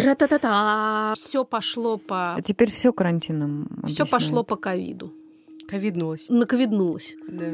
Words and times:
Тра-та-та-та. 0.00 1.12
Все 1.14 1.44
пошло 1.44 1.98
по... 1.98 2.34
А 2.34 2.40
теперь 2.40 2.70
все 2.70 2.90
карантином. 2.90 3.68
Все 3.86 4.06
пошло 4.06 4.42
по 4.42 4.56
ковиду. 4.56 5.12
Ковиднулась. 5.68 6.26
Наковиднулось. 6.30 7.16
Да. 7.28 7.52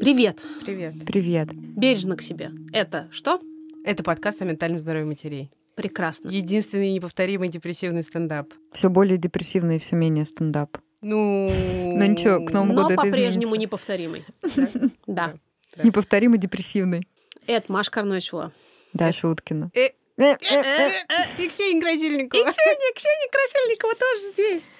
Привет. 0.00 0.42
Привет. 0.64 0.94
Привет. 1.06 1.48
Бережно 1.54 2.16
к 2.16 2.22
себе. 2.22 2.50
Это 2.72 3.06
что? 3.12 3.40
Это 3.84 4.02
подкаст 4.02 4.42
о 4.42 4.44
ментальном 4.44 4.80
здоровье 4.80 5.06
матерей. 5.06 5.50
Прекрасно. 5.82 6.28
Единственный 6.28 6.92
неповторимый 6.92 7.48
депрессивный 7.48 8.02
стендап. 8.02 8.52
Все 8.72 8.88
более 8.88 9.16
депрессивный 9.16 9.76
и 9.76 9.78
все 9.78 9.96
менее 9.96 10.24
стендап. 10.24 10.78
Ну, 11.00 11.48
Ну 11.86 12.06
ничего, 12.06 12.44
к 12.44 12.52
Новому 12.52 12.72
Но 12.74 12.82
году 12.82 12.94
это 12.94 13.02
по-прежнему 13.02 13.54
неповторимый. 13.54 14.24
Да. 15.06 15.34
Неповторимый 15.82 16.38
депрессивный. 16.38 17.02
Это 17.46 17.72
Маша 17.72 17.90
Карночева. 17.90 18.52
Даша 18.92 19.28
Уткина. 19.28 19.70
Э, 19.74 19.90
Э, 20.20 20.36
э. 20.38 20.90
И 21.38 21.48
Ксения 21.48 21.80
Красильникова. 21.80 22.44
Ксения, 22.44 22.94
Ксения 22.94 23.30
Красильникова 23.32 23.94
тоже 23.94 24.22
здесь. 24.32 24.70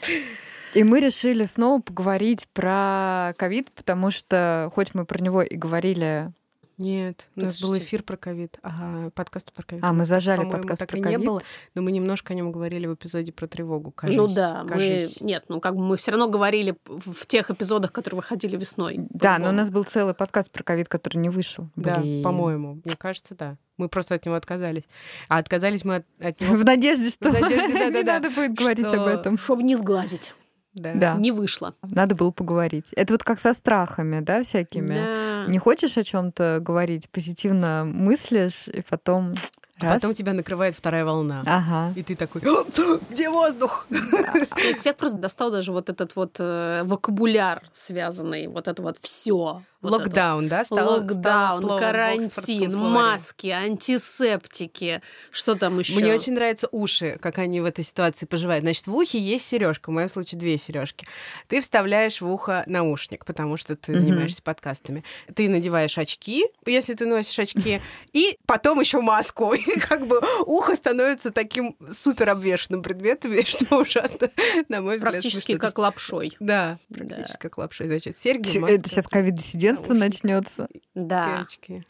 И 0.75 0.84
мы 0.84 1.01
решили 1.01 1.45
снова 1.45 1.80
поговорить 1.80 2.47
про 2.53 3.34
ковид, 3.39 3.73
потому 3.73 4.11
что, 4.11 4.70
хоть 4.75 4.95
мы 4.95 5.05
про 5.05 5.20
него 5.20 5.42
и 5.42 5.56
говорили... 5.56 6.33
Нет, 6.80 7.29
у 7.37 7.41
нас 7.43 7.61
был 7.61 7.77
эфир 7.77 8.02
про 8.02 8.16
ковид. 8.16 8.59
Ага, 8.62 9.11
подкаст 9.11 9.52
про 9.52 9.62
ковид. 9.62 9.84
А, 9.84 9.93
мы 9.93 10.07
зажали 10.07 10.48
подкаст 10.48 10.80
так 10.80 10.89
про 10.89 10.98
ковид. 10.98 11.19
не 11.19 11.27
было, 11.27 11.43
но 11.75 11.83
мы 11.83 11.93
немножко 11.93 12.33
о 12.33 12.37
нем 12.37 12.51
говорили 12.51 12.87
в 12.87 12.95
эпизоде 12.95 13.33
про 13.33 13.47
тревогу, 13.47 13.91
кажись. 13.91 14.16
Ну 14.16 14.27
да, 14.29 14.62
мы... 14.62 14.69
кажись. 14.70 15.20
Нет, 15.20 15.45
ну 15.48 15.61
как 15.61 15.77
бы 15.77 15.83
мы 15.83 15.98
все 15.98 16.12
равно 16.12 16.28
говорили 16.28 16.75
в 16.86 17.27
тех 17.27 17.51
эпизодах, 17.51 17.92
которые 17.92 18.17
выходили 18.17 18.56
весной. 18.56 18.97
Да, 19.11 19.39
но 19.39 19.51
у 19.51 19.53
нас 19.53 19.69
был 19.69 19.84
целый 19.84 20.14
подкаст 20.14 20.51
про 20.51 20.62
ковид, 20.62 20.89
который 20.89 21.19
не 21.19 21.28
вышел. 21.28 21.69
Да, 21.77 21.97
по-моему. 22.25 22.81
Мне 22.83 22.97
кажется, 22.97 23.34
да. 23.34 23.58
Мы 23.77 23.91
просто 23.91 24.14
от 24.14 24.25
него 24.25 24.36
отказались. 24.36 24.84
А 25.28 25.39
отказались 25.39 25.84
мы 25.84 25.97
от, 25.97 26.06
от 26.19 26.41
него... 26.41 26.56
В 26.56 26.64
надежде, 26.64 27.11
что 27.11 27.28
В 27.28 27.33
надежде, 27.34 27.91
не 27.91 28.03
надо 28.03 28.31
будет 28.31 28.55
говорить 28.55 28.86
об 28.86 29.06
этом. 29.06 29.36
Чтобы 29.36 29.64
не 29.64 29.77
сглазить. 29.77 30.34
Да. 30.73 30.92
Да. 30.95 31.14
Не 31.17 31.33
вышло. 31.33 31.75
Надо 31.83 32.14
было 32.14 32.31
поговорить. 32.31 32.92
Это 32.92 33.14
вот 33.14 33.25
как 33.25 33.41
со 33.41 33.53
страхами, 33.53 34.20
да, 34.20 34.42
всякими. 34.42 34.95
Да. 34.95 35.30
Не 35.51 35.59
хочешь 35.59 35.97
о 35.98 36.05
чем-то 36.05 36.59
говорить, 36.61 37.09
позитивно 37.11 37.84
мыслишь, 37.84 38.69
и 38.69 38.83
потом 38.83 39.34
А 39.81 39.95
потом 39.95 40.15
тебя 40.15 40.33
накрывает 40.33 40.75
вторая 40.75 41.05
волна. 41.05 41.42
Ага. 41.47 41.92
И 41.97 42.03
ты 42.03 42.15
такой, 42.15 42.42
«А, 42.45 42.65
где 43.11 43.31
воздух? 43.31 43.87
Нет, 43.91 44.79
всех 44.79 44.97
просто 44.97 45.19
достал 45.19 45.51
даже 45.51 45.73
вот 45.73 45.89
этот 45.89 46.17
вот 46.17 46.37
э, 46.39 46.83
вокабуляр 46.84 47.62
связанный, 47.73 48.47
вот 48.47 48.69
это 48.69 48.83
вот 48.83 48.98
все. 49.01 49.62
Локдаун, 49.83 50.48
да? 50.48 50.64
стало- 50.64 50.78
стало 50.81 50.97
Локдаун, 50.98 51.64
в 51.64 51.78
карантин, 51.78 52.77
маски, 52.77 53.48
антисептики, 53.48 55.00
что 55.31 55.55
там 55.55 55.78
еще? 55.78 55.95
Мне 55.95 56.12
очень 56.12 56.34
нравятся 56.34 56.69
уши, 56.70 57.19
как 57.20 57.39
они 57.39 57.61
в 57.61 57.64
этой 57.64 57.83
ситуации 57.84 58.27
поживают. 58.27 58.62
Значит, 58.62 58.86
в 58.86 58.95
ухе 58.95 59.19
есть 59.19 59.47
сережка, 59.48 59.91
в 59.91 59.92
моем 59.92 60.08
случае 60.11 60.39
две 60.39 60.58
сережки. 60.58 61.06
Ты 61.48 61.61
вставляешь 61.61 62.20
в 62.20 62.28
ухо 62.28 62.62
наушник, 62.67 63.25
потому 63.25 63.56
что 63.56 63.75
ты 63.77 63.98
занимаешься 63.98 64.42
подкастами. 64.42 65.03
Ты 65.34 65.48
надеваешь 65.48 65.97
очки, 65.97 66.45
если 66.67 66.95
ты 66.95 67.06
носишь 67.06 67.39
очки, 67.39 67.81
и 68.12 68.39
потом 68.47 68.81
еще 68.81 69.01
маску. 69.01 69.55
И 69.70 69.78
как 69.78 70.06
бы 70.06 70.20
ухо 70.47 70.75
становится 70.75 71.31
таким 71.31 71.77
супер 71.91 72.28
обвешенным 72.31 72.83
предметом, 72.83 73.33
что 73.47 73.78
ужасно, 73.78 74.31
на 74.69 74.81
мой 74.83 74.97
взгляд. 74.97 75.12
Практически 75.12 75.56
как 75.56 75.78
лапшой. 75.78 76.36
Да, 76.41 76.78
практически 76.92 77.39
как 77.39 77.58
лапша. 77.58 77.84
Значит, 77.84 78.19
серьги, 78.19 78.58
маска, 78.58 78.75
Это 78.75 78.89
сейчас 78.89 79.06
ковид-диссидентство 79.06 79.70
наушники. 79.79 79.98
начнется. 79.98 80.69
Да. 80.95 81.41
очки. 81.41 81.83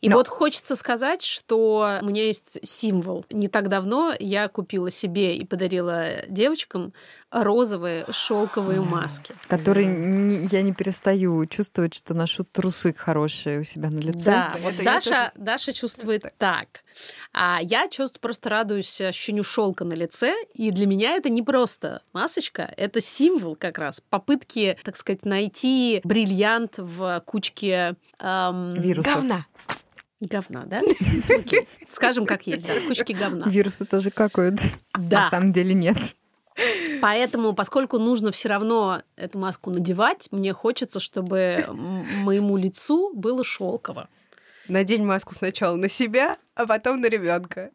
И 0.00 0.08
Но- 0.08 0.16
вот 0.16 0.28
хочется 0.28 0.76
сказать, 0.76 1.22
что 1.22 1.98
у 2.00 2.04
меня 2.06 2.24
есть 2.24 2.58
символ. 2.66 3.24
Не 3.30 3.48
так 3.48 3.68
давно 3.68 4.14
я 4.18 4.48
купила 4.48 4.90
себе 4.90 5.36
и 5.36 5.44
подарила 5.44 6.22
девочкам 6.26 6.94
розовые 7.30 8.06
шелковые 8.10 8.80
маски. 8.80 9.34
Который 9.46 9.84
не- 9.84 10.48
я 10.50 10.62
не 10.62 10.72
перестаю 10.72 11.44
чувствовать, 11.46 11.94
что 11.94 12.14
ношу 12.14 12.44
трусы 12.44 12.94
хорошие 12.94 13.60
у 13.60 13.64
себя 13.64 13.90
на 13.90 13.98
лице. 13.98 14.30
Да, 14.30 14.56
вот 14.62 14.72
это 14.74 14.82
я 14.82 14.94
Даша, 14.94 15.32
Даша 15.36 15.72
чувствует 15.74 16.24
так. 16.38 16.82
А 17.32 17.58
я 17.62 17.86
чувствую, 17.88 18.20
просто 18.22 18.48
радуюсь 18.48 19.00
ощущению 19.00 19.44
шелка 19.44 19.84
на 19.84 19.92
лице. 19.92 20.34
И 20.54 20.70
для 20.70 20.86
меня 20.86 21.14
это 21.16 21.28
не 21.28 21.42
просто 21.42 22.02
масочка, 22.14 22.72
это 22.76 23.00
символ 23.02 23.54
как 23.54 23.76
раз 23.78 24.00
попытки, 24.08 24.78
так 24.82 24.96
сказать, 24.96 25.24
найти 25.26 26.00
бриллиант 26.04 26.74
в 26.78 27.22
кучке 27.26 27.94
эм, 28.18 28.70
Вирусов. 28.80 29.14
Говна. 29.14 29.46
Говна, 30.20 30.64
да? 30.66 30.80
Окей. 31.28 31.66
Скажем, 31.88 32.26
как 32.26 32.46
есть, 32.46 32.66
да, 32.66 32.74
в 32.74 32.86
кучке 32.86 33.14
говна. 33.14 33.46
Вирусы 33.48 33.84
тоже 33.84 34.10
какают. 34.10 34.60
Да. 34.98 35.22
На 35.24 35.30
самом 35.30 35.52
деле 35.52 35.74
нет. 35.74 35.96
Поэтому, 37.00 37.54
поскольку 37.54 37.98
нужно 37.98 38.32
все 38.32 38.48
равно 38.48 39.02
эту 39.16 39.38
маску 39.38 39.70
надевать, 39.70 40.28
мне 40.30 40.52
хочется, 40.52 41.00
чтобы 41.00 41.64
моему 41.68 42.56
лицу 42.56 43.12
было 43.14 43.42
шелково. 43.44 44.08
Надень 44.68 45.04
маску 45.04 45.34
сначала 45.34 45.76
на 45.76 45.88
себя, 45.88 46.36
а 46.54 46.66
потом 46.66 47.00
на 47.00 47.06
ребенка. 47.06 47.70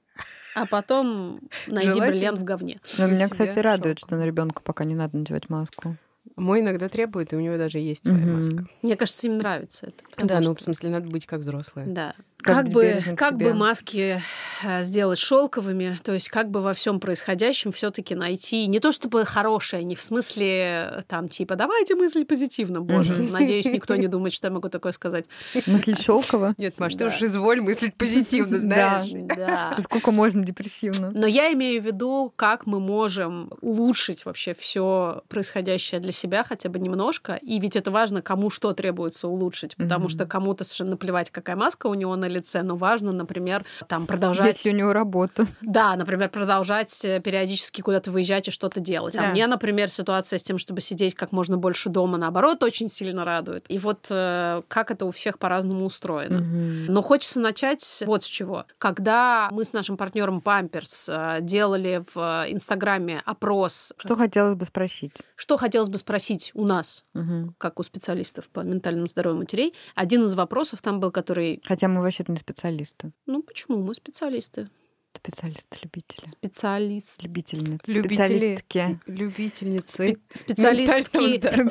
А 0.55 0.65
потом 0.65 1.41
найди 1.67 1.91
Желательно. 1.91 2.11
бриллиант 2.11 2.39
в 2.39 2.43
говне. 2.43 2.79
Но 2.97 3.07
На 3.07 3.11
меня, 3.11 3.27
кстати, 3.27 3.59
радует, 3.59 3.99
что 3.99 4.15
на 4.15 4.25
ребенка 4.25 4.61
пока 4.61 4.85
не 4.85 4.95
надо 4.95 5.17
надевать 5.17 5.49
маску. 5.49 5.97
Мой 6.37 6.61
иногда 6.61 6.87
требует, 6.87 7.33
и 7.33 7.35
у 7.35 7.39
него 7.39 7.57
даже 7.57 7.79
есть 7.79 8.05
своя 8.05 8.25
Мгм. 8.25 8.35
маска. 8.37 8.67
Мне 8.81 8.95
кажется, 8.95 9.27
им 9.27 9.37
нравится 9.37 9.87
это. 9.87 10.25
Да, 10.25 10.37
ну, 10.39 10.53
что- 10.53 10.55
в 10.55 10.61
смысле, 10.61 10.89
надо 10.89 11.09
быть 11.09 11.25
как 11.25 11.41
взрослая. 11.41 11.85
Да. 11.87 12.13
Как 12.37 12.57
Как, 12.57 12.69
бы, 12.69 12.99
как 13.17 13.37
бы 13.37 13.53
маски 13.55 14.21
э, 14.63 14.83
сделать 14.83 15.17
шелковыми, 15.17 15.97
то 16.03 16.13
есть 16.13 16.29
как 16.29 16.51
бы 16.51 16.61
во 16.61 16.75
всем 16.75 16.99
происходящем 16.99 17.71
все-таки 17.71 18.13
найти 18.13 18.67
не 18.67 18.79
то 18.79 18.91
чтобы 18.91 19.25
хорошее, 19.25 19.83
не 19.83 19.95
в 19.95 20.01
смысле 20.03 20.91
э, 20.97 21.01
там 21.07 21.27
типа 21.27 21.55
давайте 21.55 21.95
мыслить 21.95 22.27
позитивно, 22.27 22.81
боже, 22.81 23.13
Мгм. 23.13 23.31
надеюсь 23.31 23.65
никто 23.65 23.95
не 23.95 24.05
думает, 24.07 24.33
что 24.33 24.47
я 24.47 24.53
могу 24.53 24.69
такое 24.69 24.91
сказать. 24.91 25.25
Мыслить 25.65 25.99
шелково. 25.99 26.53
Нет, 26.59 26.77
Маш, 26.79 26.93
Да. 26.93 27.09
ты 27.09 27.15
уж 27.15 27.21
изволь 27.23 27.61
мыслить 27.61 27.95
позитивно, 27.95 28.59
знаешь. 28.59 29.07
Да. 29.35 29.73
Сколько 29.79 30.11
можно 30.11 30.43
депрессивно. 30.45 31.11
Но 31.15 31.25
я 31.25 31.51
имею 31.53 31.81
в 31.81 31.85
виду, 31.85 32.31
как 32.35 32.67
мы 32.67 32.79
можем 32.79 33.49
улучшить 33.61 34.23
вообще 34.25 34.53
все 34.53 35.23
происходящее 35.29 35.99
для 35.99 36.11
себя 36.11 36.43
хотя 36.43 36.69
бы 36.69 36.77
немножко. 36.79 37.35
И 37.41 37.59
ведь 37.59 37.75
это 37.75 37.89
важно, 37.89 38.21
кому 38.21 38.49
что 38.51 38.73
требуется 38.73 39.27
улучшить, 39.27 39.75
потому 39.77 40.09
что 40.09 40.25
кому-то 40.27 40.63
совершенно 40.63 40.91
наплевать, 40.91 41.31
какая 41.31 41.55
маска 41.55 41.87
у 41.87 41.93
него 41.95 42.15
на 42.15 42.24
лице, 42.27 42.61
но 42.63 42.75
важно, 42.75 43.11
например, 43.11 43.65
там 43.87 44.05
продолжать... 44.05 44.47
Если 44.55 44.71
у 44.71 44.75
него 44.75 44.93
работа. 44.93 45.45
Да, 45.61 45.95
например, 45.95 46.29
продолжать 46.29 47.03
э, 47.05 47.19
периодически 47.19 47.81
куда-то 47.81 48.11
выезжать 48.11 48.47
и 48.47 48.51
что-то 48.51 48.79
делать. 48.79 49.15
А 49.17 49.21
Да. 49.21 49.31
мне, 49.31 49.47
например, 49.47 49.89
ситуация 49.89 50.39
с 50.39 50.43
тем, 50.43 50.57
чтобы 50.57 50.81
сидеть 50.81 51.15
как 51.15 51.31
можно 51.31 51.57
больше 51.57 51.89
дома, 51.89 52.17
наоборот, 52.17 52.63
очень 52.63 52.89
сильно 52.89 53.25
радует. 53.25 53.65
И 53.69 53.77
вот 53.77 54.07
э, 54.09 54.61
как 54.67 54.91
это 54.91 55.05
у 55.05 55.11
всех 55.11 55.39
по-разному 55.39 55.85
устроено. 55.85 56.39
Мгм. 56.41 56.85
Но 56.93 57.01
хочется 57.01 57.39
начать 57.39 58.03
вот 58.05 58.23
с 58.23 58.27
чего. 58.27 58.65
Когда 58.77 59.49
мы 59.51 59.65
с 59.65 59.73
нашим 59.73 59.97
партнером 59.97 60.41
Памперс 60.41 61.07
э, 61.09 61.37
делали 61.41 62.03
в 62.13 62.45
Инстаграме 62.49 63.21
опрос, 63.25 63.93
Что 63.97 64.15
хотелось 64.15 64.55
бы 64.55 64.65
спросить? 64.65 65.13
что 65.35 65.57
хотелось 65.57 65.89
бы 65.89 65.97
спросить 65.97 66.51
у 66.53 66.65
нас, 66.65 67.03
Мгм. 67.13 67.55
как 67.57 67.79
у 67.79 67.83
специалистов 67.83 68.49
по 68.49 68.61
ментальному 68.61 69.07
здоровью 69.07 69.39
матерей, 69.39 69.73
один 69.95 70.23
из 70.23 70.33
вопросов 70.35 70.81
там 70.81 70.99
был, 70.99 71.11
который, 71.11 71.61
Хотя 71.65 71.87
мы 71.87 72.01
вообще-то 72.15 72.31
не 72.31 72.37
специалисты. 72.37 73.11
ну 73.25 73.43
почему 73.43 73.77
мы 73.81 73.93
специалисты, 73.93 74.69
Специалисты-любители. 75.15 76.25
специалист, 76.25 77.23
Любительницы. 77.23 77.91
Любители, 77.93 78.17
Специалистки. 78.25 78.99
любительницы. 79.07 80.17
специалистки, 80.33 81.05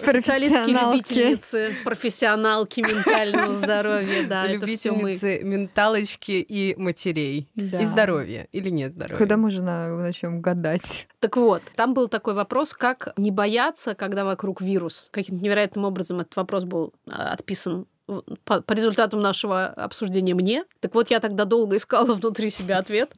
Профессионалки. 0.05 0.71
любительницы, 1.13 1.75
профессионалки 1.85 2.81
ментального 2.81 3.53
здоровья, 3.63 4.27
да. 4.27 4.47
Любительницы 4.47 5.41
менталочки 5.45 6.33
и 6.33 6.75
матерей. 6.79 7.49
Да. 7.55 7.81
И 7.81 7.85
здоровья. 7.85 8.49
Или 8.53 8.71
нет 8.71 8.93
здоровья. 8.95 9.51
Же 9.51 9.63
на- 9.63 9.95
начнем 9.97 10.41
гадать? 10.41 11.07
Так 11.21 11.37
вот, 11.37 11.63
там 11.77 11.93
был 11.95 12.09
такой 12.09 12.33
вопрос, 12.35 12.73
как 12.73 13.13
не 13.19 13.31
бояться, 13.31 13.95
когда 13.95 14.25
вокруг 14.25 14.63
вирус. 14.63 15.09
Каким-то 15.13 15.45
невероятным 15.45 15.85
образом 15.85 16.21
этот 16.21 16.35
вопрос 16.37 16.65
был 16.65 16.95
а, 17.11 17.33
отписан 17.33 17.87
по, 18.07 18.61
по 18.61 18.73
результатам 18.73 19.21
нашего 19.21 19.67
обсуждения 19.67 20.35
мне. 20.35 20.65
Так 20.81 20.95
вот, 20.95 21.11
я 21.11 21.21
тогда 21.21 21.45
долго 21.45 21.77
искала 21.77 22.15
внутри 22.15 22.51
себя 22.51 22.79
ответ 22.79 23.13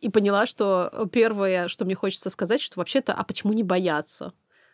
и 0.00 0.08
поняла, 0.08 0.46
что 0.46 1.08
первое, 1.12 1.68
что 1.68 1.84
мне 1.84 1.94
хочется 1.94 2.30
сказать, 2.30 2.60
что 2.60 2.78
вообще-то, 2.80 3.12
а 3.12 3.24
почему 3.24 3.52
не 3.52 3.62
бояться? 3.62 4.32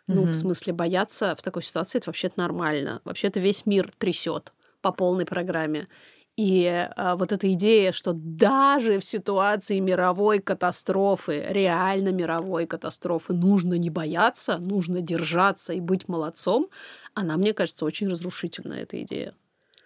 Ну, 0.08 0.22
Мгм. 0.22 0.32
в 0.32 0.36
смысле, 0.36 0.72
бояться 0.72 1.34
в 1.34 1.42
такой 1.42 1.62
ситуации 1.62 1.98
это 1.98 2.10
вообще-то 2.10 2.38
нормально. 2.38 3.00
Вообще-то 3.04 3.40
весь 3.40 3.66
мир 3.66 3.90
трясет 3.98 4.52
по 4.80 4.92
полной 4.92 5.26
программе. 5.26 5.88
И 6.36 6.66
а, 6.96 7.16
вот 7.16 7.32
эта 7.32 7.50
идея, 7.54 7.92
что 7.92 8.12
даже 8.14 9.00
в 9.00 9.04
ситуации 9.04 9.78
мировой 9.80 10.38
катастрофы, 10.38 11.44
реально 11.48 12.10
мировой 12.10 12.66
катастрофы, 12.66 13.32
нужно 13.32 13.74
не 13.74 13.88
бояться, 13.90 14.58
нужно 14.58 15.00
держаться 15.00 15.72
и 15.72 15.80
быть 15.80 16.08
молодцом, 16.08 16.68
она, 17.14 17.36
мне 17.38 17.54
кажется, 17.54 17.86
очень 17.86 18.08
разрушительная, 18.08 18.82
эта 18.82 19.02
идея. 19.02 19.34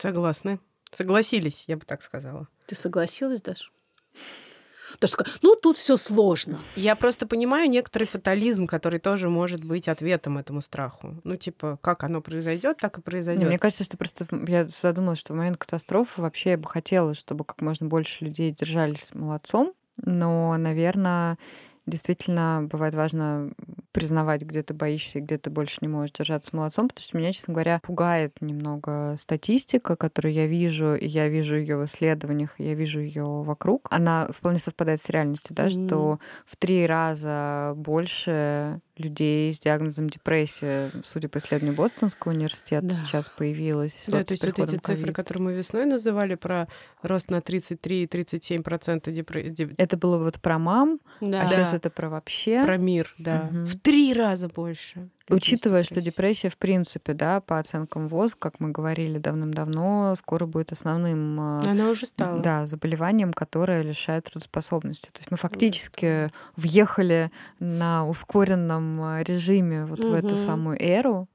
Согласны. 0.01 0.59
Согласились, 0.91 1.65
я 1.69 1.77
бы 1.77 1.85
так 1.85 2.03
сказала. 2.03 2.49
Ты 2.67 2.75
согласилась, 2.75 3.43
Даша? 3.43 3.71
Даже 5.01 5.15
ну, 5.43 5.57
тут 5.57 5.77
все 5.77 5.97
сложно. 5.97 6.59
Я 6.75 6.97
просто 6.97 7.27
понимаю 7.27 7.71
некоторый 7.71 8.05
фатализм, 8.05 8.67
который 8.67 8.99
тоже 8.99 9.29
может 9.29 9.65
быть 9.65 9.89
ответом 9.89 10.39
этому 10.39 10.61
страху. 10.61 11.21
Ну, 11.23 11.37
типа, 11.37 11.79
как 11.81 12.03
оно 12.03 12.21
произойдет, 12.21 12.79
так 12.79 12.99
и 12.99 13.01
произойдет. 13.01 13.47
Мне 13.47 13.59
кажется, 13.59 13.85
что 13.85 13.97
просто 13.97 14.27
я 14.49 14.67
задумалась, 14.69 15.21
что 15.21 15.33
в 15.33 15.37
момент 15.37 15.59
катастрофы 15.59 16.23
вообще 16.23 16.51
я 16.51 16.59
бы 16.59 16.69
хотела, 16.69 17.15
чтобы 17.15 17.45
как 17.45 17.61
можно 17.61 17.87
больше 17.87 18.25
людей 18.25 18.53
держались 18.53 19.11
молодцом. 19.15 19.73
Но, 20.03 20.57
наверное, 20.57 21.39
действительно 21.87 22.67
бывает 22.71 22.95
важно 22.95 23.53
признавать, 23.93 24.43
где 24.43 24.63
ты 24.63 24.75
боишься 24.75 25.19
и 25.19 25.23
где 25.23 25.39
ты 25.39 25.51
больше 25.51 25.79
не 25.81 25.89
можешь 25.89 26.13
держаться 26.13 26.55
молодцом, 26.55 26.89
потому 26.89 27.03
что 27.03 27.19
меня, 27.19 27.33
честно 27.33 27.55
говоря, 27.55 27.81
пугает 27.83 28.41
немного 28.41 29.17
статистика, 29.19 29.97
которую 29.97 30.33
я 30.33 30.47
вижу, 30.47 30.95
и 30.95 31.07
я 31.07 31.29
вижу 31.29 31.57
ее 31.57 31.77
в 31.77 31.85
исследованиях, 31.85 32.55
я 32.59 32.75
вижу 32.75 33.01
ее 33.01 33.25
вокруг. 33.25 33.87
Она 33.91 34.29
вполне 34.33 34.59
совпадает 34.59 35.01
с 35.01 35.09
реальностью, 35.09 35.55
да, 35.55 35.67
mm-hmm. 35.67 35.87
что 35.87 36.21
в 36.47 36.57
три 36.57 36.87
раза 36.87 37.73
больше 37.77 38.81
людей 39.01 39.53
с 39.53 39.59
диагнозом 39.59 40.09
депрессия, 40.09 40.91
судя 41.05 41.29
по 41.29 41.39
исследованию 41.39 41.77
Бостонского 41.77 42.33
университета, 42.33 42.87
да. 42.87 42.95
сейчас 42.95 43.29
появилась. 43.29 44.05
Да, 44.07 44.19
вот 44.19 44.27
то 44.29 44.35
есть 44.35 44.45
вот 44.45 44.59
эти 44.59 44.75
COVID. 44.75 44.81
цифры, 44.81 45.13
которые 45.13 45.43
мы 45.43 45.53
весной 45.55 45.87
называли, 45.87 46.35
про 46.35 46.69
рост 47.03 47.31
на 47.31 47.39
33-37% 47.39 49.11
депрессии. 49.11 49.75
Это 49.77 49.97
было 49.97 50.19
вот 50.19 50.41
про 50.41 50.59
мам, 50.59 51.01
да. 51.21 51.43
а 51.43 51.45
да. 51.45 51.49
сейчас 51.49 51.75
это 51.75 51.91
про 51.91 52.09
вообще. 52.09 52.63
Про 52.65 52.77
мир, 52.77 53.15
да. 53.19 53.49
Угу. 53.51 53.65
В 53.65 53.81
три 53.81 54.13
раза 54.13 54.49
больше. 54.49 55.09
Учитывая, 55.31 55.83
что 55.85 56.01
депрессия, 56.01 56.49
в 56.49 56.57
принципе, 56.57 57.15
да, 57.15 57.41
по 57.41 57.59
оценкам 57.59 58.09
ВОЗ, 58.09 58.35
как 58.39 58.59
мы 58.59 58.71
говорили 58.71 59.19
давным-давно, 59.19 60.15
скоро 60.17 60.47
будет 60.47 60.73
основным 60.73 61.39
а, 61.41 61.63
Она 61.67 61.91
уже 61.91 62.07
стала. 62.07 62.41
Да, 62.41 62.67
заболеванием, 62.67 63.33
которое 63.33 63.83
лишает 63.83 64.25
трудоспособности. 64.25 65.11
То 65.11 65.21
есть 65.21 65.31
мы 65.31 65.37
фактически 65.37 66.31
въехали 66.57 67.31
на 67.59 68.07
ускоренном 68.07 68.90
а, 69.03 69.23
режиме 69.23 69.85
вот 69.85 70.01
угу. 70.01 70.09
в 70.09 70.13
эту 70.15 70.37
самую 70.37 70.83
эру 70.83 71.29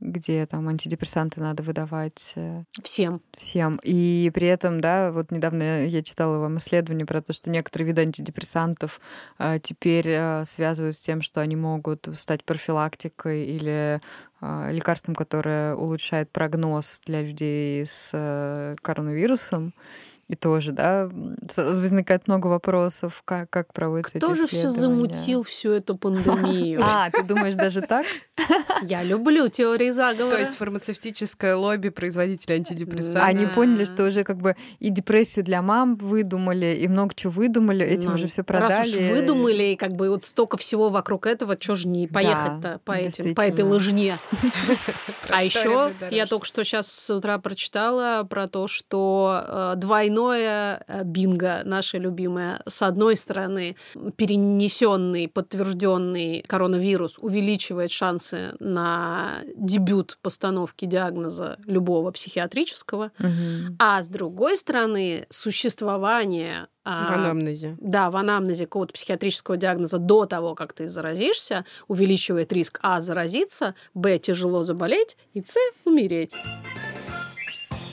где 0.00 0.46
там 0.46 0.66
антидепрессанты 0.68 1.40
надо 1.40 1.62
выдавать 1.62 2.32
э, 2.34 2.64
всем. 2.82 3.20
Всем. 3.34 3.78
И 3.82 4.30
при 4.34 4.46
этом, 4.46 4.80
да, 4.80 5.12
вот 5.12 5.30
недавно 5.30 5.86
я 5.86 6.02
читала 6.02 6.38
вам 6.38 6.56
исследование 6.56 7.06
про 7.06 7.20
то, 7.20 7.34
что 7.34 7.50
некоторые 7.50 7.88
виды 7.88 8.02
антидепрессантов 8.02 9.00
э, 9.38 9.58
теперь 9.62 10.08
э, 10.08 10.44
связывают 10.46 10.96
с 10.96 11.00
тем, 11.00 11.20
что 11.20 11.42
они 11.42 11.54
могут 11.54 12.08
стать 12.14 12.44
профилактикой 12.44 13.44
или 13.44 14.00
лекарством, 14.70 15.14
которое 15.14 15.74
улучшает 15.74 16.30
прогноз 16.32 17.02
для 17.04 17.20
людей 17.20 17.84
с 17.86 18.10
э, 18.14 18.74
коронавирусом. 18.80 19.74
И 20.30 20.36
тоже, 20.36 20.70
да, 20.70 21.10
сразу 21.52 21.80
возникает 21.80 22.28
много 22.28 22.46
вопросов, 22.46 23.22
как, 23.24 23.50
как 23.50 23.72
проводятся 23.72 24.18
Кто 24.18 24.32
эти 24.32 24.42
же 24.42 24.46
все 24.46 24.70
замутил 24.70 25.42
всю 25.42 25.72
эту 25.72 25.96
пандемию? 25.96 26.80
А, 26.90 27.10
ты 27.10 27.24
думаешь 27.24 27.56
даже 27.56 27.80
так? 27.80 28.06
Я 28.82 29.02
люблю 29.02 29.48
теории 29.48 29.90
заговора. 29.90 30.36
То 30.36 30.40
есть 30.40 30.56
фармацевтическое 30.56 31.56
лобби 31.56 31.88
производителей 31.88 32.56
антидепрессантов. 32.56 33.24
Они 33.24 33.46
поняли, 33.46 33.84
что 33.84 34.06
уже 34.06 34.22
как 34.22 34.36
бы 34.36 34.54
и 34.78 34.90
депрессию 34.90 35.44
для 35.44 35.62
мам 35.62 35.96
выдумали, 35.96 36.76
и 36.76 36.86
много 36.86 37.12
чего 37.16 37.32
выдумали, 37.32 37.84
этим 37.84 38.14
уже 38.14 38.28
все 38.28 38.44
продали. 38.44 38.70
Раз 38.70 38.88
уж 38.88 39.18
выдумали, 39.18 39.64
и 39.72 39.76
как 39.76 39.92
бы 39.92 40.10
вот 40.10 40.22
столько 40.22 40.56
всего 40.58 40.90
вокруг 40.90 41.26
этого, 41.26 41.56
что 41.58 41.74
же 41.74 41.88
не 41.88 42.06
поехать-то 42.06 42.80
по, 42.84 42.92
этим, 42.92 43.34
по 43.34 43.40
этой 43.40 43.64
лыжне. 43.64 44.18
А 45.28 45.44
еще 45.44 45.92
я 46.10 46.26
только 46.26 46.44
что 46.44 46.64
сейчас 46.64 46.90
с 46.90 47.08
утра 47.14 47.38
прочитала 47.38 48.24
про 48.24 48.48
то, 48.48 48.66
что 48.66 49.44
э, 49.46 49.72
двойной 49.76 50.19
двойное 50.20 50.82
э, 50.86 51.02
бинго, 51.04 51.62
наше 51.64 51.98
любимое. 51.98 52.62
С 52.66 52.82
одной 52.82 53.16
стороны, 53.16 53.76
перенесенный, 54.16 55.28
подтвержденный 55.28 56.44
коронавирус 56.46 57.18
увеличивает 57.18 57.90
шансы 57.90 58.54
на 58.60 59.42
дебют 59.56 60.18
постановки 60.22 60.84
диагноза 60.84 61.58
любого 61.66 62.10
психиатрического, 62.10 63.12
угу. 63.18 63.76
а 63.78 64.02
с 64.02 64.08
другой 64.08 64.56
стороны, 64.56 65.26
существование 65.30 66.68
а, 66.84 67.12
в 67.12 67.14
анамнезе. 67.14 67.76
Да, 67.80 68.10
в 68.10 68.16
анамнезе 68.16 68.64
какого-то 68.64 68.92
психиатрического 68.92 69.56
диагноза 69.56 69.98
до 69.98 70.26
того, 70.26 70.54
как 70.54 70.72
ты 70.72 70.88
заразишься, 70.88 71.64
увеличивает 71.88 72.52
риск 72.52 72.78
А 72.82 73.00
заразиться, 73.00 73.74
Б 73.94 74.18
тяжело 74.18 74.62
заболеть 74.62 75.16
и 75.34 75.42
С 75.42 75.60
умереть. 75.84 76.34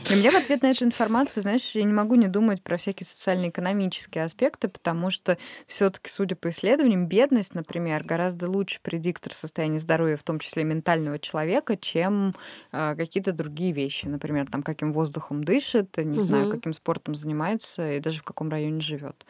И 0.09 0.15
мне 0.15 0.31
в 0.31 0.35
ответ 0.35 0.61
на 0.61 0.67
эту 0.67 0.85
информацию, 0.85 1.43
знаешь, 1.43 1.71
я 1.71 1.83
не 1.83 1.91
могу 1.91 2.15
не 2.15 2.27
думать 2.27 2.61
про 2.61 2.77
всякие 2.77 3.05
социально-экономические 3.05 4.23
аспекты, 4.23 4.69
потому 4.69 5.09
что 5.09 5.37
все-таки, 5.65 6.09
судя 6.09 6.35
по 6.35 6.49
исследованиям, 6.49 7.07
бедность, 7.07 7.53
например, 7.53 8.05
гораздо 8.05 8.49
лучше 8.49 8.79
предиктор 8.81 9.33
состояния 9.33 9.81
здоровья, 9.81 10.15
в 10.15 10.23
том 10.23 10.39
числе 10.39 10.63
ментального 10.63 11.19
человека, 11.19 11.75
чем 11.75 12.35
э, 12.71 12.95
какие-то 12.95 13.33
другие 13.33 13.73
вещи. 13.73 14.05
Например, 14.05 14.47
там, 14.49 14.63
каким 14.63 14.93
воздухом 14.93 15.43
дышит, 15.43 15.97
не 15.97 16.17
угу. 16.17 16.21
знаю, 16.21 16.51
каким 16.51 16.73
спортом 16.73 17.13
занимается 17.13 17.93
и 17.93 17.99
даже 17.99 18.19
в 18.19 18.23
каком 18.23 18.49
районе 18.49 18.79
живет. 18.79 19.25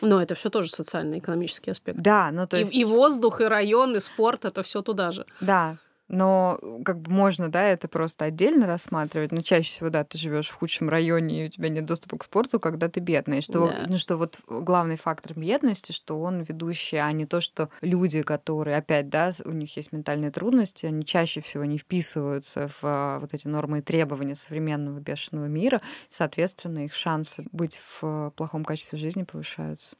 Но 0.00 0.20
это 0.20 0.34
все 0.34 0.50
тоже 0.50 0.70
социально-экономический 0.70 1.70
аспект. 1.70 2.00
Да, 2.00 2.30
ну 2.32 2.46
то 2.46 2.56
есть... 2.56 2.72
И, 2.72 2.80
и 2.80 2.84
воздух, 2.84 3.40
и 3.40 3.44
район, 3.44 3.96
и 3.96 4.00
спорт, 4.00 4.44
это 4.44 4.62
все 4.62 4.82
туда 4.82 5.12
же. 5.12 5.26
Да, 5.40 5.76
но 6.08 6.58
как 6.84 7.00
бы 7.00 7.10
можно, 7.12 7.48
да, 7.48 7.64
это 7.64 7.88
просто 7.88 8.24
отдельно 8.24 8.66
рассматривать, 8.66 9.32
но 9.32 9.42
чаще 9.42 9.68
всего, 9.68 9.90
да, 9.90 10.04
ты 10.04 10.18
живешь 10.18 10.48
в 10.48 10.54
худшем 10.54 10.88
районе, 10.88 11.44
и 11.44 11.46
у 11.46 11.50
тебя 11.50 11.68
нет 11.68 11.86
доступа 11.86 12.18
к 12.18 12.24
спорту, 12.24 12.58
когда 12.58 12.88
ты 12.88 13.00
бедный. 13.00 13.42
Что, 13.42 13.68
да. 13.68 13.86
ну, 13.88 13.98
что 13.98 14.16
вот 14.16 14.40
главный 14.46 14.96
фактор 14.96 15.38
бедности, 15.38 15.92
что 15.92 16.20
он 16.20 16.42
ведущий, 16.42 16.96
а 16.96 17.10
не 17.12 17.26
то, 17.26 17.40
что 17.40 17.68
люди, 17.82 18.22
которые, 18.22 18.76
опять, 18.76 19.08
да, 19.08 19.30
у 19.44 19.52
них 19.52 19.76
есть 19.76 19.92
ментальные 19.92 20.30
трудности, 20.30 20.86
они 20.86 21.04
чаще 21.04 21.40
всего 21.40 21.64
не 21.64 21.78
вписываются 21.78 22.68
в 22.68 22.78
а, 22.82 23.18
вот 23.20 23.34
эти 23.34 23.46
нормы 23.46 23.78
и 23.78 23.82
требования 23.82 24.34
современного 24.34 25.00
бешеного 25.00 25.46
мира, 25.46 25.80
соответственно, 26.10 26.84
их 26.84 26.94
шансы 26.94 27.44
быть 27.52 27.80
в 28.00 28.32
плохом 28.36 28.64
качестве 28.64 28.98
жизни 28.98 29.24
повышаются. 29.24 29.96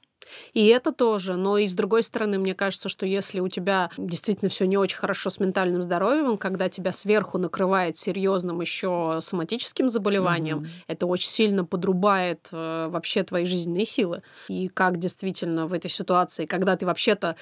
И 0.53 0.67
это 0.67 0.93
тоже. 0.93 1.37
Но 1.37 1.59
и 1.59 1.67
с 1.67 1.75
другой 1.75 2.03
стороны, 2.03 2.39
мне 2.39 2.55
кажется, 2.55 2.89
что 2.89 3.07
если 3.07 3.41
у 3.41 3.49
тебя 3.49 3.91
действительно 3.97 4.49
все 4.49 4.67
не 4.67 4.77
очень 4.77 4.99
хорошо 4.99 5.31
с 5.31 5.39
ментальным 5.39 5.83
здоровьем, 5.83 6.39
когда 6.39 6.69
тебя 6.69 6.93
сверху 6.93 7.39
накрывает 7.39 7.99
серьезным 7.99 8.61
еще 8.61 9.19
соматическим 9.21 9.89
заболеванием, 9.89 10.61
mm-hmm. 10.61 10.85
это 10.89 11.07
очень 11.07 11.31
сильно 11.31 11.65
подрубает 11.65 12.49
э, 12.53 12.89
вообще 12.91 13.23
твои 13.23 13.45
жизненные 13.45 13.87
силы. 13.87 14.23
И 14.49 14.69
как 14.69 14.99
действительно 14.99 15.67
в 15.67 15.73
этой 15.73 15.91
ситуации, 15.91 16.47
когда 16.47 16.77
ты 16.77 16.87
вообще-то 16.87 17.37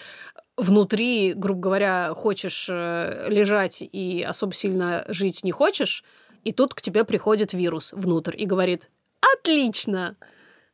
внутри, 0.56 1.34
грубо 1.34 1.60
говоря, 1.60 2.14
хочешь 2.14 2.68
э, 2.70 3.26
лежать 3.28 3.82
и 3.82 4.22
особо 4.22 4.54
сильно 4.54 5.04
жить 5.08 5.44
не 5.44 5.52
хочешь, 5.52 6.04
и 6.44 6.52
тут 6.52 6.74
к 6.74 6.80
тебе 6.80 7.04
приходит 7.04 7.52
вирус 7.52 7.92
внутрь 7.92 8.34
и 8.40 8.46
говорит, 8.46 8.90
отлично, 9.34 10.16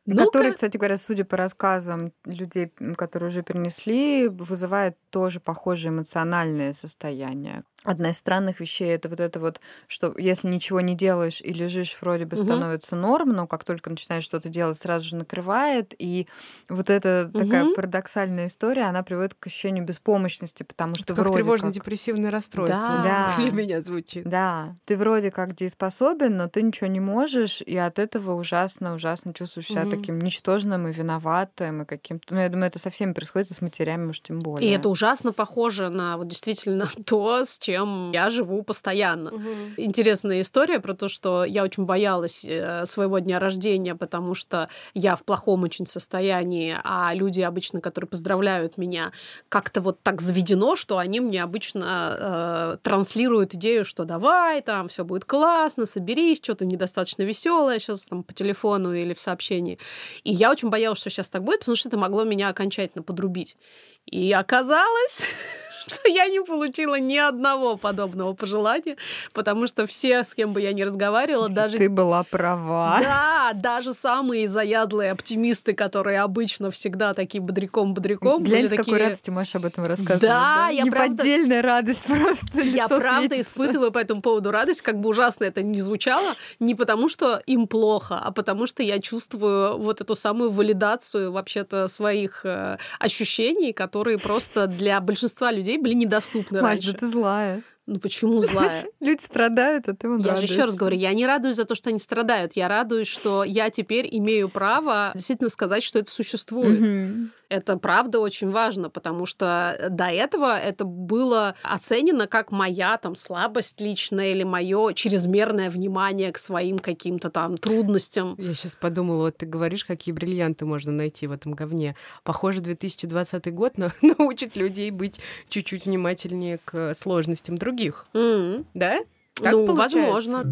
ну 0.05 0.25
который, 0.25 0.53
кстати 0.53 0.77
говоря, 0.77 0.97
судя 0.97 1.25
по 1.25 1.37
рассказам 1.37 2.11
людей, 2.25 2.73
которые 2.97 3.29
уже 3.29 3.43
перенесли, 3.43 4.27
вызывает 4.27 4.97
тоже 5.09 5.39
похожее 5.39 5.91
эмоциональное 5.91 6.73
состояние. 6.73 7.63
Одна 7.83 8.11
из 8.11 8.17
странных 8.17 8.59
вещей 8.59 8.89
это 8.89 9.09
вот 9.09 9.19
это 9.19 9.39
вот, 9.39 9.59
что 9.87 10.13
если 10.17 10.47
ничего 10.47 10.81
не 10.81 10.95
делаешь 10.95 11.41
и 11.41 11.51
лежишь, 11.51 11.97
вроде 11.99 12.25
бы 12.25 12.37
угу. 12.37 12.45
становится 12.45 12.95
норм, 12.95 13.31
но 13.31 13.47
как 13.47 13.63
только 13.63 13.89
начинаешь 13.89 14.23
что-то 14.23 14.49
делать, 14.49 14.77
сразу 14.77 15.07
же 15.07 15.15
накрывает. 15.15 15.93
И 15.97 16.27
вот 16.69 16.89
эта 16.89 17.29
угу. 17.33 17.43
такая 17.43 17.73
парадоксальная 17.73 18.47
история, 18.47 18.83
она 18.83 19.03
приводит 19.03 19.33
к 19.33 19.47
ощущению 19.47 19.85
беспомощности, 19.85 20.63
потому 20.63 20.95
что 20.95 21.03
это 21.03 21.15
как 21.15 21.25
вроде 21.25 21.43
тревожно-депрессивное 21.43 22.31
как... 22.31 22.33
расстройство 22.33 23.01
да. 23.03 23.33
для 23.37 23.51
меня 23.51 23.81
звучит. 23.81 24.23
Да, 24.23 24.75
ты 24.85 24.95
вроде 24.95 25.31
как 25.31 25.55
дееспособен, 25.55 26.37
но 26.37 26.47
ты 26.47 26.61
ничего 26.61 26.87
не 26.87 26.99
можешь, 26.99 27.61
и 27.61 27.75
от 27.77 27.99
этого 27.99 28.35
ужасно, 28.35 28.93
ужасно 28.93 29.33
чувствуешь 29.33 29.67
себя 29.67 29.83
угу. 29.83 29.91
таким 29.91 30.19
ничтожным 30.19 30.87
и 30.87 30.93
виноватым, 30.93 31.81
и 31.81 31.85
каким-то... 31.85 32.33
Ну, 32.33 32.39
я 32.39 32.49
думаю, 32.49 32.67
это 32.67 32.79
со 32.79 32.89
всеми 32.89 33.13
происходит, 33.13 33.51
и 33.51 33.53
с 33.53 33.61
матерями 33.61 34.07
уж 34.07 34.21
тем 34.21 34.39
более. 34.39 34.69
И 34.69 34.73
это 34.73 34.87
ужасно 34.89 35.33
похоже 35.33 35.89
на 35.89 36.17
вот 36.17 36.27
действительно 36.29 36.87
то, 37.05 37.43
с 37.43 37.57
чем 37.57 37.72
чем 37.73 38.11
я 38.11 38.29
живу 38.29 38.63
постоянно. 38.63 39.31
Мгм. 39.31 39.73
Интересная 39.77 40.41
история 40.41 40.79
про 40.79 40.93
то, 40.93 41.07
что 41.07 41.43
я 41.43 41.63
очень 41.63 41.85
боялась 41.85 42.45
э, 42.45 42.85
своего 42.85 43.19
дня 43.19 43.39
рождения, 43.39 43.95
потому 43.95 44.35
что 44.35 44.69
я 44.93 45.15
в 45.15 45.23
плохом 45.23 45.63
очень 45.63 45.85
состоянии, 45.87 46.77
а 46.83 47.13
люди 47.13 47.41
обычно, 47.41 47.81
которые 47.81 48.07
поздравляют 48.07 48.77
меня, 48.77 49.11
как-то 49.49 49.81
вот 49.81 50.01
так 50.01 50.21
заведено, 50.21 50.75
что 50.75 50.97
они 50.97 51.19
мне 51.19 51.43
обычно 51.43 52.17
э, 52.19 52.77
транслируют 52.81 53.53
идею, 53.55 53.85
что 53.85 54.05
давай, 54.05 54.61
там 54.61 54.87
все 54.87 55.03
будет 55.03 55.25
классно, 55.25 55.85
соберись, 55.85 56.37
что-то 56.37 56.65
недостаточно 56.65 57.23
веселое 57.23 57.79
сейчас 57.79 58.07
там 58.07 58.23
по 58.23 58.33
телефону 58.33 58.93
или 58.93 59.13
в 59.13 59.21
сообщении. 59.21 59.79
И 60.23 60.31
я 60.33 60.51
очень 60.51 60.69
боялась, 60.69 60.99
что 60.99 61.09
сейчас 61.09 61.29
так 61.29 61.43
будет, 61.43 61.59
потому 61.59 61.75
что 61.75 61.89
это 61.89 61.97
могло 61.97 62.23
меня 62.23 62.49
окончательно 62.49 63.03
подрубить. 63.03 63.57
И 64.05 64.31
оказалось, 64.33 65.27
что 65.87 66.07
я 66.09 66.27
не 66.27 66.41
получила 66.41 66.99
ни 66.99 67.17
одного 67.17 67.77
подобного 67.77 68.33
пожелания, 68.33 68.95
потому 69.33 69.67
что 69.67 69.85
все, 69.85 70.23
с 70.23 70.33
кем 70.33 70.53
бы 70.53 70.61
я 70.61 70.73
ни 70.73 70.81
разговаривала, 70.81 71.49
даже... 71.49 71.77
Ты 71.77 71.89
была 71.89 72.23
права. 72.23 72.99
Да, 73.01 73.51
даже 73.55 73.93
самые 73.93 74.47
заядлые 74.47 75.11
оптимисты, 75.11 75.73
которые 75.73 76.21
обычно 76.21 76.71
всегда 76.71 77.13
такие 77.13 77.41
бодряком-бодряком, 77.41 78.43
Глянь, 78.43 78.67
с 78.67 78.69
какой 78.71 78.85
такие... 78.85 78.97
радостью 79.03 79.33
Маша 79.33 79.57
об 79.57 79.65
этом 79.65 79.83
рассказывает. 79.83 80.21
Да, 80.21 80.69
я 80.69 80.85
правда- 80.85 81.13
Неподдельная 81.13 81.61
радость 81.61 82.05
просто. 82.07 82.61
Я 82.61 82.87
правда 82.87 83.19
светится. 83.29 83.41
испытываю 83.41 83.91
по 83.91 83.97
этому 83.99 84.21
поводу 84.21 84.51
радость, 84.51 84.81
как 84.81 84.99
бы 84.99 85.09
ужасно 85.09 85.43
это 85.45 85.61
ни 85.63 85.79
звучало, 85.79 86.33
не 86.59 86.75
потому 86.75 87.09
что 87.09 87.41
им 87.45 87.67
плохо, 87.67 88.19
а 88.23 88.31
потому 88.31 88.67
что 88.67 88.83
я 88.83 88.99
чувствую 88.99 89.77
вот 89.77 90.01
эту 90.01 90.15
самую 90.15 90.49
валидацию 90.51 91.31
вообще-то 91.31 91.87
своих 91.87 92.41
э, 92.45 92.77
ощущений, 92.99 93.73
которые 93.73 94.17
просто 94.17 94.67
для 94.67 94.99
большинства 95.01 95.51
людей 95.51 95.72
были 95.77 95.93
недоступны 95.93 96.61
Маш, 96.61 96.79
раньше. 96.79 96.91
да 96.91 96.97
ты 96.99 97.07
злая. 97.07 97.61
Ну 97.85 97.99
почему 97.99 98.41
злая? 98.41 98.85
Люди 99.01 99.21
страдают, 99.21 99.89
а 99.89 99.93
ты 99.95 100.07
вон 100.07 100.21
Я 100.21 100.35
же 100.35 100.43
еще 100.43 100.61
раз 100.61 100.75
говорю, 100.75 100.97
я 100.97 101.13
не 101.13 101.25
радуюсь 101.25 101.55
за 101.55 101.65
то, 101.65 101.75
что 101.75 101.89
они 101.89 101.99
страдают. 101.99 102.53
Я 102.55 102.67
радуюсь, 102.67 103.07
что 103.07 103.43
я 103.43 103.69
теперь 103.69 104.07
имею 104.11 104.47
право 104.49 105.11
действительно 105.13 105.49
сказать, 105.49 105.83
что 105.83 105.99
это 105.99 106.09
существует. 106.09 106.79
Мгм. 106.79 107.31
Это 107.49 107.77
правда 107.77 108.19
очень 108.19 108.49
важно, 108.49 108.89
потому 108.89 109.27
что 109.27 109.77
до 109.91 110.05
этого 110.05 110.57
это 110.57 110.85
было 110.85 111.55
оценено 111.61 112.25
как 112.25 112.51
моя 112.51 112.97
там 112.97 113.13
слабость 113.13 113.79
личная 113.79 114.31
или 114.31 114.43
мое 114.43 114.93
чрезмерное 114.93 115.69
внимание 115.69 116.31
к 116.31 116.39
своим 116.39 116.79
каким-то 116.79 117.29
там 117.29 117.57
трудностям. 117.57 118.35
Я 118.39 118.55
сейчас 118.55 118.75
подумала, 118.75 119.25
вот 119.25 119.37
ты 119.37 119.45
говоришь, 119.45 119.85
какие 119.85 120.15
бриллианты 120.15 120.65
можно 120.65 120.91
найти 120.91 121.27
в 121.27 121.31
этом 121.31 121.51
говне. 121.51 121.95
Похоже, 122.23 122.61
2020 122.61 123.53
год 123.53 123.77
на- 123.77 123.91
научит 124.01 124.55
людей 124.55 124.89
быть 124.89 125.19
чуть-чуть 125.49 125.85
внимательнее 125.85 126.59
к 126.65 126.95
сложностям 126.95 127.55
других. 127.55 127.72
М, 128.13 128.65
Да? 128.73 128.99
Так 129.41 129.53
ну, 129.53 129.65
получается? 129.65 129.97
возможно. 129.99 130.43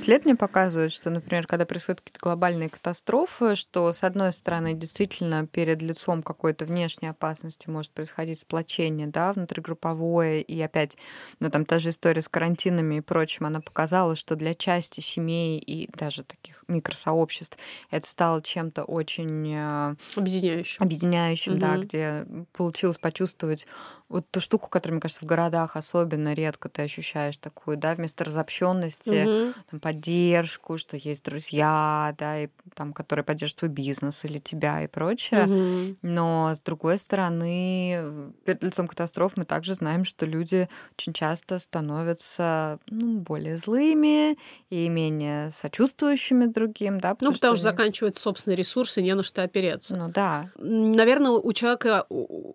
Исследования 0.00 0.34
показывают, 0.36 0.92
что, 0.92 1.10
например, 1.10 1.46
когда 1.46 1.66
происходят 1.66 2.00
какие-то 2.00 2.20
глобальные 2.22 2.70
катастрофы, 2.70 3.54
что, 3.54 3.92
с 3.92 4.02
одной 4.02 4.32
стороны, 4.32 4.72
действительно 4.72 5.46
перед 5.46 5.82
лицом 5.82 6.22
какой-то 6.22 6.64
внешней 6.64 7.08
опасности 7.08 7.68
может 7.68 7.92
происходить 7.92 8.40
сплочение, 8.40 9.08
да, 9.08 9.34
внутригрупповое, 9.34 10.40
и 10.40 10.58
опять, 10.62 10.96
ну, 11.38 11.50
там 11.50 11.66
та 11.66 11.78
же 11.78 11.90
история 11.90 12.22
с 12.22 12.28
карантинами 12.30 12.94
и 12.96 13.00
прочим, 13.02 13.44
она 13.44 13.60
показала, 13.60 14.16
что 14.16 14.36
для 14.36 14.54
части 14.54 15.00
семей 15.00 15.58
и 15.58 15.86
даже 15.94 16.24
таких 16.24 16.64
микросообществ 16.66 17.58
это 17.90 18.06
стало 18.06 18.40
чем-то 18.42 18.84
очень 18.84 19.52
э, 19.54 19.96
Объединяющим. 20.16 20.82
объединяющим, 20.82 21.58
да, 21.58 21.72
Мгм. 21.74 21.80
где 21.82 22.26
получилось 22.54 22.96
почувствовать 22.96 23.66
вот 24.10 24.28
ту 24.30 24.40
штуку, 24.40 24.68
которую, 24.68 24.96
мне 24.96 25.00
кажется, 25.00 25.24
в 25.24 25.28
городах 25.28 25.76
особенно 25.76 26.34
редко 26.34 26.68
ты 26.68 26.82
ощущаешь 26.82 27.36
такую, 27.38 27.76
да, 27.76 27.94
вместо 27.94 28.24
разобщенности, 28.24 29.28
Мгм. 29.28 29.54
там, 29.70 29.80
поддержку, 29.80 30.76
что 30.78 30.96
есть 30.96 31.24
друзья, 31.24 32.12
да, 32.18 32.40
и 32.42 32.48
там, 32.74 32.92
которые 32.92 33.24
поддерживают 33.24 33.58
твой 33.60 33.70
бизнес 33.70 34.24
или 34.24 34.38
тебя 34.38 34.82
и 34.82 34.88
прочее. 34.88 35.46
Мгм. 35.46 35.96
Но 36.02 36.52
с 36.56 36.60
другой 36.60 36.98
стороны, 36.98 37.94
э, 37.94 38.30
перед 38.44 38.64
лицом 38.64 38.88
катастроф 38.88 39.36
мы 39.36 39.44
также 39.44 39.74
знаем, 39.74 40.04
что 40.04 40.26
люди 40.26 40.68
очень 40.98 41.12
часто 41.12 41.58
становятся 41.60 42.80
ну, 42.90 43.18
более 43.20 43.58
злыми 43.58 44.36
и 44.70 44.88
менее 44.88 45.52
сочувствующими 45.52 46.46
другим, 46.46 46.98
да, 46.98 47.10
Ну, 47.10 47.14
потому 47.14 47.36
что 47.36 47.50
они- 47.50 47.58
заканчиваются 47.60 48.22
собственные 48.24 48.56
ресурсы, 48.56 49.02
не 49.02 49.14
на 49.14 49.22
что 49.22 49.42
опереться. 49.44 49.94
Ну 49.96 50.08
да, 50.08 50.50
Наверное, 50.56 51.30
у 51.30 51.52
человека 51.52 52.06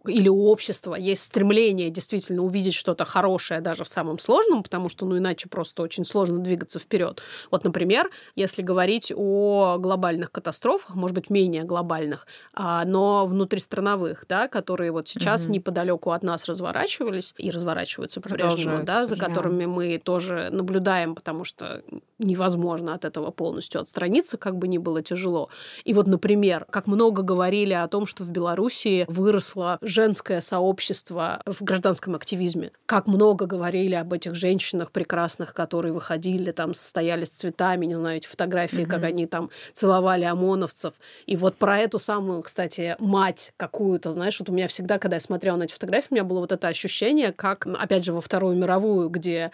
или 0.05 0.27
у 0.27 0.45
общества 0.47 0.95
есть 0.95 1.23
стремление 1.23 1.44
действительно 1.53 2.43
увидеть 2.43 2.73
что-то 2.73 3.05
хорошее 3.05 3.61
даже 3.61 3.83
в 3.83 3.89
самом 3.89 4.19
сложном, 4.19 4.63
потому 4.63 4.89
что, 4.89 5.05
ну, 5.05 5.17
иначе 5.17 5.49
просто 5.49 5.83
очень 5.83 6.05
сложно 6.05 6.39
двигаться 6.39 6.79
вперед. 6.79 7.21
Вот, 7.51 7.63
например, 7.63 8.09
если 8.35 8.61
говорить 8.61 9.11
о 9.15 9.77
глобальных 9.79 10.31
катастрофах, 10.31 10.95
может 10.95 11.15
быть, 11.15 11.29
менее 11.29 11.63
глобальных, 11.63 12.27
а, 12.53 12.85
но 12.85 13.25
внутристрановых, 13.25 14.25
да, 14.27 14.47
которые 14.47 14.91
вот 14.91 15.07
сейчас 15.07 15.47
Мгм. 15.47 15.53
неподалеку 15.53 16.11
от 16.11 16.23
нас 16.23 16.45
разворачивались 16.45 17.33
и 17.37 17.51
разворачиваются 17.51 18.21
по-прежнему, 18.21 18.83
да, 18.83 19.05
за 19.05 19.15
которыми 19.17 19.65
мы 19.65 19.97
тоже 20.03 20.49
наблюдаем, 20.51 21.15
потому 21.15 21.43
что 21.43 21.83
невозможно 22.19 22.93
от 22.93 23.05
этого 23.05 23.31
полностью 23.31 23.81
отстраниться, 23.81 24.37
как 24.37 24.57
бы 24.57 24.67
ни 24.67 24.77
было 24.77 25.01
тяжело. 25.01 25.49
И 25.83 25.93
вот, 25.93 26.07
например, 26.07 26.65
как 26.69 26.87
много 26.87 27.21
говорили 27.21 27.73
о 27.73 27.87
том, 27.87 28.05
что 28.05 28.23
в 28.23 28.29
Белоруссии 28.29 29.05
выросло 29.07 29.77
женское 29.81 30.41
сообщество 30.41 31.34
в 31.45 31.61
гражданском 31.63 32.15
активизме. 32.15 32.71
Как 32.85 33.07
много 33.07 33.45
говорили 33.45 33.95
об 33.95 34.13
этих 34.13 34.35
женщинах 34.35 34.91
прекрасных, 34.91 35.53
которые 35.53 35.93
выходили, 35.93 36.51
там, 36.51 36.73
стояли 36.73 37.25
с 37.25 37.29
цветами, 37.29 37.85
не 37.85 37.95
знаю, 37.95 38.17
эти 38.17 38.27
фотографии, 38.27 38.83
как 38.83 38.99
Мгм. 38.99 39.07
они 39.07 39.27
там 39.27 39.49
целовали 39.73 40.23
ОМОНовцев. 40.25 40.93
И 41.25 41.35
вот 41.35 41.57
про 41.57 41.79
эту 41.79 41.99
самую, 41.99 42.41
кстати, 42.43 42.95
мать 42.99 43.53
какую-то, 43.57 44.11
знаешь, 44.11 44.39
вот 44.39 44.49
у 44.49 44.53
меня 44.53 44.67
всегда, 44.67 44.99
когда 44.99 45.17
я 45.17 45.21
смотрела 45.21 45.57
на 45.57 45.63
эти 45.63 45.73
фотографии, 45.73 46.07
у 46.11 46.13
меня 46.15 46.23
было 46.23 46.39
вот 46.39 46.51
это 46.51 46.67
ощущение, 46.67 47.31
как, 47.31 47.67
опять 47.67 48.03
же, 48.05 48.13
во 48.13 48.21
Вторую 48.21 48.55
мировую, 48.55 49.09
где 49.09 49.51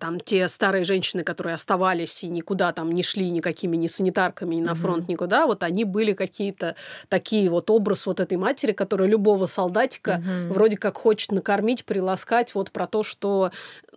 там 0.00 0.20
те 0.20 0.48
старые 0.48 0.84
женщины, 0.84 1.24
которые 1.24 1.54
оставались 1.54 2.22
и 2.24 2.28
никуда 2.28 2.72
там 2.72 2.92
не 2.92 3.02
шли 3.02 3.30
никакими 3.30 3.76
ни 3.76 3.86
санитарками, 3.86 4.54
ни 4.56 4.60
на 4.60 4.74
фронт, 4.74 5.08
никуда, 5.08 5.46
вот 5.46 5.62
они 5.62 5.84
были 5.84 6.12
какие-то 6.12 6.76
такие 7.08 7.50
вот 7.50 7.70
образ 7.70 8.06
вот 8.06 8.20
этой 8.20 8.36
матери, 8.38 8.72
которая 8.72 9.08
любого 9.08 9.46
солдатика 9.46 10.22
Мгм. 10.24 10.52
вроде 10.52 10.76
как 10.76 10.96
хочет 10.98 11.32
накормить, 11.32 11.84
приласкать, 11.84 12.54
вот 12.54 12.70
про 12.72 12.86
то, 12.86 13.02
что 13.02 13.50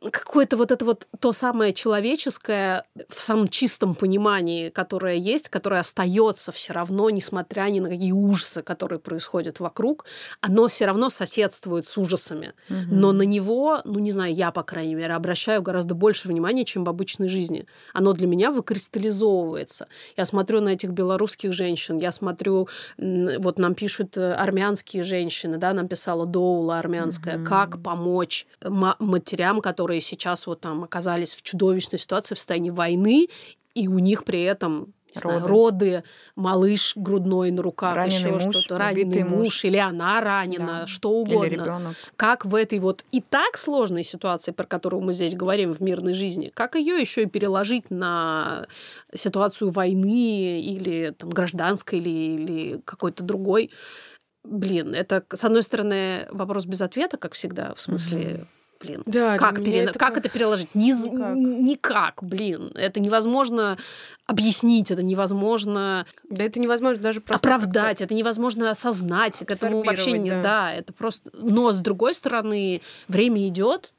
какое-то 0.09 0.57
вот 0.57 0.71
это 0.71 0.83
вот 0.83 1.07
то 1.19 1.31
самое 1.31 1.73
человеческое 1.73 2.85
в 3.09 3.19
самом 3.19 3.47
чистом 3.47 3.93
понимании, 3.93 4.69
которое 4.69 5.15
есть, 5.15 5.49
которое 5.49 5.79
остается 5.79 6.51
все 6.51 6.73
равно, 6.73 7.09
несмотря 7.11 7.63
ни 7.69 7.79
на 7.79 7.89
какие 7.89 8.11
ужасы, 8.11 8.63
которые 8.63 8.99
происходят 8.99 9.59
вокруг, 9.59 10.05
оно 10.41 10.67
все 10.67 10.85
равно 10.85 11.09
соседствует 11.09 11.85
с 11.85 11.97
ужасами. 11.97 12.53
Мгм. 12.69 12.99
Но 12.99 13.11
на 13.11 13.21
него, 13.21 13.81
ну 13.85 13.99
не 13.99 14.11
знаю, 14.11 14.33
я, 14.33 14.51
по 14.51 14.63
крайней 14.63 14.95
мере, 14.95 15.13
обращаю 15.13 15.61
гораздо 15.61 15.93
больше 15.93 16.27
внимания, 16.27 16.65
чем 16.65 16.83
в 16.83 16.89
обычной 16.89 17.29
жизни. 17.29 17.67
Оно 17.93 18.13
для 18.13 18.25
меня 18.25 18.51
выкристаллизовывается. 18.51 19.87
Я 20.17 20.25
смотрю 20.25 20.61
на 20.61 20.69
этих 20.69 20.91
белорусских 20.91 21.53
женщин, 21.53 21.97
я 21.97 22.11
смотрю, 22.11 22.67
вот 22.97 23.59
нам 23.59 23.75
пишут 23.75 24.17
э, 24.17 24.33
армянские 24.33 25.03
женщины, 25.03 25.57
да, 25.57 25.73
нам 25.73 25.87
писала 25.87 26.25
Доула 26.25 26.79
армянская, 26.79 27.37
Мгм. 27.37 27.45
как 27.45 27.83
помочь 27.83 28.47
ма- 28.63 28.95
матерям, 28.99 29.61
которые 29.61 29.90
сейчас 29.99 30.47
вот 30.47 30.61
там 30.61 30.83
оказались 30.83 31.35
в 31.35 31.41
чудовищной 31.41 31.99
ситуации, 31.99 32.35
в 32.35 32.37
состоянии 32.37 32.69
войны, 32.69 33.27
и 33.75 33.87
у 33.87 33.99
них 33.99 34.23
при 34.23 34.41
этом 34.43 34.93
не 35.13 35.19
знаю, 35.19 35.39
Роды. 35.41 35.49
роды, 35.49 36.03
малыш 36.37 36.93
грудной 36.95 37.51
на 37.51 37.61
руках, 37.61 37.95
Раненый 37.95 38.15
еще 38.15 38.45
муж, 38.45 38.55
что-то, 38.55 38.77
раненый 38.77 39.23
муж, 39.25 39.39
муж. 39.39 39.65
или 39.65 39.75
она 39.75 40.21
ранена, 40.21 40.65
Да. 40.81 40.87
что 40.87 41.23
Или 41.23 41.35
угодно 41.35 41.51
ребенок. 41.51 41.95
как 42.15 42.45
в 42.45 42.55
этой 42.55 42.79
вот 42.79 43.03
и 43.11 43.19
так 43.19 43.57
сложной 43.57 44.05
ситуации, 44.05 44.51
про 44.53 44.65
которую 44.65 45.01
мы 45.01 45.11
здесь 45.11 45.35
говорим 45.35 45.73
в 45.73 45.81
мирной 45.81 46.13
жизни, 46.13 46.49
как 46.53 46.75
ее 46.75 46.95
еще 46.95 47.23
и 47.23 47.25
переложить 47.25 47.91
на 47.91 48.67
ситуацию 49.13 49.69
войны 49.71 50.61
или 50.61 51.09
там, 51.17 51.29
гражданской 51.29 51.99
или, 51.99 52.09
или 52.09 52.81
какой-то 52.85 53.21
другой. 53.21 53.69
Блин, 54.45 54.95
это, 54.95 55.25
с 55.33 55.43
одной 55.43 55.63
стороны, 55.63 56.25
вопрос 56.31 56.65
без 56.65 56.81
ответа, 56.81 57.17
как 57.17 57.33
всегда, 57.33 57.73
в 57.73 57.81
смысле, 57.81 58.47
блин, 58.83 59.03
Да, 59.05 59.37
как, 59.37 59.63
перена- 59.63 59.89
это 59.89 59.99
как 59.99 60.17
это 60.17 60.29
переложить? 60.29 60.73
Ни- 60.75 60.91
Никак. 60.91 61.35
Никак, 61.35 62.23
блин. 62.23 62.71
Это 62.75 62.99
невозможно 62.99 63.77
объяснить, 64.27 64.91
это 64.91 65.03
невозможно 65.03 66.05
Да 66.29 66.43
это 66.43 66.59
невозможно 66.59 67.01
даже 67.01 67.21
просто 67.21 67.47
оправдать, 67.47 68.01
это 68.01 68.13
невозможно 68.13 68.69
осознать, 68.69 69.39
к 69.39 69.51
этому 69.51 69.83
вообще 69.83 70.13
не 70.13 70.29
да. 70.29 70.41
да. 70.41 70.73
это 70.73 70.93
просто. 70.93 71.29
Но 71.33 71.71
с 71.71 71.79
другой 71.79 72.13
стороны, 72.13 72.81
время 73.07 73.47
идет, 73.47 73.93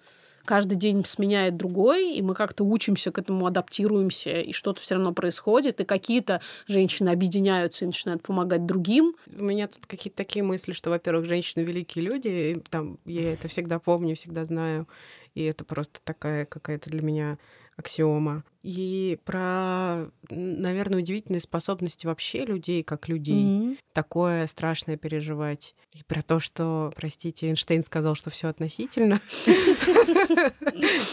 каждый 0.44 0.76
день 0.76 1.04
сменяет 1.04 1.56
другой, 1.56 2.14
и 2.14 2.22
мы 2.22 2.34
как-то 2.34 2.64
учимся 2.64 3.10
к 3.10 3.18
этому, 3.18 3.46
адаптируемся, 3.46 4.40
и 4.40 4.52
что-то 4.52 4.80
все 4.80 4.94
равно 4.94 5.12
происходит, 5.12 5.80
и 5.80 5.84
какие-то 5.84 6.40
женщины 6.66 7.10
объединяются 7.10 7.84
и 7.84 7.88
начинают 7.88 8.22
помогать 8.22 8.66
другим. 8.66 9.14
У 9.26 9.44
меня 9.44 9.68
тут 9.68 9.86
какие-то 9.86 10.16
такие 10.16 10.42
мысли, 10.42 10.72
что, 10.72 10.90
во-первых, 10.90 11.26
женщины 11.26 11.62
великие 11.62 12.04
люди, 12.04 12.28
и 12.28 12.54
там 12.70 12.98
я 13.04 13.32
это 13.32 13.48
всегда 13.48 13.78
помню, 13.78 14.16
всегда 14.16 14.44
знаю, 14.44 14.88
и 15.34 15.44
это 15.44 15.64
просто 15.64 16.00
такая 16.04 16.44
какая-то 16.44 16.90
для 16.90 17.02
меня 17.02 17.38
аксиома. 17.76 18.44
И 18.62 19.18
про, 19.24 20.08
наверное, 20.30 21.00
удивительные 21.00 21.40
способности 21.40 22.06
вообще 22.06 22.44
людей, 22.44 22.82
как 22.82 23.08
людей. 23.08 23.44
Mm-hmm. 23.44 23.78
Такое 23.92 24.46
страшное 24.46 24.96
переживать. 24.96 25.74
И 25.92 26.02
про 26.04 26.22
то, 26.22 26.40
что, 26.40 26.92
простите, 26.96 27.48
Эйнштейн 27.48 27.82
сказал, 27.82 28.14
что 28.14 28.30
все 28.30 28.48
относительно. 28.48 29.20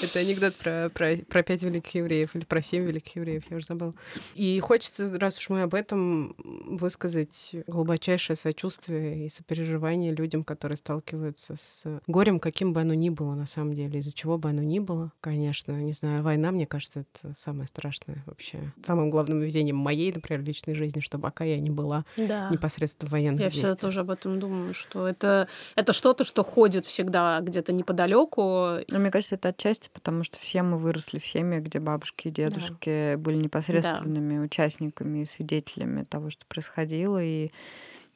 Это 0.01 0.20
анекдот 0.20 0.56
про, 0.56 0.89
пять 0.89 1.63
великих 1.63 1.96
евреев 1.96 2.36
или 2.36 2.46
про 2.46 2.62
семь 2.62 2.86
великих 2.86 3.18
евреев, 3.18 3.44
я 3.50 3.58
уже 3.58 3.65
забыла. 3.65 3.94
И 4.36 4.60
хочется, 4.60 5.12
раз 5.20 5.38
уж 5.38 5.50
мы 5.50 5.63
об 5.63 5.74
этом, 5.74 6.36
высказать 6.38 7.56
глубочайшее 7.68 8.36
сочувствие 8.36 9.25
и 9.25 9.29
сопереживание 9.29 10.13
людям, 10.13 10.44
которые 10.44 10.77
сталкиваются 10.77 11.56
с 11.60 12.01
горем, 12.08 12.39
каким 12.39 12.74
бы 12.74 12.82
оно 12.82 12.94
ни 12.94 13.10
было 13.10 13.36
на 13.36 13.48
самом 13.48 13.74
деле, 13.74 14.00
из-за 14.00 14.13
чего 14.13 14.38
бы 14.38 14.50
оно 14.50 14.62
ни 14.62 14.79
было. 14.79 15.12
Конечно, 15.20 15.74
не 15.82 15.94
знаю, 15.94 16.24
война, 16.24 16.51
мне 16.51 16.65
кажется, 16.65 17.01
это 17.01 17.34
самое 17.39 17.67
страшное 17.67 18.24
вообще. 18.25 18.74
Самым 18.84 19.10
главным 19.10 19.39
везением 19.39 19.77
моей, 19.77 20.12
например, 20.12 20.43
личной 20.43 20.75
жизни, 20.75 21.00
что 21.00 21.17
пока 21.17 21.43
я 21.43 21.60
не 21.60 21.69
была 21.69 22.05
да. 22.17 22.50
непосредственно 22.51 23.08
в 23.08 23.12
военных 23.12 23.41
Я 23.41 23.50
всегда 23.50 23.75
тоже 23.75 24.01
об 24.01 24.10
этом 24.10 24.39
думаю, 24.39 24.74
что 24.74 25.08
это, 25.08 25.48
это 25.75 25.93
что-то, 25.93 26.24
что 26.24 26.43
ходит 26.43 26.86
всегда 26.86 27.39
где-то 27.41 27.72
неподалеку. 27.72 28.79
Но 28.88 29.00
мне 29.00 29.12
кажется, 29.12 29.36
это 29.36 29.50
отчасти 29.50 29.89
потому, 29.93 30.24
что 30.24 30.38
все 30.38 30.63
мы 30.63 30.77
выросли 30.77 31.19
в 31.19 31.25
семье, 31.25 31.62
где 31.62 31.79
бабушки 31.79 32.27
и 32.27 32.31
дедушки 32.31 33.13
да. 33.13 33.17
были 33.17 33.38
непосредственными 33.38 34.38
да. 34.38 34.43
участниками 34.43 35.19
и 35.19 35.25
свидетелями 35.25 36.03
того, 36.03 36.29
что 36.29 36.46
происходило, 36.46 37.24
и 37.24 37.51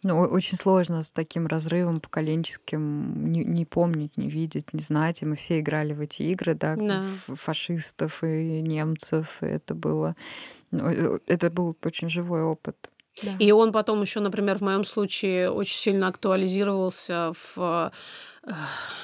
ну, 0.04 0.20
очень 0.20 0.58
сложно 0.58 1.04
с 1.04 1.12
таким 1.12 1.48
разрывом 1.48 2.00
поколенческим 2.00 3.32
не, 3.32 3.44
не 3.44 3.66
помнить, 3.66 4.18
не 4.18 4.30
видеть, 4.30 4.74
не 4.74 4.82
знать. 4.82 5.22
И 5.22 5.26
мы 5.26 5.36
все 5.36 5.60
играли 5.60 5.94
в 5.94 6.02
эти 6.02 6.24
игры, 6.24 6.54
да, 6.54 6.76
да. 6.76 7.04
фашистов 7.28 8.24
и 8.24 8.62
немцев. 8.62 9.38
И 9.42 9.46
это 9.46 9.74
было, 9.76 10.16
ну, 10.72 10.90
э, 10.90 11.20
это 11.28 11.50
был 11.50 11.76
очень 11.84 12.10
живой 12.10 12.44
опыт. 12.44 12.92
Да. 13.22 13.32
И 13.40 13.52
он 13.52 13.72
потом 13.72 14.02
еще, 14.02 14.20
например, 14.20 14.58
в 14.58 14.62
моем 14.62 14.84
случае 14.84 15.52
очень 15.52 15.78
сильно 15.78 16.08
актуализировался 16.08 17.32
в 17.34 17.92
э, 18.44 18.52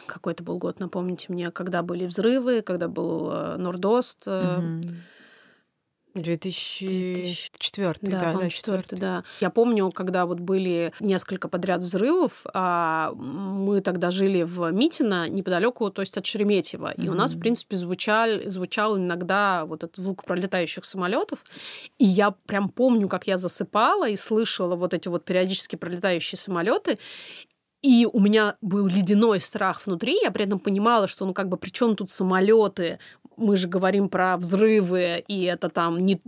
какой 0.06 0.34
это 0.34 0.44
был 0.44 0.58
год, 0.58 0.80
напомните 0.80 1.32
мне, 1.32 1.52
когда 1.52 1.84
были 1.84 2.06
взрывы, 2.06 2.62
когда 2.62 2.88
был 2.88 3.32
э, 3.32 3.58
Нордост. 3.58 4.28
Угу. 4.28 4.82
2004, 6.16 7.96
да, 8.02 8.20
да, 8.20 8.34
да, 8.34 8.50
4, 8.50 8.84
да. 8.92 9.24
Я 9.42 9.50
помню, 9.50 9.92
когда 9.92 10.26
вот 10.26 10.40
были 10.40 10.94
несколько 11.00 11.48
подряд 11.48 11.84
взрывов, 11.84 12.46
а 12.54 13.14
мы 13.14 13.82
тогда 13.82 14.12
жили 14.12 14.44
в 14.44 14.72
Митино, 14.72 15.30
неподалеку, 15.30 15.90
то 15.92 16.02
есть 16.02 16.18
от 16.18 16.26
Шереметьево, 16.26 16.92
mm-hmm. 16.92 17.06
и 17.06 17.10
у 17.10 17.14
нас, 17.14 17.34
в 17.34 17.40
принципе, 17.40 17.76
звучал, 17.76 18.30
звучал 18.46 18.98
иногда 18.98 19.66
вот 19.66 19.84
этот 19.84 19.98
звук 19.98 20.26
пролетающих 20.26 20.86
самолетов, 20.86 21.44
и 21.98 22.06
я 22.06 22.32
прям 22.32 22.70
помню, 22.70 23.08
как 23.08 23.28
я 23.28 23.38
засыпала 23.38 24.10
и 24.10 24.16
слышала 24.16 24.76
вот 24.76 24.94
эти 24.94 25.08
вот 25.08 25.26
периодически 25.26 25.76
пролетающие 25.76 26.38
самолеты, 26.38 26.98
и 27.82 28.06
у 28.12 28.20
меня 28.20 28.58
был 28.62 28.88
ледяной 28.88 29.40
страх 29.40 29.86
внутри, 29.86 30.18
я 30.22 30.32
при 30.32 30.44
этом 30.44 30.60
понимала, 30.60 31.08
что, 31.08 31.26
ну, 31.26 31.34
как 31.34 31.48
бы, 31.48 31.56
при 31.56 31.70
чем 31.70 31.96
тут 31.96 32.12
самолеты? 32.12 33.00
Мы 33.40 33.58
же 33.58 33.68
говорим 33.68 34.10
про 34.10 34.38
взрывы, 34.38 35.24
и 35.28 35.44
это 35.44 35.70
там 35.70 35.98
не 35.98 36.22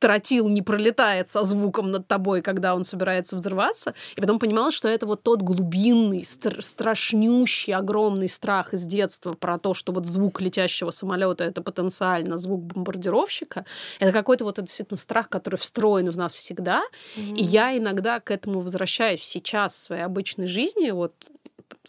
тротил 0.00 0.48
не 0.48 0.62
пролетает 0.62 1.28
со 1.28 1.44
звуком 1.44 1.90
над 1.92 2.08
тобой, 2.08 2.42
когда 2.42 2.74
он 2.74 2.84
собирается 2.84 3.36
взрываться. 3.36 3.92
И 4.16 4.20
потом 4.20 4.38
понимала, 4.38 4.72
что 4.72 4.88
это 4.88 5.06
вот 5.06 5.22
тот 5.22 5.42
глубинный, 5.42 6.24
стр- 6.24 6.62
страшнющий, 6.62 7.74
огромный 7.74 8.28
страх 8.28 8.72
из 8.74 8.84
детства 8.86 9.34
про 9.34 9.58
то, 9.58 9.74
что 9.74 9.92
вот 9.92 10.06
звук 10.06 10.40
летящего 10.40 10.90
самолета 10.90 11.44
это 11.44 11.62
потенциально 11.62 12.38
звук 12.38 12.62
бомбардировщика. 12.62 13.66
Это 13.98 14.12
какой-то 14.12 14.44
вот 14.44 14.56
действительно 14.56 14.96
страх, 14.96 15.28
который 15.28 15.56
встроен 15.56 16.10
в 16.10 16.16
нас 16.16 16.32
всегда. 16.32 16.82
Mm-hmm. 17.16 17.36
И 17.36 17.42
я 17.44 17.76
иногда 17.76 18.20
к 18.20 18.30
этому 18.30 18.60
возвращаюсь 18.60 19.22
сейчас 19.22 19.74
в 19.74 19.78
своей 19.80 20.02
обычной 20.02 20.46
жизни. 20.46 20.90
Вот 20.90 21.12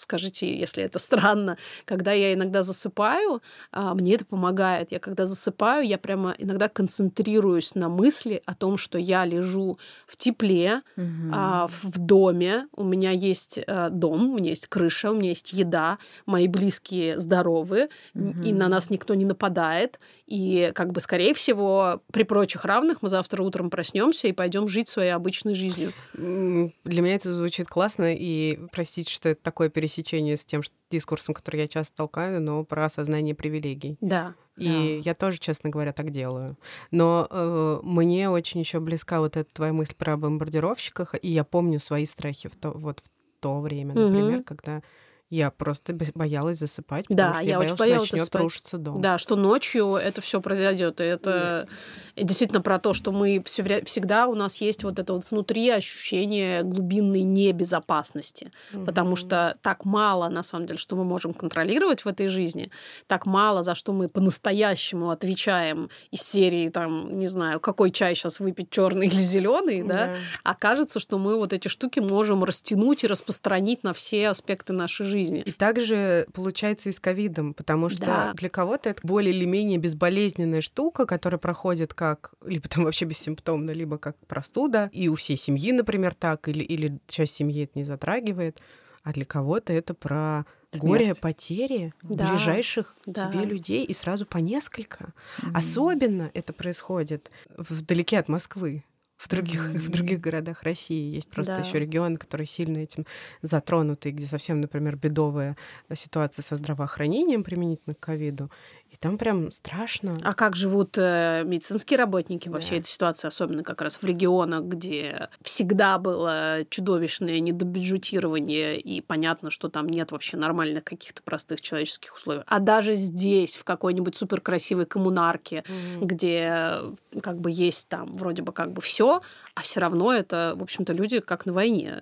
скажите, 0.01 0.53
если 0.53 0.83
это 0.83 0.99
странно, 0.99 1.57
когда 1.85 2.11
я 2.11 2.33
иногда 2.33 2.63
засыпаю, 2.63 3.41
а, 3.71 3.93
мне 3.93 4.15
это 4.15 4.25
помогает. 4.25 4.91
Я 4.91 4.99
когда 4.99 5.25
засыпаю, 5.25 5.85
я 5.85 5.97
прямо 5.97 6.35
иногда 6.37 6.67
концентрируюсь 6.69 7.75
на 7.75 7.89
мысли 7.89 8.41
о 8.45 8.55
том, 8.55 8.77
что 8.77 8.97
я 8.97 9.25
лежу 9.25 9.79
в 10.07 10.17
тепле, 10.17 10.81
угу. 10.97 11.69
в 11.83 11.99
доме, 11.99 12.67
у 12.75 12.83
меня 12.83 13.11
есть 13.11 13.59
э, 13.65 13.89
дом, 13.89 14.31
у 14.31 14.37
меня 14.37 14.49
есть 14.49 14.67
крыша, 14.67 15.11
у 15.11 15.15
меня 15.15 15.29
есть 15.29 15.53
еда, 15.53 15.97
мои 16.25 16.47
близкие 16.47 17.19
здоровы, 17.19 17.89
угу. 18.13 18.43
и 18.43 18.53
на 18.53 18.67
нас 18.67 18.89
никто 18.89 19.13
не 19.13 19.25
нападает. 19.25 19.99
И 20.27 20.71
как 20.75 20.91
бы, 20.93 21.01
скорее 21.01 21.33
всего, 21.33 22.01
при 22.11 22.23
прочих 22.23 22.63
равных 22.65 23.01
мы 23.01 23.09
завтра 23.09 23.43
утром 23.43 23.69
проснемся 23.69 24.27
и 24.27 24.31
пойдем 24.31 24.67
жить 24.67 24.87
своей 24.87 25.11
обычной 25.11 25.53
жизнью. 25.53 25.91
Для 26.13 27.01
меня 27.01 27.15
это 27.15 27.33
звучит 27.35 27.67
классно, 27.67 28.15
и 28.15 28.57
простите, 28.71 29.11
что 29.11 29.29
это 29.29 29.41
такое 29.43 29.69
пересечение 29.69 29.90
с 29.99 30.45
тем 30.45 30.61
дискурсом, 30.89 31.33
который 31.33 31.61
я 31.61 31.67
часто 31.67 31.95
толкаю, 31.95 32.41
но 32.41 32.63
про 32.63 32.85
осознание 32.85 33.35
привилегий. 33.35 33.97
Да. 34.01 34.35
И 34.57 34.67
да. 34.67 35.09
я 35.09 35.15
тоже, 35.15 35.39
честно 35.39 35.69
говоря, 35.69 35.93
так 35.93 36.09
делаю. 36.11 36.57
Но 36.91 37.27
э, 37.29 37.79
мне 37.83 38.29
очень 38.29 38.59
еще 38.59 38.79
близка 38.79 39.19
вот 39.19 39.37
эта 39.37 39.51
твоя 39.53 39.73
мысль 39.73 39.95
про 39.95 40.17
бомбардировщиках, 40.17 41.15
и 41.21 41.29
я 41.29 41.43
помню 41.43 41.79
свои 41.79 42.05
страхи 42.05 42.49
в 42.49 42.55
то, 42.55 42.71
вот 42.71 42.99
в 42.99 43.09
то 43.39 43.59
время, 43.59 43.95
например, 43.95 44.39
угу. 44.39 44.43
когда 44.43 44.83
я 45.31 45.49
просто 45.49 45.97
боялась 46.13 46.57
засыпать, 46.57 47.07
потому 47.07 47.31
да, 47.31 47.33
что 47.35 47.43
я, 47.43 47.49
я 47.51 47.57
боялась, 47.57 47.71
очень 47.71 47.79
боялась 47.79 48.07
что 48.09 48.17
начнет 48.17 48.35
рушиться 48.35 48.77
дом. 48.77 49.01
Да, 49.01 49.17
что 49.17 49.37
ночью 49.37 49.95
это 49.95 50.19
все 50.19 50.41
произойдет. 50.41 50.99
И 50.99 51.05
это 51.05 51.69
Нет. 52.17 52.27
действительно 52.27 52.59
про 52.61 52.79
то, 52.79 52.93
что 52.93 53.13
мы 53.13 53.41
все, 53.45 53.81
всегда 53.85 54.27
у 54.27 54.35
нас 54.35 54.57
есть 54.57 54.83
вот 54.83 54.99
это 54.99 55.13
вот 55.13 55.23
внутри 55.31 55.69
ощущение 55.69 56.63
глубинной 56.63 57.21
небезопасности. 57.21 58.51
Угу. 58.73 58.83
Потому 58.83 59.15
что 59.15 59.57
так 59.61 59.85
мало, 59.85 60.27
на 60.27 60.43
самом 60.43 60.65
деле, 60.65 60.77
что 60.77 60.97
мы 60.97 61.05
можем 61.05 61.33
контролировать 61.33 62.03
в 62.03 62.09
этой 62.09 62.27
жизни, 62.27 62.69
так 63.07 63.25
мало, 63.25 63.63
за 63.63 63.73
что 63.73 63.93
мы 63.93 64.09
по-настоящему 64.09 65.11
отвечаем 65.11 65.89
из 66.11 66.23
серии, 66.23 66.67
там, 66.67 67.17
не 67.17 67.27
знаю, 67.27 67.61
какой 67.61 67.91
чай 67.91 68.15
сейчас 68.15 68.41
выпить, 68.41 68.69
черный 68.69 69.07
или 69.07 69.15
зеленый, 69.15 69.81
да? 69.83 69.93
да. 69.93 70.15
А 70.43 70.55
кажется, 70.55 70.99
что 70.99 71.17
мы 71.17 71.37
вот 71.37 71.53
эти 71.53 71.69
штуки 71.69 72.01
можем 72.01 72.43
растянуть 72.43 73.05
и 73.05 73.07
распространить 73.07 73.85
на 73.85 73.93
все 73.93 74.27
аспекты 74.27 74.73
нашей 74.73 75.05
жизни 75.05 75.20
жизни. 75.21 75.41
И 75.41 75.51
также 75.51 76.25
получается 76.33 76.89
и 76.89 76.91
с 76.91 76.99
ковидом, 76.99 77.53
потому 77.53 77.89
что 77.89 78.05
да. 78.05 78.33
для 78.33 78.49
кого-то 78.49 78.89
это 78.89 79.05
более 79.05 79.33
или 79.33 79.45
менее 79.45 79.77
безболезненная 79.77 80.61
штука, 80.61 81.05
которая 81.05 81.39
проходит 81.39 81.93
как 81.93 82.33
либо 82.45 82.67
там 82.67 82.83
вообще 82.83 83.05
бессимптомно, 83.05 83.71
либо 83.71 83.97
как 83.97 84.17
простуда. 84.27 84.89
И 84.91 85.07
у 85.07 85.15
всей 85.15 85.37
семьи, 85.37 85.71
например, 85.71 86.13
так, 86.13 86.47
или, 86.47 86.63
или 86.63 86.99
часть 87.07 87.33
семьи 87.33 87.63
это 87.63 87.73
не 87.75 87.83
затрагивает. 87.83 88.59
А 89.03 89.13
для 89.13 89.25
кого-то 89.25 89.73
это 89.73 89.95
про 89.95 90.45
Смерть. 90.71 90.83
горе 90.83 91.15
потери 91.15 91.91
да. 92.03 92.29
ближайших 92.29 92.95
да. 93.07 93.31
тебе 93.31 93.45
людей 93.45 93.83
и 93.83 93.93
сразу 93.93 94.27
по 94.27 94.37
несколько. 94.37 95.13
Mm-hmm. 95.41 95.51
Особенно 95.55 96.31
это 96.35 96.53
происходит 96.53 97.31
вдалеке 97.57 98.19
от 98.19 98.27
Москвы 98.27 98.83
в 99.21 99.27
других, 99.27 99.69
mm-hmm. 99.69 99.77
в 99.77 99.89
других 99.89 100.19
городах 100.19 100.63
России. 100.63 101.13
Есть 101.13 101.29
просто 101.29 101.55
да. 101.55 101.61
еще 101.61 101.77
регионы, 101.77 102.17
которые 102.17 102.47
сильно 102.47 102.79
этим 102.79 103.05
затронуты, 103.43 104.09
где 104.09 104.25
совсем, 104.25 104.61
например, 104.61 104.95
бедовая 104.95 105.55
ситуация 105.93 106.41
со 106.41 106.55
здравоохранением 106.55 107.43
применительно 107.43 107.93
к 107.93 107.99
ковиду. 107.99 108.49
И 108.91 108.97
там 108.97 109.17
прям 109.17 109.51
страшно. 109.51 110.13
А 110.21 110.33
как 110.33 110.57
живут 110.57 110.97
э, 110.97 111.43
медицинские 111.45 111.97
работники 111.97 112.49
во 112.49 112.55
да. 112.55 112.59
всей 112.59 112.79
этой 112.79 112.89
ситуации, 112.89 113.29
особенно 113.29 113.63
как 113.63 113.81
раз 113.81 113.95
в 113.95 114.03
регионах, 114.03 114.65
где 114.65 115.29
всегда 115.41 115.97
было 115.97 116.65
чудовищное 116.69 117.39
недобюджетирование, 117.39 118.77
и 118.77 118.99
понятно, 118.99 119.49
что 119.49 119.69
там 119.69 119.87
нет 119.87 120.11
вообще 120.11 120.35
нормальных 120.35 120.83
каких-то 120.83 121.23
простых 121.23 121.61
человеческих 121.61 122.13
условий. 122.13 122.41
А 122.47 122.59
даже 122.59 122.93
здесь, 122.95 123.55
в 123.55 123.63
какой-нибудь 123.63 124.17
суперкрасивой 124.17 124.85
коммунарке, 124.85 125.63
mm-hmm. 125.65 126.05
где 126.05 126.75
как 127.21 127.39
бы 127.39 127.49
есть 127.49 127.87
там 127.87 128.17
вроде 128.17 128.43
бы 128.43 128.51
как 128.51 128.73
бы 128.73 128.81
все, 128.81 129.21
а 129.55 129.61
все 129.61 129.79
равно 129.79 130.11
это, 130.11 130.53
в 130.57 130.63
общем-то, 130.63 130.91
люди 130.91 131.21
как 131.21 131.45
на 131.45 131.53
войне 131.53 132.01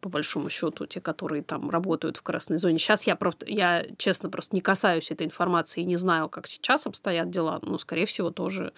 по 0.00 0.08
большому 0.08 0.50
счету, 0.50 0.86
те, 0.86 1.00
которые 1.00 1.42
там 1.42 1.70
работают 1.70 2.16
в 2.16 2.22
красной 2.22 2.58
зоне. 2.58 2.78
Сейчас 2.78 3.06
я 3.06 3.16
просто, 3.16 3.46
я 3.46 3.84
честно 3.96 4.30
просто 4.30 4.56
не 4.56 4.60
касаюсь 4.60 5.10
этой 5.10 5.26
информации 5.26 5.82
и 5.82 5.86
не 5.86 5.96
знаю, 5.96 6.28
как 6.28 6.46
сейчас 6.46 6.86
обстоят 6.86 7.30
дела, 7.30 7.58
но, 7.62 7.78
скорее 7.78 8.06
всего, 8.06 8.30
тоже 8.30 8.72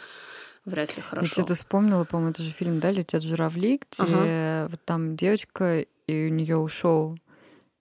вряд 0.64 0.96
ли 0.96 1.02
хорошо. 1.02 1.26
Я 1.26 1.32
что-то 1.32 1.54
вспомнила, 1.54 2.04
по-моему, 2.04 2.30
это 2.30 2.42
же 2.42 2.50
фильм, 2.50 2.80
да, 2.80 2.90
«Летят 2.90 3.22
журавли», 3.22 3.80
где 3.90 4.04
ага. 4.04 4.68
вот 4.70 4.80
там 4.84 5.16
девочка, 5.16 5.80
и 6.06 6.26
у 6.26 6.30
нее 6.30 6.56
ушел 6.56 7.16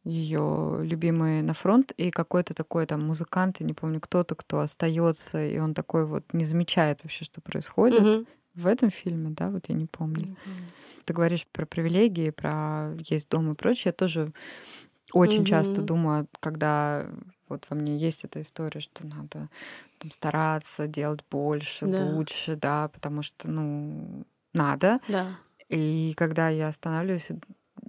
ее 0.03 0.79
любимый 0.81 1.41
на 1.43 1.53
фронт, 1.53 1.91
и 1.91 2.09
какой-то 2.09 2.53
такой 2.53 2.85
там 2.87 3.05
музыкант, 3.05 3.57
я 3.59 3.65
не 3.65 3.73
помню, 3.73 3.99
кто-то, 3.99 4.35
кто 4.35 4.59
остается, 4.59 5.45
и 5.45 5.59
он 5.59 5.73
такой 5.73 6.05
вот 6.05 6.23
не 6.33 6.43
замечает 6.43 7.03
вообще, 7.03 7.25
что 7.25 7.39
происходит. 7.41 8.01
Мгм. 8.01 8.25
В 8.55 8.67
этом 8.67 8.89
фильме, 8.89 9.29
да, 9.31 9.49
вот 9.49 9.69
я 9.69 9.75
не 9.75 9.85
помню. 9.85 10.37
Ты 11.05 11.13
говоришь 11.13 11.47
про 11.47 11.65
привилегии, 11.65 12.31
про 12.31 12.95
есть 12.99 13.29
дом 13.29 13.51
и 13.51 13.55
прочее. 13.55 13.89
Я 13.89 13.93
тоже 13.93 14.31
очень 15.13 15.45
часто 15.45 15.81
Мгм. 15.81 15.87
думаю, 15.87 16.27
когда 16.41 17.07
вот 17.49 17.65
во 17.69 17.75
мне 17.77 17.97
есть 17.97 18.25
эта 18.25 18.41
история, 18.41 18.81
что 18.81 19.07
надо 19.07 19.49
там, 19.99 20.11
стараться, 20.11 20.87
делать 20.87 21.21
больше, 21.31 21.85
Да. 21.85 21.97
лучше, 21.97 22.55
да, 22.57 22.89
потому 22.89 23.23
что, 23.23 23.49
ну, 23.51 24.25
надо. 24.53 24.99
Да. 25.07 25.41
И 25.69 26.13
когда 26.17 26.49
я 26.49 26.69
останавливаюсь, 26.69 27.31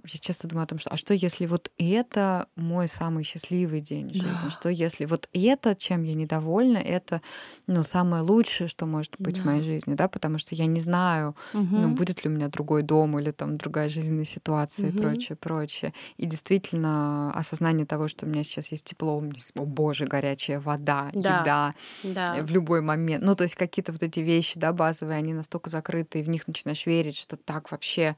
я 0.05 0.19
часто 0.19 0.47
думаю 0.47 0.65
о 0.65 0.67
том, 0.67 0.79
что 0.79 0.89
а 0.89 0.97
что 0.97 1.13
если 1.13 1.45
вот 1.45 1.71
это 1.77 2.47
мой 2.55 2.87
самый 2.89 3.23
счастливый 3.23 3.81
день 3.81 4.11
в 4.11 4.15
жизни? 4.15 4.49
Да. 4.49 4.49
Что 4.49 4.69
если 4.69 5.05
вот 5.05 5.29
это, 5.33 5.75
чем 5.75 6.03
я 6.03 6.13
недовольна, 6.13 6.77
это 6.77 7.21
ну, 7.67 7.83
самое 7.83 8.21
лучшее, 8.23 8.67
что 8.67 8.85
может 8.85 9.15
быть 9.19 9.39
в 9.39 9.43
Да. 9.43 9.45
моей 9.45 9.63
жизни, 9.63 9.93
да, 9.95 10.07
потому 10.09 10.37
что 10.39 10.55
я 10.55 10.65
не 10.65 10.81
знаю, 10.81 11.35
ну, 11.75 11.89
Мгм. 11.89 11.95
будет 11.95 12.23
ли 12.25 12.29
у 12.29 12.33
меня 12.33 12.49
другой 12.49 12.83
дом 12.83 13.17
или 13.19 13.31
там 13.31 13.57
другая 13.57 13.89
жизненная 13.89 14.25
ситуация 14.25 14.89
Мгм. 14.89 14.91
и 14.91 14.93
прочее, 14.93 15.37
прочее. 15.37 15.93
И 16.17 16.25
действительно 16.25 17.31
осознание 17.33 17.85
того, 17.85 18.07
что 18.09 18.25
у 18.25 18.29
меня 18.29 18.43
сейчас 18.43 18.71
есть 18.71 18.85
тепло, 18.85 19.17
у 19.17 19.21
меня 19.21 19.35
есть, 19.35 19.51
о 19.55 19.65
боже, 19.65 20.05
горячая 20.05 20.59
вода, 20.59 21.11
Да. 21.13 21.53
еда, 21.53 21.73
Да. 22.03 22.43
в 22.43 22.51
любой 22.51 22.81
момент. 22.81 23.23
Ну, 23.23 23.35
то 23.35 23.43
есть 23.43 23.55
какие-то 23.55 23.91
вот 23.91 24.03
эти 24.03 24.19
вещи, 24.21 24.59
да, 24.59 24.73
базовые, 24.73 25.17
они 25.17 25.33
настолько 25.33 25.69
закрыты, 25.69 26.19
и 26.19 26.23
в 26.23 26.29
них 26.29 26.47
начинаешь 26.47 26.85
верить, 26.85 27.17
что 27.17 27.37
так 27.37 27.71
вообще 27.71 28.15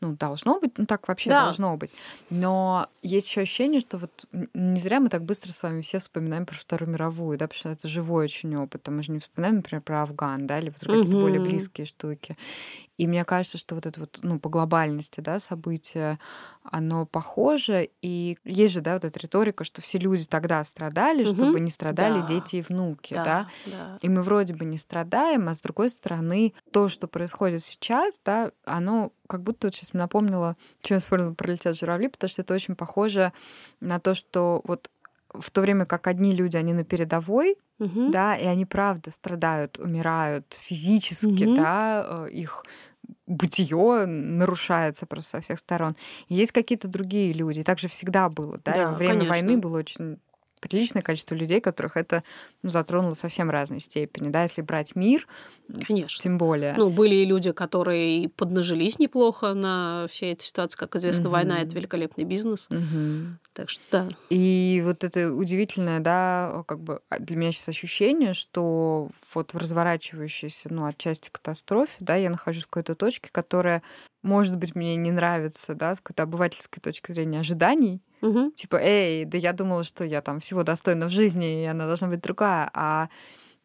ну, 0.00 0.14
должно 0.16 0.60
быть, 0.60 0.78
ну, 0.78 0.86
так 0.86 1.08
вообще 1.08 1.32
Да. 1.32 1.34
должно 1.34 1.76
быть. 1.76 1.94
Но 2.30 2.88
есть 3.02 3.28
еще 3.28 3.42
ощущение, 3.42 3.80
что 3.80 3.98
вот 3.98 4.26
не 4.54 4.80
зря 4.80 5.00
мы 5.00 5.08
так 5.08 5.24
быстро 5.24 5.50
с 5.52 5.62
вами 5.62 5.80
все 5.82 5.98
вспоминаем 5.98 6.46
про 6.46 6.56
Вторую 6.56 6.90
мировую, 6.90 7.38
да, 7.38 7.46
потому 7.48 7.58
что 7.58 7.68
это 7.70 7.88
живой 7.88 8.24
очень 8.24 8.54
опыт. 8.56 8.86
А 8.88 8.90
Мы 8.90 9.02
же 9.02 9.12
не 9.12 9.18
вспоминаем, 9.20 9.56
например, 9.56 9.82
про 9.82 10.02
Афган, 10.02 10.46
да, 10.46 10.58
или 10.58 10.70
вот 10.70 10.88
какие-то 10.88 11.16
более 11.18 11.40
Мгм. 11.40 11.40
близкие 11.40 11.86
штуки. 11.86 12.36
И 12.96 13.06
мне 13.08 13.24
кажется, 13.24 13.58
что 13.58 13.74
вот 13.74 13.86
это 13.86 14.00
вот, 14.00 14.20
ну, 14.22 14.38
по 14.38 14.48
глобальности, 14.48 15.20
да, 15.20 15.38
событие, 15.38 16.18
оно 16.62 17.06
похоже. 17.06 17.90
И 18.02 18.38
есть 18.44 18.72
же, 18.74 18.80
да, 18.80 18.94
вот 18.94 19.04
эта 19.04 19.18
риторика, 19.18 19.64
что 19.64 19.82
все 19.82 19.98
люди 19.98 20.24
тогда 20.26 20.62
страдали, 20.64 21.24
Мгм. 21.24 21.34
чтобы 21.36 21.60
не 21.60 21.70
страдали 21.70 22.20
Да. 22.20 22.26
дети 22.26 22.56
и 22.56 22.62
внуки, 22.62 23.14
да. 23.14 23.24
Да. 23.24 23.46
Да. 23.66 23.98
И 24.02 24.08
мы 24.08 24.22
вроде 24.22 24.54
бы 24.54 24.64
не 24.64 24.78
страдаем, 24.78 25.48
а 25.48 25.54
с 25.54 25.60
другой 25.60 25.88
стороны, 25.88 26.54
то, 26.72 26.88
что 26.88 27.08
происходит 27.08 27.62
сейчас, 27.62 28.20
да, 28.24 28.52
оно 28.64 29.12
как 29.26 29.42
будто 29.42 29.66
вот 29.66 29.74
сейчас 29.74 29.92
напомнило, 29.94 30.56
чем 30.82 30.96
я 30.96 31.00
вспомнила 31.00 31.32
пролетят 31.34 31.76
журавли, 31.76 32.08
потому 32.08 32.28
что 32.28 32.42
это 32.42 32.54
очень 32.54 32.76
похоже 32.76 33.32
на 33.80 33.98
то, 33.98 34.14
что 34.14 34.60
вот 34.64 34.90
в 35.34 35.50
то 35.50 35.60
время 35.62 35.86
как 35.86 36.06
одни 36.06 36.32
люди, 36.34 36.56
они 36.56 36.72
на 36.72 36.84
передовой, 36.84 37.56
Мгм. 37.78 38.10
да, 38.12 38.36
и 38.36 38.44
они 38.46 38.64
правда 38.66 39.10
страдают, 39.10 39.78
умирают 39.78 40.54
физически, 40.60 41.44
Мгм. 41.44 41.54
да, 41.56 42.26
э, 42.28 42.30
их 42.30 42.64
бытие 43.26 44.06
нарушается 44.06 45.06
просто 45.06 45.38
со 45.38 45.40
всех 45.42 45.58
сторон. 45.58 45.96
И 46.28 46.34
есть 46.34 46.52
какие-то 46.52 46.88
другие 46.88 47.32
люди. 47.32 47.60
И 47.60 47.62
так 47.64 47.78
же 47.78 47.88
всегда 47.88 48.28
было, 48.28 48.58
да, 48.64 48.76
и 48.76 48.84
Да, 48.84 48.90
во 48.92 48.94
время 48.96 49.18
конечно. 49.20 49.30
войны 49.30 49.58
было 49.58 49.78
очень 49.78 50.18
приличное 50.68 51.02
количество 51.02 51.34
людей, 51.34 51.60
которых 51.60 51.96
это 51.96 52.24
ну, 52.62 52.70
затронуло 52.70 53.14
в 53.14 53.20
совсем 53.20 53.50
разной 53.50 53.80
степени. 53.80 54.30
Да, 54.30 54.42
если 54.42 54.62
брать 54.62 54.96
мир, 54.96 55.26
Конечно. 55.86 56.22
тем 56.22 56.38
более. 56.38 56.74
Ну, 56.76 56.88
были 56.90 57.16
и 57.16 57.24
люди, 57.26 57.52
которые 57.52 58.28
поднажились 58.30 58.98
неплохо 58.98 59.52
на 59.54 60.06
всей 60.08 60.32
этой 60.32 60.44
ситуации. 60.44 60.78
Как 60.78 60.96
известно, 60.96 61.28
война— 61.28 61.54
Мгм. 61.58 61.66
это 61.66 61.76
великолепный 61.76 62.24
бизнес. 62.24 62.66
Мгм. 62.70 63.38
Так 63.52 63.68
что 63.68 63.82
да. 63.90 64.08
И 64.30 64.82
вот 64.84 65.04
это 65.04 65.32
удивительное, 65.32 66.00
да, 66.00 66.64
как 66.66 66.80
бы 66.80 67.00
а, 67.10 67.18
для 67.18 67.36
меня 67.36 67.52
сейчас 67.52 67.68
ощущение, 67.68 68.32
что 68.32 69.10
вот 69.34 69.52
в 69.52 69.58
разворачивающейся, 69.58 70.72
ну, 70.72 70.86
отчасти 70.86 71.28
катастрофе, 71.30 71.92
да, 72.00 72.16
я 72.16 72.30
нахожусь 72.30 72.64
в 72.64 72.68
какой-то 72.68 72.94
точке, 72.94 73.28
которая, 73.30 73.82
может 74.24 74.56
быть, 74.58 74.74
мне 74.74 74.96
не 74.96 75.12
нравится, 75.12 75.74
да, 75.74 75.94
с 75.94 76.00
какой-то 76.00 76.24
обывательской 76.24 76.80
точки 76.80 77.12
зрения 77.12 77.40
ожиданий. 77.40 78.02
Мгм. 78.22 78.52
Типа, 78.52 78.76
эй, 78.76 79.24
да 79.24 79.38
я 79.38 79.52
думала, 79.52 79.84
что 79.84 80.04
я 80.04 80.22
там 80.22 80.40
всего 80.40 80.62
достойна 80.62 81.06
в 81.06 81.10
жизни, 81.10 81.62
и 81.62 81.66
она 81.66 81.86
должна 81.86 82.08
быть 82.08 82.22
другая. 82.22 82.70
А 82.72 83.08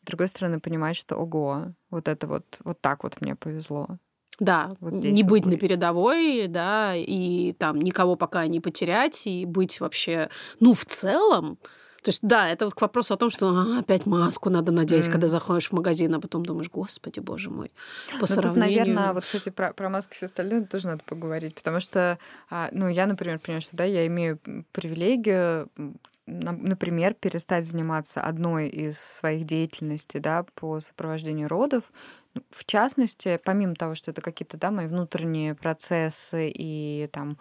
с 0.03 0.05
другой 0.05 0.27
стороны, 0.27 0.59
понимать, 0.59 0.95
что, 0.95 1.15
ого, 1.15 1.73
вот 1.89 2.07
это 2.07 2.27
вот, 2.27 2.61
вот 2.63 2.81
так 2.81 3.03
вот 3.03 3.21
мне 3.21 3.35
повезло. 3.35 3.87
Да, 4.39 4.75
Вот 4.79 4.93
не 4.93 5.23
вот 5.23 5.31
быть 5.31 5.45
на 5.45 5.51
быть. 5.51 5.59
передовой, 5.61 6.47
да, 6.47 6.93
и 6.95 7.53
там 7.53 7.79
никого 7.79 8.15
пока 8.15 8.47
не 8.47 8.59
потерять, 8.59 9.27
и 9.27 9.45
быть 9.45 9.79
вообще, 9.79 10.29
ну, 10.59 10.73
в 10.73 10.85
целом. 10.85 11.57
То 12.03 12.09
есть, 12.09 12.19
да, 12.21 12.49
это 12.49 12.65
вот 12.65 12.73
к 12.73 12.81
вопросу 12.81 13.13
о 13.13 13.17
том, 13.17 13.29
что 13.29 13.49
«А, 13.49 13.79
опять 13.79 14.05
маску 14.05 14.49
надо 14.49 14.71
надеть, 14.71 15.07
М. 15.07 15.11
когда 15.11 15.27
заходишь 15.27 15.69
в 15.69 15.73
магазин, 15.73 16.15
а 16.15 16.19
потом 16.19 16.45
думаешь, 16.45 16.69
господи, 16.69 17.19
боже 17.19 17.49
мой. 17.49 17.71
По 18.11 18.21
Ну, 18.21 18.25
тут, 18.27 18.29
сравнению... 18.29 18.59
наверное, 18.79 19.13
вот, 19.13 19.23
кстати, 19.23 19.49
про, 19.49 19.73
про 19.73 19.89
маски 19.89 20.13
и 20.13 20.15
все 20.15 20.25
остальное 20.27 20.63
тоже 20.65 20.87
надо 20.87 21.03
поговорить, 21.03 21.55
потому 21.55 21.79
что, 21.79 22.17
а, 22.49 22.69
ну, 22.71 22.87
я, 22.87 23.05
например, 23.05 23.39
понимаю, 23.39 23.61
что, 23.61 23.75
да, 23.75 23.83
я 23.83 24.07
имею 24.07 24.39
привилегию, 24.71 25.69
например, 26.25 27.15
перестать 27.15 27.67
заниматься 27.67 28.21
одной 28.21 28.69
из 28.69 28.99
своих 28.99 29.45
деятельностей, 29.45 30.19
да, 30.19 30.45
по 30.55 30.79
сопровождению 30.79 31.47
родов, 31.49 31.83
Ну, 32.35 32.43
в 32.51 32.63
частности, 32.65 33.39
помимо 33.43 33.73
того, 33.73 33.95
что 33.95 34.11
это 34.11 34.21
какие-то, 34.21 34.55
да, 34.57 34.69
мои 34.69 34.85
внутренние 34.85 35.55
процессы 35.55 36.51
и 36.53 37.09
там 37.11 37.39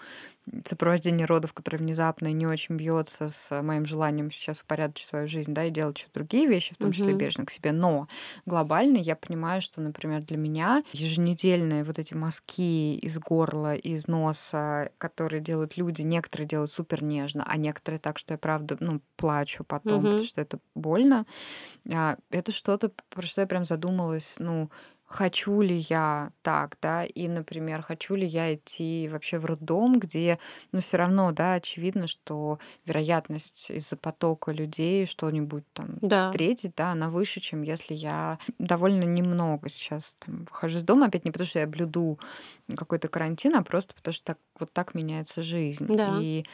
сопровождение 0.67 1.27
родов, 1.27 1.53
которое 1.53 1.79
внезапно 1.79 2.33
не 2.33 2.47
очень 2.47 2.77
бьется 2.77 3.29
с 3.29 3.63
моим 3.63 3.87
желанием 3.87 4.31
сейчас 4.31 4.61
упорядочить 4.63 5.07
свою 5.07 5.29
жизнь, 5.29 5.53
да, 5.55 5.65
и 5.65 5.71
делать 5.71 5.99
еще 5.99 6.09
другие 6.15 6.47
вещи, 6.47 6.75
в 6.75 6.79
том 6.79 6.93
числе 6.93 7.13
и 7.15 7.17
Мгм. 7.17 7.19
бережно 7.19 7.45
к 7.47 7.51
себе. 7.51 7.73
Но 7.73 8.09
глобально 8.47 8.99
я 8.99 9.17
понимаю, 9.17 9.63
что, 9.63 9.81
например, 9.81 10.23
для 10.23 10.37
меня 10.37 10.83
еженедельные 10.93 11.85
вот 11.85 11.99
эти 11.99 12.15
мазки 12.15 12.97
из 12.97 13.19
горла, 13.19 13.75
из 13.75 14.07
носа, 14.09 14.91
которые 14.99 15.41
делают 15.41 15.77
люди, 15.77 16.03
некоторые 16.03 16.47
делают 16.49 16.73
супер 16.73 17.03
нежно, 17.03 17.45
а 17.47 17.57
некоторые 17.57 18.01
так, 18.01 18.19
что 18.19 18.35
я 18.35 18.39
правда, 18.39 18.77
ну, 18.81 19.01
плачу 19.17 19.65
потом, 19.65 20.05
Мгм. 20.05 20.09
потому 20.09 20.27
что 20.27 20.41
это 20.41 20.59
больно. 20.75 21.27
А, 21.93 22.17
Это 22.31 22.53
что-то, 22.53 22.91
про 23.11 23.23
что 23.23 23.41
я 23.43 23.47
прям 23.47 23.65
задумалась, 23.65 24.37
ну, 24.39 24.71
хочу 25.09 25.63
ли 25.63 25.77
я 25.89 26.33
так, 26.43 26.77
да, 26.83 27.05
и, 27.05 27.29
например, 27.29 27.81
хочу 27.83 28.15
ли 28.15 28.27
я 28.27 28.55
идти 28.55 29.09
вообще 29.11 29.39
в 29.39 29.47
роддом, 29.47 29.99
где, 29.99 30.39
ну, 30.73 30.81
все 30.81 30.99
равно, 30.99 31.33
да, 31.33 31.55
очевидно, 31.55 32.07
что 32.07 32.59
вероятность 32.85 33.71
из-за 33.71 33.97
потока 33.97 34.53
людей 34.53 35.07
что-нибудь 35.07 35.65
там 35.73 35.97
Да. 36.03 36.19
встретить, 36.19 36.75
да, 36.77 36.93
она 36.93 37.09
выше, 37.09 37.41
чем 37.41 37.63
если 37.63 37.95
я 37.95 38.39
довольно 38.59 39.05
немного 39.05 39.71
сейчас 39.71 40.17
там 40.19 40.45
выхожу 40.45 40.77
из 40.79 40.83
дома, 40.85 41.07
опять 41.07 41.25
не 41.25 41.31
потому, 41.31 41.47
что 41.49 41.61
я 41.61 41.67
блюду 41.67 42.19
какой-то 42.77 43.09
карантин, 43.09 43.57
а 43.57 43.63
просто 43.63 43.95
потому, 43.95 44.13
что 44.13 44.25
так, 44.27 44.39
вот 44.61 44.73
так 44.73 44.95
меняется 44.95 45.43
жизнь. 45.43 45.87
Да. 45.89 46.07
И 46.07 46.45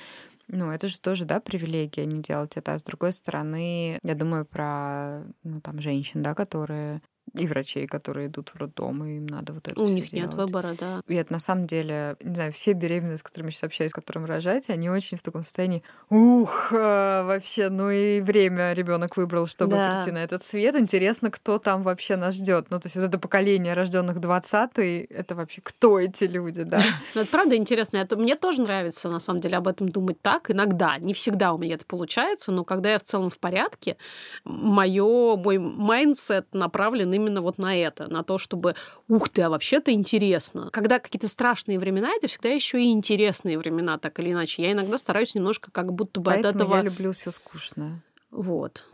ну, 0.48 0.70
это 0.70 0.88
же 0.88 0.98
тоже, 1.00 1.24
да, 1.24 1.40
привилегия 1.40 2.06
не 2.06 2.22
делать 2.22 2.56
это. 2.56 2.74
А 2.74 2.78
с 2.78 2.82
другой 2.82 3.12
стороны, 3.12 3.98
я 4.02 4.14
думаю 4.14 4.44
про, 4.46 5.24
ну, 5.42 5.60
там, 5.60 5.80
женщин, 5.80 6.22
да, 6.22 6.34
которые 6.34 7.02
и 7.32 7.46
врачей, 7.46 7.87
которые 7.87 8.28
идут 8.28 8.50
в 8.50 8.56
роддом, 8.58 9.04
и 9.04 9.16
им 9.16 9.26
надо 9.26 9.54
вот 9.54 9.66
это 9.66 9.80
У 9.82 9.87
них 9.87 10.12
нет 10.12 10.30
делать. 10.30 10.37
выбора, 10.37 10.74
да. 10.78 11.00
И 11.08 11.14
это 11.14 11.32
на 11.32 11.38
самом 11.40 11.66
деле, 11.66 12.16
не 12.22 12.34
знаю, 12.34 12.52
все 12.52 12.72
беременные, 12.74 13.16
с 13.16 13.22
которыми 13.22 13.48
я 13.48 13.52
сейчас 13.52 13.64
общаюсь, 13.64 13.92
которым 13.92 14.24
рожать, 14.26 14.68
они 14.70 14.90
очень 14.90 15.16
в 15.16 15.22
таком 15.22 15.42
состоянии, 15.42 15.82
ух, 16.10 16.72
а, 16.72 17.24
вообще, 17.26 17.70
ну 17.70 17.90
и 17.90 18.20
время 18.20 18.72
ребенок 18.74 19.16
выбрал, 19.16 19.46
чтобы 19.46 19.76
Да. 19.76 19.90
прийти 19.90 20.10
на 20.12 20.18
этот 20.22 20.42
свет. 20.42 20.76
Интересно, 20.76 21.30
кто 21.30 21.58
там 21.58 21.82
вообще 21.82 22.16
нас 22.16 22.34
ждет. 22.37 22.66
Ну, 22.70 22.78
то 22.78 22.87
есть 22.87 22.96
вот 22.96 23.04
это 23.04 23.18
поколение 23.18 23.72
рожденных 23.74 24.20
20 24.20 25.06
это 25.10 25.34
вообще 25.34 25.60
кто 25.62 25.98
эти 25.98 26.24
люди, 26.24 26.62
да? 26.62 26.78
Ну, 27.14 27.22
это 27.22 27.30
правда 27.30 27.56
интересно. 27.56 27.96
Это, 27.96 28.16
мне 28.16 28.37
тоже 28.37 28.62
нравится, 28.62 29.08
на 29.08 29.18
самом 29.18 29.40
деле, 29.40 29.56
об 29.56 29.66
этом 29.68 29.88
думать 29.88 30.20
так. 30.20 30.50
Иногда. 30.50 30.98
Не 30.98 31.14
всегда 31.14 31.52
у 31.52 31.58
меня 31.58 31.74
это 31.76 31.87
получается, 31.87 32.52
но 32.52 32.64
когда 32.64 32.92
я 32.92 32.98
в 32.98 33.02
целом 33.02 33.30
в 33.30 33.38
порядке, 33.38 33.96
моё, 34.44 35.37
мой 35.37 35.58
mindset 35.59 36.52
направлен 36.54 37.13
именно 37.14 37.40
вот 37.40 37.59
на 37.59 37.77
это, 37.77 38.09
на 38.09 38.22
то, 38.22 38.38
чтобы, 38.38 38.74
ух 39.09 39.29
ты, 39.29 39.42
а 39.42 39.50
вообще-то 39.50 39.92
интересно. 39.92 40.70
Когда 40.72 40.98
какие-то 40.98 41.29
страшные 41.29 41.79
времена, 41.79 42.11
это 42.16 42.27
всегда 42.27 42.50
еще 42.50 42.83
и 42.83 42.90
интересные 42.90 43.59
времена, 43.59 43.98
так 43.98 44.18
или 44.20 44.33
иначе. 44.33 44.62
Я 44.62 44.72
иногда 44.72 44.98
стараюсь 44.98 45.35
немножко 45.35 45.70
как 45.70 45.92
будто 45.92 46.20
бы 46.20 46.31
Поэтому 46.31 46.48
от 46.48 46.57
этого... 46.57 46.77
я 46.77 46.83
люблю 46.83 47.12
все 47.12 47.31
скучное. 47.31 48.03
Вот. 48.31 48.85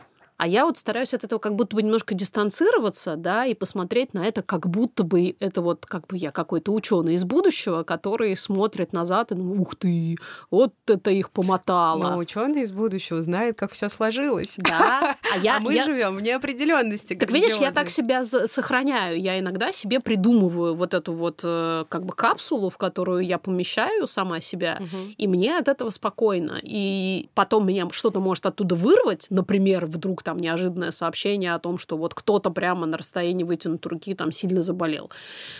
А 0.41 0.47
я 0.47 0.65
вот 0.65 0.75
стараюсь 0.75 1.13
от 1.13 1.23
этого 1.23 1.39
как 1.39 1.53
будто 1.53 1.75
бы 1.75 1.83
немножко 1.83 2.15
дистанцироваться, 2.15 3.15
да, 3.15 3.45
и 3.45 3.53
посмотреть 3.53 4.15
на 4.15 4.25
это, 4.25 4.41
как 4.41 4.67
будто 4.67 5.03
бы 5.03 5.35
это 5.39 5.61
вот 5.61 5.85
как 5.85 6.07
бы 6.07 6.17
я 6.17 6.31
какой-то 6.31 6.73
ученый 6.73 7.13
из 7.13 7.23
будущего, 7.23 7.83
который 7.83 8.35
смотрит 8.35 8.91
назад 8.91 9.31
и 9.31 9.35
думает, 9.35 9.59
ух 9.59 9.75
ты, 9.75 10.17
вот 10.49 10.73
это 10.87 11.11
их 11.11 11.29
помотало. 11.29 12.01
Но 12.01 12.17
ученый 12.17 12.63
из 12.63 12.71
будущего 12.71 13.21
знает, 13.21 13.55
как 13.55 13.73
все 13.73 13.87
сложилось. 13.87 14.55
Да, 14.57 15.15
а, 15.35 15.37
я, 15.43 15.57
а 15.57 15.59
мы 15.59 15.75
я... 15.75 15.85
живем 15.85 16.15
в 16.15 16.21
неопределенности. 16.21 17.13
Так 17.13 17.29
видишь, 17.29 17.57
я 17.57 17.71
так 17.71 17.91
себя 17.91 18.25
сохраняю. 18.25 19.21
Я 19.21 19.39
иногда 19.39 19.71
себе 19.71 19.99
придумываю 19.99 20.73
вот 20.73 20.95
эту 20.95 21.13
вот 21.13 21.41
э, 21.43 21.85
как 21.87 22.03
бы 22.03 22.15
капсулу, 22.15 22.71
в 22.71 22.79
которую 22.79 23.19
я 23.19 23.37
помещаю 23.37 24.07
сама 24.07 24.41
себя, 24.41 24.79
угу. 24.79 25.13
и 25.15 25.27
мне 25.27 25.59
от 25.59 25.67
этого 25.67 25.91
спокойно. 25.91 26.59
И 26.63 27.29
потом 27.35 27.67
меня 27.67 27.87
что-то 27.91 28.19
может 28.19 28.47
оттуда 28.47 28.73
вырвать, 28.73 29.27
например, 29.29 29.85
вдруг 29.85 30.23
там 30.23 30.30
неожиданное 30.39 30.91
сообщение 30.91 31.53
о 31.53 31.59
том, 31.59 31.77
что 31.77 31.97
вот 31.97 32.13
кто-то 32.13 32.49
прямо 32.51 32.85
на 32.85 32.97
расстоянии 32.97 33.43
вытянутой 33.43 33.89
руки 33.89 34.13
там 34.15 34.31
сильно 34.31 34.61
заболел. 34.61 35.11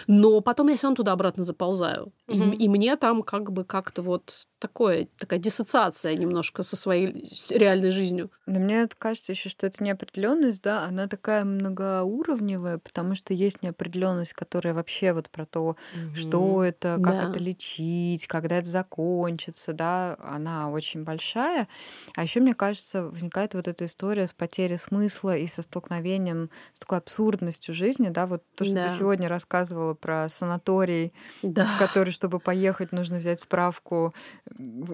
Но 0.07 0.41
потом 0.41 0.69
я 0.69 0.75
все 0.75 0.88
равно 0.88 0.95
туда 0.95 1.12
обратно 1.13 1.43
заползаю. 1.43 2.12
Угу. 2.27 2.38
И, 2.38 2.65
и 2.65 2.69
мне 2.69 2.95
там 2.95 3.23
как 3.23 3.51
бы 3.51 3.63
как-то 3.63 4.01
вот 4.01 4.47
такое, 4.62 5.07
такая 5.17 5.39
диссоциация 5.39 6.15
немножко 6.15 6.62
со 6.62 6.75
своей 6.75 7.27
реальной 7.49 7.91
жизнью. 7.91 8.29
Да 8.45 8.60
мне 8.60 8.88
кажется 8.97 9.31
еще, 9.31 9.49
что 9.49 9.65
эта 9.65 9.84
неопределенность, 9.84 10.62
да, 10.62 10.84
она 10.86 11.07
такая 11.07 11.43
многоуровневая, 11.43 12.77
потому 12.77 13.15
что 13.15 13.34
есть 13.34 13.63
неопределенность, 13.63 14.34
которая 14.34 14.75
вообще 14.75 15.13
вот 15.13 15.29
про 15.29 15.45
то, 15.47 15.62
угу. 15.69 16.15
что 16.15 16.63
это, 16.63 16.99
как 17.03 17.13
да. 17.13 17.29
это 17.29 17.39
лечить, 17.39 18.27
когда 18.27 18.57
это 18.57 18.67
закончится, 18.67 19.73
да, 19.73 20.15
она 20.21 20.69
очень 20.69 21.03
большая. 21.03 21.67
А 22.15 22.23
еще 22.23 22.39
мне 22.39 22.53
кажется, 22.53 23.07
возникает 23.07 23.55
вот 23.55 23.67
эта 23.67 23.86
история 23.86 24.27
с 24.27 24.31
потерей 24.31 24.61
смысла 24.78 25.38
и 25.38 25.47
со 25.47 25.62
столкновением 25.62 26.50
с 26.74 26.80
такой 26.80 27.00
абсурдностью 27.00 27.74
жизни, 27.74 28.10
да, 28.10 28.26
вот 28.28 28.43
то, 28.56 28.65
что 28.65 28.76
да. 28.76 28.84
ты 28.84 28.89
сегодня 28.89 29.28
рассказывала 29.30 29.93
про 29.93 30.30
санаторий, 30.30 31.13
да. 31.41 31.65
в 31.65 31.80
который, 31.80 32.12
чтобы 32.12 32.39
поехать, 32.39 32.91
нужно 32.91 33.17
взять 33.17 33.39
справку 33.39 34.13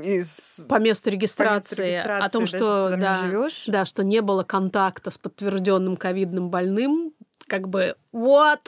из... 0.04 0.66
по 0.70 0.80
месту 0.80 1.10
регистрации, 1.10 1.76
по 1.76 1.82
месту 1.82 1.84
регистрации 1.84 2.26
о 2.26 2.30
том, 2.30 2.42
да, 2.44 2.48
что, 2.48 2.58
что 2.58 2.98
да, 2.98 3.20
живешь. 3.20 3.66
да, 3.68 3.86
что 3.86 4.04
не 4.04 4.22
было 4.22 4.44
контакта 4.44 5.12
с 5.12 5.18
подтвержденным 5.18 5.98
ковидным 5.98 6.50
больным, 6.50 7.14
как 7.48 7.68
бы 7.68 7.96
вот 8.12 8.60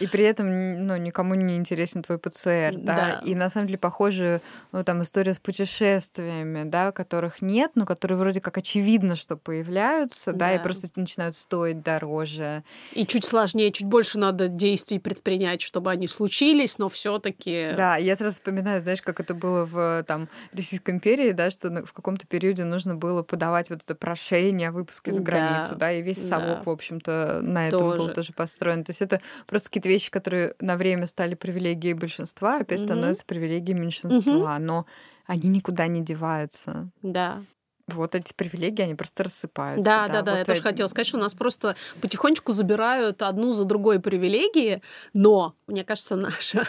и 0.00 0.06
при 0.06 0.24
этом 0.24 0.86
ну, 0.86 0.96
никому 0.96 1.34
не 1.34 1.56
интересен 1.56 2.02
твой 2.02 2.18
ПЦР, 2.18 2.74
да? 2.76 2.96
да. 2.96 3.20
И 3.24 3.34
на 3.34 3.50
самом 3.50 3.66
деле 3.66 3.78
похоже, 3.78 4.40
ну, 4.72 4.84
там 4.84 5.02
история 5.02 5.34
с 5.34 5.38
путешествиями, 5.38 6.64
да, 6.64 6.92
которых 6.92 7.42
нет, 7.42 7.72
но 7.74 7.86
которые 7.86 8.18
вроде 8.18 8.40
как 8.40 8.58
очевидно, 8.58 9.16
что 9.16 9.36
появляются, 9.36 10.32
да, 10.32 10.38
да 10.38 10.54
и 10.54 10.62
просто 10.62 10.88
начинают 10.96 11.36
стоить 11.36 11.82
дороже. 11.82 12.64
И 12.92 13.06
чуть 13.06 13.24
сложнее, 13.24 13.70
чуть 13.72 13.86
больше 13.86 14.18
надо 14.18 14.48
действий 14.48 14.98
предпринять, 14.98 15.62
чтобы 15.62 15.90
они 15.90 16.08
случились, 16.08 16.78
но 16.78 16.88
все 16.88 17.18
таки 17.18 17.72
Да, 17.76 17.96
я 17.96 18.16
сразу 18.16 18.34
вспоминаю, 18.34 18.80
знаешь, 18.80 19.02
как 19.02 19.20
это 19.20 19.34
было 19.34 19.64
в 19.64 20.04
там, 20.06 20.28
Российской 20.52 20.92
империи, 20.92 21.32
да, 21.32 21.50
что 21.50 21.68
в 21.84 21.92
каком-то 21.92 22.26
периоде 22.26 22.64
нужно 22.64 22.96
было 22.96 23.22
подавать 23.22 23.70
вот 23.70 23.82
это 23.82 23.94
прошение 23.94 24.68
о 24.68 24.72
выпуске 24.72 25.10
за 25.10 25.22
границу, 25.22 25.70
да, 25.70 25.76
да 25.76 25.92
и 25.92 26.02
весь 26.02 26.26
совок, 26.26 26.58
да. 26.58 26.62
в 26.64 26.70
общем-то, 26.70 27.40
на 27.42 27.68
этом 27.68 27.78
тоже. 27.78 27.96
был 27.98 28.08
тоже 28.08 28.32
построен. 28.32 28.84
То 28.84 28.90
есть 28.90 29.02
это 29.02 29.20
просто 29.46 29.61
какие-то 29.68 29.88
вещи, 29.88 30.10
которые 30.10 30.54
на 30.60 30.76
время 30.76 31.06
стали 31.06 31.34
привилегией 31.34 31.94
большинства, 31.94 32.58
опять 32.58 32.80
угу. 32.80 32.88
становятся 32.88 33.24
привилегией 33.26 33.78
меньшинства, 33.78 34.54
угу. 34.54 34.62
но 34.62 34.86
они 35.26 35.48
никуда 35.48 35.86
не 35.86 36.02
деваются. 36.02 36.90
Да 37.02 37.42
вот 37.88 38.14
эти 38.14 38.32
привилегии, 38.32 38.82
они 38.82 38.94
просто 38.94 39.24
рассыпаются. 39.24 39.84
Да, 39.84 40.08
да, 40.08 40.14
да, 40.14 40.22
да 40.22 40.32
вот 40.32 40.38
я 40.38 40.44
тоже 40.44 40.62
хотела 40.62 40.86
сказать, 40.86 41.06
что 41.06 41.18
у 41.18 41.20
нас 41.20 41.34
просто 41.34 41.76
потихонечку 42.00 42.52
забирают 42.52 43.22
одну 43.22 43.52
за 43.52 43.64
другой 43.64 44.00
привилегии, 44.00 44.82
но, 45.14 45.54
мне 45.66 45.84
кажется, 45.84 46.16
наша, 46.16 46.66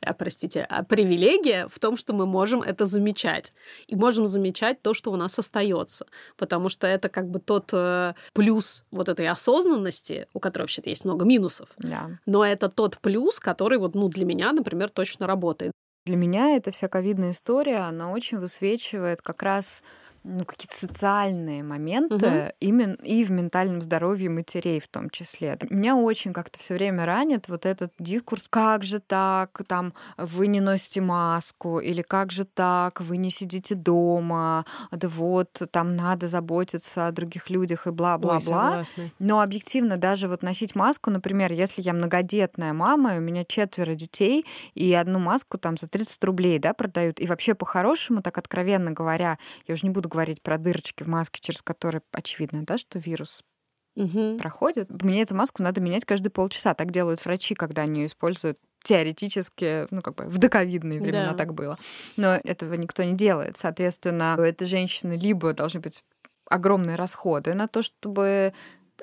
а, 0.00 0.14
простите, 0.18 0.62
а 0.68 0.82
привилегия 0.82 1.68
в 1.68 1.78
том, 1.78 1.96
что 1.96 2.12
мы 2.12 2.26
можем 2.26 2.62
это 2.62 2.86
замечать. 2.86 3.52
И 3.86 3.96
можем 3.96 4.26
замечать 4.26 4.82
то, 4.82 4.94
что 4.94 5.12
у 5.12 5.16
нас 5.16 5.38
остается. 5.38 6.06
Потому 6.36 6.68
что 6.68 6.86
это 6.86 7.08
как 7.08 7.30
бы 7.30 7.38
тот 7.38 7.70
э, 7.72 8.14
плюс 8.32 8.84
вот 8.90 9.08
этой 9.08 9.28
осознанности, 9.28 10.26
у 10.32 10.40
которой 10.40 10.62
вообще-то 10.64 10.90
есть 10.90 11.04
много 11.04 11.24
минусов. 11.24 11.70
Да. 11.78 12.18
Но 12.26 12.44
это 12.44 12.68
тот 12.68 12.98
плюс, 12.98 13.40
который 13.40 13.78
вот, 13.78 13.94
ну, 13.94 14.08
для 14.08 14.24
меня, 14.24 14.52
например, 14.52 14.90
точно 14.90 15.26
работает. 15.26 15.72
Для 16.06 16.16
меня 16.16 16.56
эта 16.56 16.70
вся 16.70 16.88
ковидная 16.88 17.30
история, 17.30 17.78
она 17.78 18.10
очень 18.10 18.38
высвечивает 18.38 19.22
как 19.22 19.42
раз 19.42 19.82
ну, 20.24 20.46
какие-то 20.46 20.74
социальные 20.74 21.62
моменты 21.62 22.14
угу. 22.14 22.52
именно 22.58 22.94
и 23.02 23.24
в 23.24 23.30
ментальном 23.30 23.82
здоровье 23.82 24.30
матерей 24.30 24.80
в 24.80 24.88
том 24.88 25.10
числе. 25.10 25.58
Меня 25.68 25.96
очень 25.96 26.32
как-то 26.32 26.58
все 26.58 26.74
время 26.74 27.04
ранит 27.04 27.48
вот 27.48 27.66
этот 27.66 27.92
дискурс, 27.98 28.48
как 28.48 28.84
же 28.84 29.00
так, 29.00 29.60
там, 29.66 29.92
вы 30.16 30.46
не 30.46 30.60
носите 30.60 31.02
маску, 31.02 31.78
или 31.78 32.00
как 32.00 32.32
же 32.32 32.44
так, 32.46 33.02
вы 33.02 33.18
не 33.18 33.30
сидите 33.30 33.74
дома, 33.74 34.64
да 34.90 35.08
вот, 35.08 35.50
там 35.70 35.94
надо 35.94 36.26
заботиться 36.26 37.06
о 37.06 37.12
других 37.12 37.50
людях 37.50 37.86
и 37.86 37.90
бла-бла-бла. 37.90 38.84
Но 39.18 39.40
объективно 39.42 39.98
даже 39.98 40.28
вот 40.28 40.42
носить 40.42 40.74
маску, 40.74 41.10
например, 41.10 41.52
если 41.52 41.82
я 41.82 41.92
многодетная 41.92 42.72
мама, 42.72 43.16
и 43.16 43.18
у 43.18 43.20
меня 43.20 43.44
четверо 43.44 43.94
детей, 43.94 44.42
и 44.74 44.94
одну 44.94 45.18
маску 45.18 45.58
там 45.58 45.76
за 45.76 45.86
30 45.86 46.24
рублей, 46.24 46.58
да, 46.58 46.72
продают, 46.72 47.20
и 47.20 47.26
вообще 47.26 47.54
по-хорошему, 47.54 48.22
так 48.22 48.38
откровенно 48.38 48.90
говоря, 48.90 49.38
я 49.66 49.74
уже 49.74 49.86
не 49.86 49.90
буду 49.90 50.08
говорить 50.14 50.42
про 50.42 50.58
дырочки 50.58 51.02
в 51.02 51.08
маске, 51.08 51.40
через 51.42 51.60
которые 51.60 52.02
очевидно, 52.12 52.64
да, 52.64 52.78
что 52.78 53.00
вирус 53.00 53.42
угу. 53.96 54.38
проходит. 54.38 54.90
Мне 55.02 55.22
эту 55.22 55.34
маску 55.34 55.62
надо 55.62 55.80
менять 55.80 56.04
каждые 56.04 56.30
полчаса. 56.30 56.74
Так 56.74 56.92
делают 56.92 57.24
врачи, 57.24 57.54
когда 57.54 57.82
они 57.82 58.02
ее 58.02 58.06
используют 58.06 58.58
теоретически, 58.84 59.86
ну, 59.90 60.02
как 60.02 60.14
бы 60.14 60.24
в 60.26 60.38
доковидные 60.38 61.00
времена 61.00 61.32
да. 61.32 61.34
так 61.34 61.54
было. 61.54 61.78
Но 62.16 62.38
этого 62.44 62.74
никто 62.74 63.02
не 63.02 63.14
делает. 63.14 63.56
Соответственно, 63.56 64.36
у 64.38 64.42
этой 64.42 64.68
женщины 64.68 65.14
либо 65.14 65.52
должны 65.52 65.80
быть 65.80 66.04
огромные 66.48 66.96
расходы 66.96 67.54
на 67.54 67.66
то, 67.66 67.82
чтобы 67.82 68.52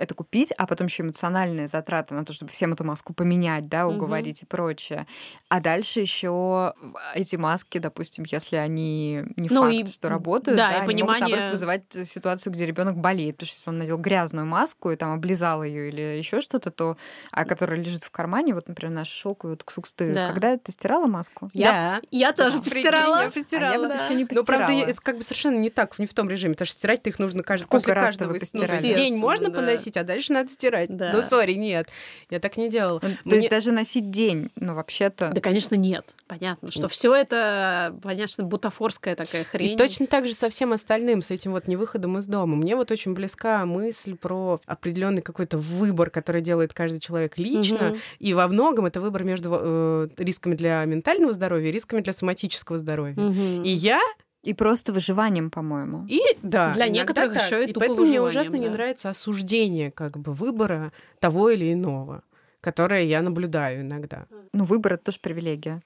это 0.01 0.15
купить, 0.15 0.51
а 0.57 0.65
потом 0.65 0.87
еще 0.87 1.03
эмоциональные 1.03 1.67
затраты 1.67 2.15
на 2.15 2.25
то, 2.25 2.33
чтобы 2.33 2.51
всем 2.51 2.73
эту 2.73 2.83
маску 2.83 3.13
поменять, 3.13 3.69
да, 3.69 3.87
уговорить 3.87 4.39
угу. 4.39 4.45
и 4.45 4.49
прочее. 4.49 5.07
А 5.47 5.59
дальше 5.59 5.99
еще 5.99 6.73
эти 7.13 7.35
маски, 7.35 7.77
допустим, 7.77 8.25
если 8.27 8.55
они 8.55 9.23
не 9.35 9.49
ну 9.49 9.61
факт, 9.61 9.73
и, 9.73 9.85
что 9.85 10.09
работают, 10.09 10.57
да, 10.57 10.69
да, 10.69 10.73
и 10.73 10.77
они 10.79 10.87
понимание... 10.87 11.21
могут, 11.21 11.29
наоборот, 11.29 11.51
вызывать 11.51 11.83
ситуацию, 12.07 12.51
где 12.51 12.65
ребенок 12.65 12.97
болеет, 12.97 13.35
потому 13.35 13.47
что 13.47 13.55
если 13.57 13.69
он 13.69 13.77
надел 13.77 13.97
грязную 13.97 14.47
маску 14.47 14.89
и 14.89 14.95
там 14.95 15.13
облизал 15.13 15.63
ее 15.63 15.89
или 15.89 16.01
еще 16.17 16.41
что-то, 16.41 16.71
то, 16.71 16.97
а 17.31 17.45
которая 17.45 17.79
лежит 17.79 18.03
в 18.03 18.09
кармане, 18.09 18.55
вот, 18.55 18.67
например, 18.67 18.93
наша 18.95 19.11
шелковая 19.11 19.55
вот 19.55 19.63
ксукс, 19.63 19.93
ты 19.93 20.13
да. 20.13 20.29
когда 20.29 20.57
ты 20.57 20.71
стирала 20.71 21.05
маску? 21.05 21.51
Я, 21.53 21.71
да. 21.71 22.01
Я 22.09 22.31
тоже 22.31 22.57
да. 22.57 22.63
постирала. 22.63 23.23
Я 23.23 23.29
постирала. 23.29 23.71
А 23.71 23.73
я 23.73 23.79
вот 23.79 23.89
да. 23.89 24.03
еще 24.03 24.15
не 24.15 24.25
постирала. 24.25 24.61
Но, 24.61 24.67
правда, 24.67 24.91
это 24.91 25.01
как 25.01 25.17
бы 25.17 25.23
совершенно 25.23 25.57
не 25.57 25.69
так, 25.69 25.97
не 25.99 26.07
в 26.07 26.13
том 26.13 26.27
режиме, 26.27 26.53
потому 26.53 26.65
что 26.65 26.77
стирать-то 26.77 27.09
их 27.09 27.19
нужно 27.19 27.43
каждый, 27.43 27.67
после 27.67 27.93
каждого. 27.93 28.35
Ну, 28.53 28.79
день 28.79 29.17
можно 29.17 29.49
да. 29.49 29.59
поносить, 29.59 29.90
а 29.97 30.04
дальше 30.04 30.34
надо 30.34 30.49
стирать. 30.49 30.95
Да. 30.95 31.12
Ну, 31.13 31.21
сори, 31.21 31.54
нет. 31.54 31.89
Я 32.30 32.39
так 32.39 32.58
не 32.58 32.69
делала. 32.69 32.99
Ну, 33.01 33.10
Мне... 33.10 33.32
То 33.32 33.36
есть 33.38 33.49
даже 33.49 33.71
носить 33.71 34.12
день, 34.12 34.49
ну, 34.56 34.75
вообще-то... 34.75 35.32
Да, 35.34 35.41
конечно, 35.41 35.75
нет. 35.75 36.15
Понятно, 36.27 36.71
что 36.71 36.88
все 36.88 37.13
это, 37.15 37.95
конечно, 38.04 38.43
бутафорская 38.43 39.15
такая 39.15 39.43
хрень. 39.43 39.73
И 39.73 39.77
точно 39.77 40.08
так 40.08 40.27
же 40.27 40.34
со 40.34 40.49
всем 40.49 40.73
остальным, 40.73 41.21
с 41.21 41.32
этим 41.32 41.51
вот 41.51 41.67
невыходом 41.67 42.17
из 42.17 42.27
дома. 42.27 42.56
Мне 42.56 42.75
вот 42.75 42.91
очень 42.91 43.13
близка 43.13 43.65
мысль 43.65 44.15
про 44.15 44.60
определенный 44.65 45.21
какой-то 45.21 45.58
выбор, 45.58 46.10
который 46.10 46.41
делает 46.41 46.73
каждый 46.73 46.99
человек 46.99 47.38
лично. 47.38 47.91
Угу. 47.91 47.97
И 48.19 48.34
во 48.34 48.47
многом 48.47 48.86
это 48.86 49.01
выбор 49.01 49.23
между 49.23 49.49
э, 49.54 50.08
рисками 50.17 50.56
для 50.56 50.84
ментального 50.86 51.34
здоровья 51.34 51.69
и 51.69 51.71
рисками 51.71 52.01
для 52.01 52.13
соматического 52.13 52.77
здоровья. 52.77 53.13
Угу. 53.13 53.63
И 53.63 53.69
я 53.69 53.99
и 54.43 54.54
просто 54.54 54.91
выживанием, 54.91 55.51
по-моему. 55.51 56.06
И 56.08 56.21
да. 56.41 56.73
Для 56.73 56.88
некоторых 56.88 57.34
так. 57.34 57.43
еще 57.43 57.65
и, 57.65 57.69
и 57.69 57.73
поэтому 57.73 58.06
мне 58.08 58.21
ужасно 58.21 58.58
да. 58.58 58.63
не 58.63 58.69
нравится 58.69 59.10
осуждение 59.10 59.91
как 59.91 60.17
бы 60.17 60.34
выбора 60.34 60.91
того 61.19 61.49
или 61.49 61.73
иного, 61.73 62.23
которое 62.60 63.04
я 63.04 63.21
наблюдаю 63.21 63.82
иногда. 63.82 64.25
Ну, 64.54 64.65
выбор 64.65 64.93
это 64.93 65.06
тоже 65.06 65.19
привилегия. 65.21 65.82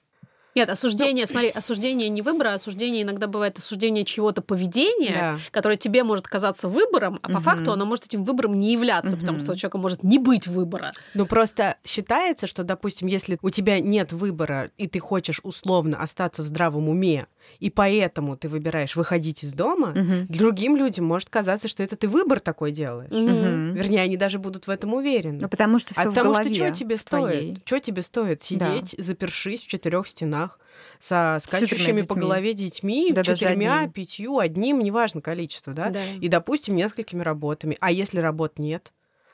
Нет, 0.56 0.70
осуждение, 0.70 1.26
ну, 1.26 1.30
смотри, 1.30 1.50
осуждение 1.50 2.08
не 2.08 2.22
выбора, 2.22 2.54
осуждение 2.54 3.02
иногда 3.02 3.26
бывает 3.26 3.58
осуждение 3.58 4.06
чего-то 4.06 4.40
поведения, 4.40 5.12
да. 5.12 5.38
которое 5.50 5.76
тебе 5.76 6.02
может 6.02 6.26
казаться 6.26 6.66
выбором, 6.66 7.18
а 7.20 7.26
угу. 7.26 7.34
по 7.34 7.40
факту 7.40 7.72
оно 7.72 7.84
может 7.84 8.06
этим 8.06 8.24
выбором 8.24 8.54
не 8.54 8.72
являться, 8.72 9.16
угу. 9.16 9.20
потому 9.20 9.38
что 9.40 9.52
у 9.52 9.54
человека 9.54 9.76
может 9.76 10.02
не 10.02 10.18
быть 10.18 10.46
выбора. 10.46 10.94
Ну 11.12 11.26
просто 11.26 11.76
считается, 11.84 12.46
что, 12.46 12.64
допустим, 12.64 13.06
если 13.06 13.38
у 13.42 13.50
тебя 13.50 13.80
нет 13.80 14.14
выбора, 14.14 14.70
и 14.78 14.86
ты 14.86 14.98
хочешь 14.98 15.40
условно 15.42 15.98
остаться 15.98 16.42
в 16.42 16.46
здравом 16.46 16.88
уме, 16.88 17.26
и 17.58 17.70
поэтому 17.70 18.36
ты 18.36 18.48
выбираешь 18.48 18.96
выходить 18.96 19.44
из 19.44 19.52
дома, 19.54 19.90
угу. 19.90 20.26
другим 20.28 20.76
людям 20.76 21.04
может 21.04 21.28
казаться, 21.28 21.68
что 21.68 21.82
это 21.82 21.96
ты 21.96 22.08
выбор 22.08 22.40
такой 22.40 22.72
делаешь. 22.72 23.10
Угу. 23.10 23.76
Вернее, 23.76 24.02
они 24.02 24.16
даже 24.16 24.38
будут 24.38 24.66
в 24.66 24.70
этом 24.70 24.94
уверены. 24.94 25.38
Ну, 25.42 25.48
потому 25.48 25.78
что 25.78 25.94
все 25.94 26.02
а 26.02 26.06
в 26.06 26.08
потому 26.14 26.32
голове 26.32 26.54
что 26.54 26.66
что 26.66 26.74
тебе 26.74 26.96
твоей. 26.96 27.52
стоит? 27.54 27.62
Что 27.64 27.78
тебе 27.80 28.02
стоит 28.02 28.42
сидеть, 28.42 28.94
да. 28.96 29.02
запершись 29.02 29.62
в 29.62 29.66
четырех 29.68 30.06
стенах? 30.08 30.58
со 30.98 31.38
скачущими 31.40 32.02
по 32.02 32.14
голове 32.14 32.52
детьми, 32.54 33.10
Да, 33.12 33.22
четырьмя, 33.24 33.78
одним. 33.78 33.92
пятью, 33.92 34.38
одним, 34.38 34.80
неважно 34.80 35.20
количество, 35.20 35.72
да? 35.72 35.90
Да. 35.90 36.00
И, 36.20 36.28
допустим, 36.28 36.76
несколькими 36.76 37.22
работами. 37.22 37.76
А 37.80 37.90
если 37.90 38.20
работ 38.20 38.58
нет? 38.58 38.92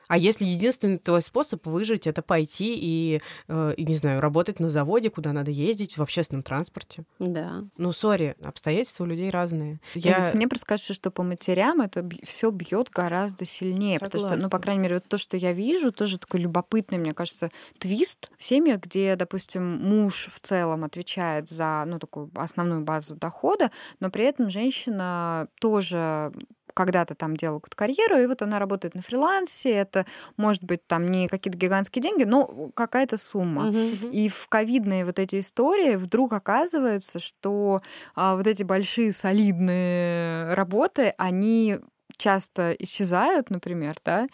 А 0.09 0.19
если 0.19 0.45
единственный 0.45 0.99
твой 0.99 1.23
способ 1.23 1.67
выжить 1.67 2.07
это 2.07 2.23
пойти 2.23 2.77
и, 2.77 3.21
э, 3.49 3.75
и, 3.77 3.85
не 3.85 3.95
знаю, 3.95 4.21
работать 4.21 4.61
на 4.61 4.69
заводе, 4.69 5.11
куда 5.11 5.33
надо 5.33 5.51
ездить, 5.51 5.97
в 5.97 6.03
общественном 6.03 6.43
транспорте? 6.43 7.05
Да. 7.19 7.65
Ну, 7.77 7.93
сори, 7.93 8.37
обстоятельства 8.43 9.05
у 9.05 9.07
людей 9.07 9.31
разные. 9.31 9.81
Я... 9.95 10.27
Вот 10.27 10.35
мне 10.35 10.49
просто 10.49 10.67
кажется, 10.67 10.95
что 10.95 11.11
по 11.11 11.23
матерям 11.23 11.81
это 11.81 12.09
все 12.25 12.51
бьет 12.51 12.91
гораздо 12.91 13.47
сильнее. 13.47 13.99
Потому 13.99 14.21
что, 14.21 14.29
ну, 14.29 14.35
Согласна. 14.35 14.51
по 14.51 14.59
крайней 14.59 14.83
мере, 14.83 14.95
вот 14.97 15.09
то, 15.09 15.19
что 15.19 15.37
я 15.37 15.53
вижу, 15.53 15.93
тоже 15.93 16.19
такой 16.19 16.41
любопытный, 16.41 16.99
мне 16.99 17.13
кажется, 17.13 17.51
твист 17.79 18.31
в 18.39 18.45
семьях, 18.45 18.81
где, 18.81 19.17
допустим, 19.17 19.79
муж 19.79 20.29
в 20.33 20.41
целом 20.41 20.85
отвечает 20.85 21.49
за 21.49 21.85
ну, 21.87 21.99
такую 21.99 22.31
основную 22.35 22.83
базу 22.83 23.17
дохода, 23.17 23.71
но 24.01 24.11
при 24.11 24.25
этом 24.25 24.51
женщина 24.51 25.49
тоже 25.61 26.33
когда-то 26.75 27.15
там 27.15 27.37
делала 27.37 27.59
какую-то 27.59 27.77
карьеру, 27.77 28.19
и 28.19 28.27
вот 28.27 28.43
она 28.43 28.59
работает 28.59 28.95
на 28.95 29.03
фрилансе, 29.03 29.71
это 29.71 30.02
может 30.37 30.65
быть 30.65 30.87
там 30.87 31.11
не 31.11 31.29
какие-то 31.29 31.59
гигантские 31.59 32.03
деньги, 32.03 32.25
но 32.25 32.71
какая-то 32.75 33.17
сумма. 33.17 33.65
Мгм. 33.65 34.11
И 34.11 34.29
в 34.29 34.49
ковидные 34.49 35.05
вот 35.05 35.19
эти 35.19 35.39
истории 35.39 35.97
вдруг 35.97 36.33
оказывается, 36.33 37.19
что 37.19 37.83
а, 38.15 38.37
вот 38.37 38.47
эти 38.47 38.63
большие 38.63 39.13
солидные 39.13 40.55
работы, 40.55 41.15
они 41.19 41.79
часто 42.23 42.73
исчезают, 42.79 43.51
например, 43.51 43.97
да, 44.05 44.27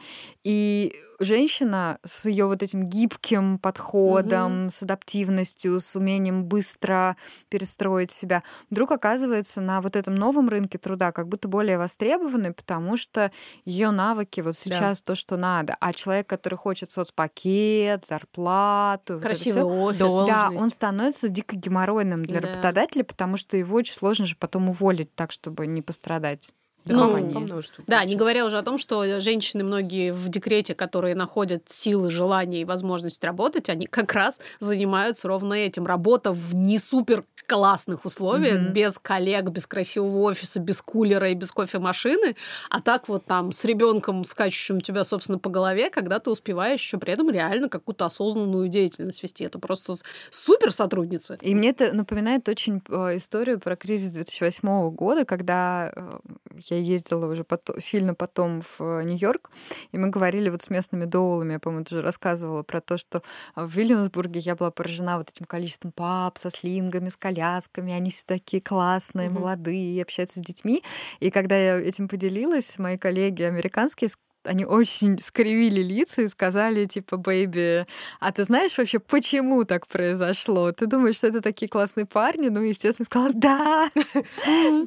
и 0.44 0.94
женщина 1.20 1.98
с 2.04 2.26
ее 2.26 2.44
вот 2.46 2.62
этим 2.62 2.84
гибким 2.88 3.58
подходом, 3.58 4.68
с 4.70 4.82
адаптивностью, 4.82 5.80
с 5.80 5.96
умением 5.96 6.44
быстро 6.44 7.16
перестроить 7.48 8.10
себя, 8.10 8.42
вдруг 8.70 8.92
оказывается 8.92 9.60
на 9.60 9.80
вот 9.80 9.96
этом 9.96 10.14
новом 10.14 10.48
рынке 10.48 10.78
труда 10.78 11.12
как 11.12 11.28
будто 11.28 11.48
более 11.48 11.78
востребованной, 11.78 12.52
потому 12.52 12.96
что 12.96 13.32
ее 13.64 13.90
навыки 13.90 14.40
вот 14.42 14.56
сейчас 14.56 15.00
то, 15.02 15.14
что 15.14 15.36
надо. 15.36 15.76
А 15.80 15.92
человек, 15.92 16.26
который 16.28 16.56
хочет 16.56 16.90
соцпакет, 16.90 18.04
зарплату, 18.06 19.14
вот 19.14 19.22
Красивый 19.22 19.62
всё, 19.62 19.66
офис. 19.66 19.98
Должность. 19.98 20.26
да, 20.28 20.50
он 20.54 20.68
становится 20.70 21.28
дико 21.28 21.56
геморройным 21.56 22.24
для 22.24 22.40
Да. 22.40 22.48
работодателя, 22.48 23.04
потому 23.04 23.36
что 23.38 23.56
его 23.56 23.76
очень 23.76 23.94
сложно 23.94 24.26
же 24.26 24.36
потом 24.36 24.68
уволить 24.68 25.14
так, 25.14 25.32
чтобы 25.32 25.66
не 25.66 25.80
пострадать. 25.82 26.52
Да, 26.88 26.94
Ну, 27.06 27.24
по- 27.26 27.30
по 27.34 27.40
множеству 27.40 27.84
Да, 27.86 28.04
не 28.04 28.16
говоря 28.16 28.44
уже 28.46 28.58
о 28.58 28.62
том, 28.62 28.78
что 28.78 29.20
женщины 29.20 29.64
многие 29.64 30.12
в 30.12 30.28
декрете, 30.28 30.74
которые 30.74 31.14
находят 31.14 31.68
силы, 31.68 32.10
желание 32.10 32.62
и 32.62 32.64
возможность 32.64 33.22
работать, 33.24 33.68
они 33.68 33.86
как 33.86 34.12
раз 34.12 34.40
занимаются 34.60 35.28
ровно 35.28 35.54
этим. 35.54 35.86
Работа 35.86 36.32
в 36.32 36.54
не 36.54 36.78
супер 36.78 37.24
классных 37.46 38.04
условиях, 38.04 38.60
Мгм. 38.60 38.72
без 38.74 38.98
коллег, 38.98 39.44
без 39.48 39.66
красивого 39.66 40.18
офиса, 40.24 40.60
без 40.60 40.82
кулера 40.82 41.30
и 41.30 41.34
без 41.34 41.50
кофемашины, 41.50 42.36
а 42.68 42.82
так 42.82 43.08
вот 43.08 43.24
там 43.24 43.52
с 43.52 43.64
ребенком, 43.64 44.24
скачущим 44.24 44.76
у 44.76 44.80
тебя, 44.82 45.02
собственно, 45.02 45.38
по 45.38 45.48
голове, 45.48 45.88
когда 45.88 46.18
ты 46.20 46.28
успеваешь 46.30 46.80
еще 46.80 46.98
при 46.98 47.14
этом 47.14 47.30
реально 47.30 47.70
какую-то 47.70 48.04
осознанную 48.04 48.68
деятельность 48.68 49.22
вести. 49.22 49.44
Это 49.44 49.58
просто 49.58 49.94
супер 50.30 50.72
сотрудницы. 50.72 51.38
И 51.40 51.54
мне 51.54 51.70
это 51.70 51.92
напоминает 51.94 52.46
очень 52.50 52.82
э, 52.88 53.16
историю 53.16 53.58
про 53.58 53.76
кризис 53.76 54.08
2008 54.08 54.90
года, 54.90 55.24
когда 55.24 55.90
э, 55.96 56.18
я 56.78 56.84
ездила 56.94 57.26
уже 57.30 57.42
пото- 57.42 57.80
сильно 57.80 58.14
потом 58.14 58.62
в 58.78 59.02
Нью-Йорк, 59.04 59.50
и 59.92 59.98
мы 59.98 60.08
говорили 60.08 60.50
вот 60.50 60.62
с 60.62 60.70
местными 60.70 61.04
доулами, 61.04 61.52
я, 61.54 61.58
по-моему, 61.58 61.84
тоже 61.84 62.02
рассказывала 62.02 62.62
про 62.62 62.80
то, 62.80 62.98
что 62.98 63.22
э, 63.56 63.64
в 63.64 63.70
Вильямсбурге 63.70 64.40
я 64.40 64.54
была 64.54 64.70
поражена 64.70 65.18
вот 65.18 65.30
этим 65.30 65.44
количеством 65.46 65.92
пап 65.92 66.38
со 66.38 66.50
слингами, 66.50 67.08
с 67.08 67.16
колясками, 67.16 67.92
они 67.92 68.10
все 68.10 68.24
такие 68.26 68.62
классные, 68.62 69.28
Мгм. 69.30 69.40
молодые, 69.40 70.02
общаются 70.02 70.40
с 70.40 70.42
детьми. 70.42 70.82
И 71.20 71.30
когда 71.30 71.56
я 71.56 71.78
этим 71.78 72.08
поделилась, 72.08 72.78
мои 72.78 72.96
коллеги 72.98 73.42
американские 73.42 74.08
они 74.44 74.64
очень 74.64 75.18
скривили 75.18 75.82
лица 75.82 76.22
и 76.22 76.28
сказали, 76.28 76.84
типа, 76.84 77.16
baby, 77.16 77.86
а 78.20 78.32
ты 78.32 78.44
знаешь 78.44 78.76
вообще, 78.78 78.98
почему 78.98 79.64
так 79.64 79.86
произошло? 79.86 80.72
Ты 80.72 80.86
думаешь, 80.86 81.16
что 81.16 81.26
это 81.26 81.40
такие 81.40 81.68
классные 81.68 82.06
парни? 82.06 82.48
Ну, 82.48 82.60
естественно, 82.60 83.04
сказала, 83.04 83.32
да. 83.34 83.90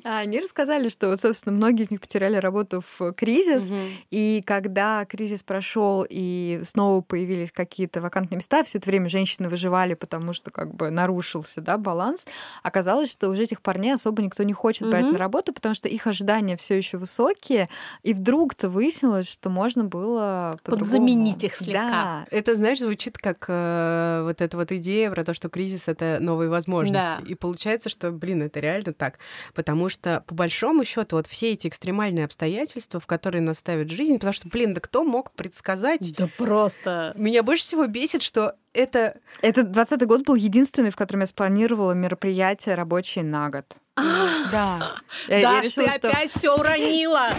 А 0.03 0.19
они 0.19 0.39
рассказали, 0.39 0.89
что, 0.89 1.09
вот, 1.09 1.19
собственно, 1.19 1.55
многие 1.55 1.83
из 1.83 1.91
них 1.91 2.01
потеряли 2.01 2.37
работу 2.37 2.83
в 2.97 3.13
кризис, 3.13 3.71
и 4.09 4.41
когда 4.45 5.05
кризис 5.05 5.43
прошел 5.43 6.05
и 6.09 6.61
снова 6.63 7.01
появились 7.01 7.51
какие-то 7.51 8.01
вакантные 8.01 8.37
места, 8.37 8.63
все 8.63 8.77
это 8.77 8.89
время 8.89 9.09
женщины 9.09 9.49
выживали, 9.49 9.93
потому 9.93 10.33
что 10.33 10.51
как 10.51 10.73
бы 10.73 10.89
нарушился 10.89 11.61
да, 11.61 11.77
баланс, 11.77 12.27
оказалось, 12.63 13.11
что 13.11 13.29
уже 13.29 13.43
этих 13.43 13.61
парней 13.61 13.93
особо 13.93 14.21
никто 14.21 14.43
не 14.43 14.53
хочет 14.53 14.89
брать 14.89 15.11
на 15.11 15.17
работу, 15.17 15.53
потому 15.53 15.75
что 15.75 15.87
их 15.87 16.07
ожидания 16.07 16.55
все 16.57 16.75
еще 16.75 16.97
высокие, 16.97 17.69
и 18.03 18.13
вдруг-то 18.13 18.69
выяснилось, 18.69 19.29
что 19.41 19.49
можно 19.49 19.83
было. 19.83 20.59
Подзаменить 20.63 21.43
их 21.43 21.55
слегка. 21.55 21.81
Да. 21.89 22.25
Это, 22.29 22.53
знаешь, 22.53 22.77
звучит 22.77 23.17
как 23.17 23.45
э, 23.47 24.21
вот 24.23 24.39
эта 24.39 24.55
вот 24.55 24.71
идея 24.71 25.09
про 25.09 25.23
то, 25.23 25.33
что 25.33 25.49
кризис— 25.49 25.87
это 25.87 26.19
новые 26.21 26.47
возможности. 26.47 27.21
Да. 27.21 27.27
И 27.27 27.33
получается, 27.33 27.89
что, 27.89 28.11
блин, 28.11 28.43
это 28.43 28.59
реально 28.59 28.93
так. 28.93 29.17
Потому 29.55 29.89
что, 29.89 30.23
по 30.27 30.35
большому 30.35 30.83
счету, 30.83 31.15
вот 31.15 31.25
все 31.25 31.53
эти 31.53 31.67
экстремальные 31.67 32.25
обстоятельства, 32.25 32.99
в 32.99 33.07
которые 33.07 33.41
нас 33.41 33.57
ставит 33.57 33.89
жизнь, 33.89 34.15
потому 34.15 34.33
что, 34.33 34.47
блин, 34.47 34.75
да 34.75 34.79
кто 34.79 35.03
мог 35.03 35.31
предсказать? 35.31 36.15
Да 36.15 36.29
просто... 36.37 37.13
Меня 37.15 37.41
больше 37.41 37.63
всего 37.63 37.87
бесит, 37.87 38.21
что 38.21 38.53
это... 38.73 39.17
Этот 39.41 39.71
20 39.71 40.05
год 40.05 40.21
был 40.21 40.35
единственный, 40.35 40.91
в 40.91 40.95
котором 40.95 41.21
я 41.21 41.25
спланировала 41.25 41.93
мероприятие 41.93 42.75
рабочие 42.75 43.23
на 43.23 43.49
год. 43.49 43.65
Да. 43.95 44.91
Я, 45.27 45.39
я 45.39 45.51
Даш, 45.51 45.65
решила, 45.65 45.87
ты 45.87 45.97
что, 45.97 46.09
опять 46.09 46.31
все 46.31 46.55
уронила! 46.55 47.29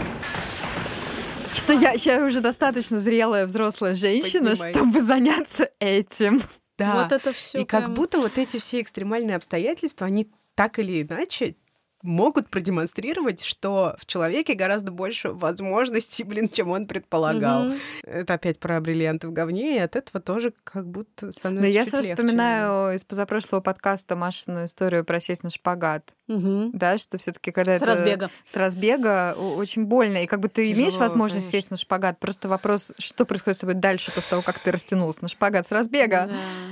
Что 1.54 1.72
я, 1.72 1.92
я 1.92 2.24
уже 2.24 2.40
достаточно 2.40 2.98
зрелая 2.98 3.46
взрослая 3.46 3.94
женщина, 3.94 4.50
Поднимай. 4.50 4.72
чтобы 4.72 5.02
заняться 5.02 5.70
этим. 5.78 6.42
Да. 6.78 7.02
Вот 7.02 7.12
это 7.12 7.32
все 7.32 7.60
И 7.60 7.64
как 7.64 7.92
будто 7.92 8.18
вот 8.18 8.38
эти 8.38 8.58
все 8.58 8.80
экстремальные 8.80 9.36
обстоятельства, 9.36 10.06
они 10.06 10.30
так 10.54 10.78
или 10.78 11.02
иначе 11.02 11.56
могут 12.02 12.48
продемонстрировать, 12.48 13.42
что 13.44 13.94
в 13.98 14.06
человеке 14.06 14.54
гораздо 14.54 14.92
больше 14.92 15.30
возможностей, 15.30 16.24
блин, 16.24 16.48
чем 16.48 16.70
он 16.70 16.86
предполагал. 16.86 17.72
Это 18.04 18.34
опять 18.34 18.58
про 18.58 18.80
бриллианты 18.80 19.28
в 19.28 19.32
говне, 19.32 19.76
и 19.76 19.80
от 19.80 19.96
этого 19.96 20.20
тоже 20.22 20.52
как 20.64 20.86
будто 20.88 21.26
Но 21.26 21.32
становится 21.32 21.70
я 21.70 21.82
чуть 21.84 21.92
сразу 21.92 22.08
легче. 22.08 22.22
вспоминаю 22.22 22.94
из 22.94 23.04
позапрошлого 23.04 23.60
подкаста 23.60 24.16
Машину 24.16 24.64
историю 24.64 25.04
про 25.04 25.20
сесть 25.20 25.42
на 25.42 25.50
шпагат. 25.50 26.14
Да, 26.28 26.96
что 26.96 27.18
все 27.18 27.32
таки 27.32 27.50
когда 27.50 27.74
С 27.74 27.76
это 27.78 27.86
разбега. 27.86 28.30
с 28.46 28.56
разбега 28.56 29.34
очень 29.36 29.84
больно. 29.84 30.22
И 30.22 30.26
как 30.26 30.40
бы 30.40 30.48
ты 30.48 30.64
Тяжело, 30.64 30.80
имеешь 30.80 30.96
возможность 30.96 31.44
конечно. 31.46 31.58
сесть 31.60 31.70
на 31.70 31.76
шпагат. 31.76 32.18
Просто 32.20 32.48
вопрос, 32.48 32.92
что 32.98 33.26
происходит 33.26 33.58
с 33.58 33.60
тобой 33.60 33.74
дальше 33.74 34.12
после 34.12 34.30
того, 34.30 34.40
как 34.42 34.58
ты 34.58 34.72
растянулся 34.72 35.20
на 35.22 35.28
шпагат 35.28 35.66
с 35.66 35.72
разбега. 35.72 36.30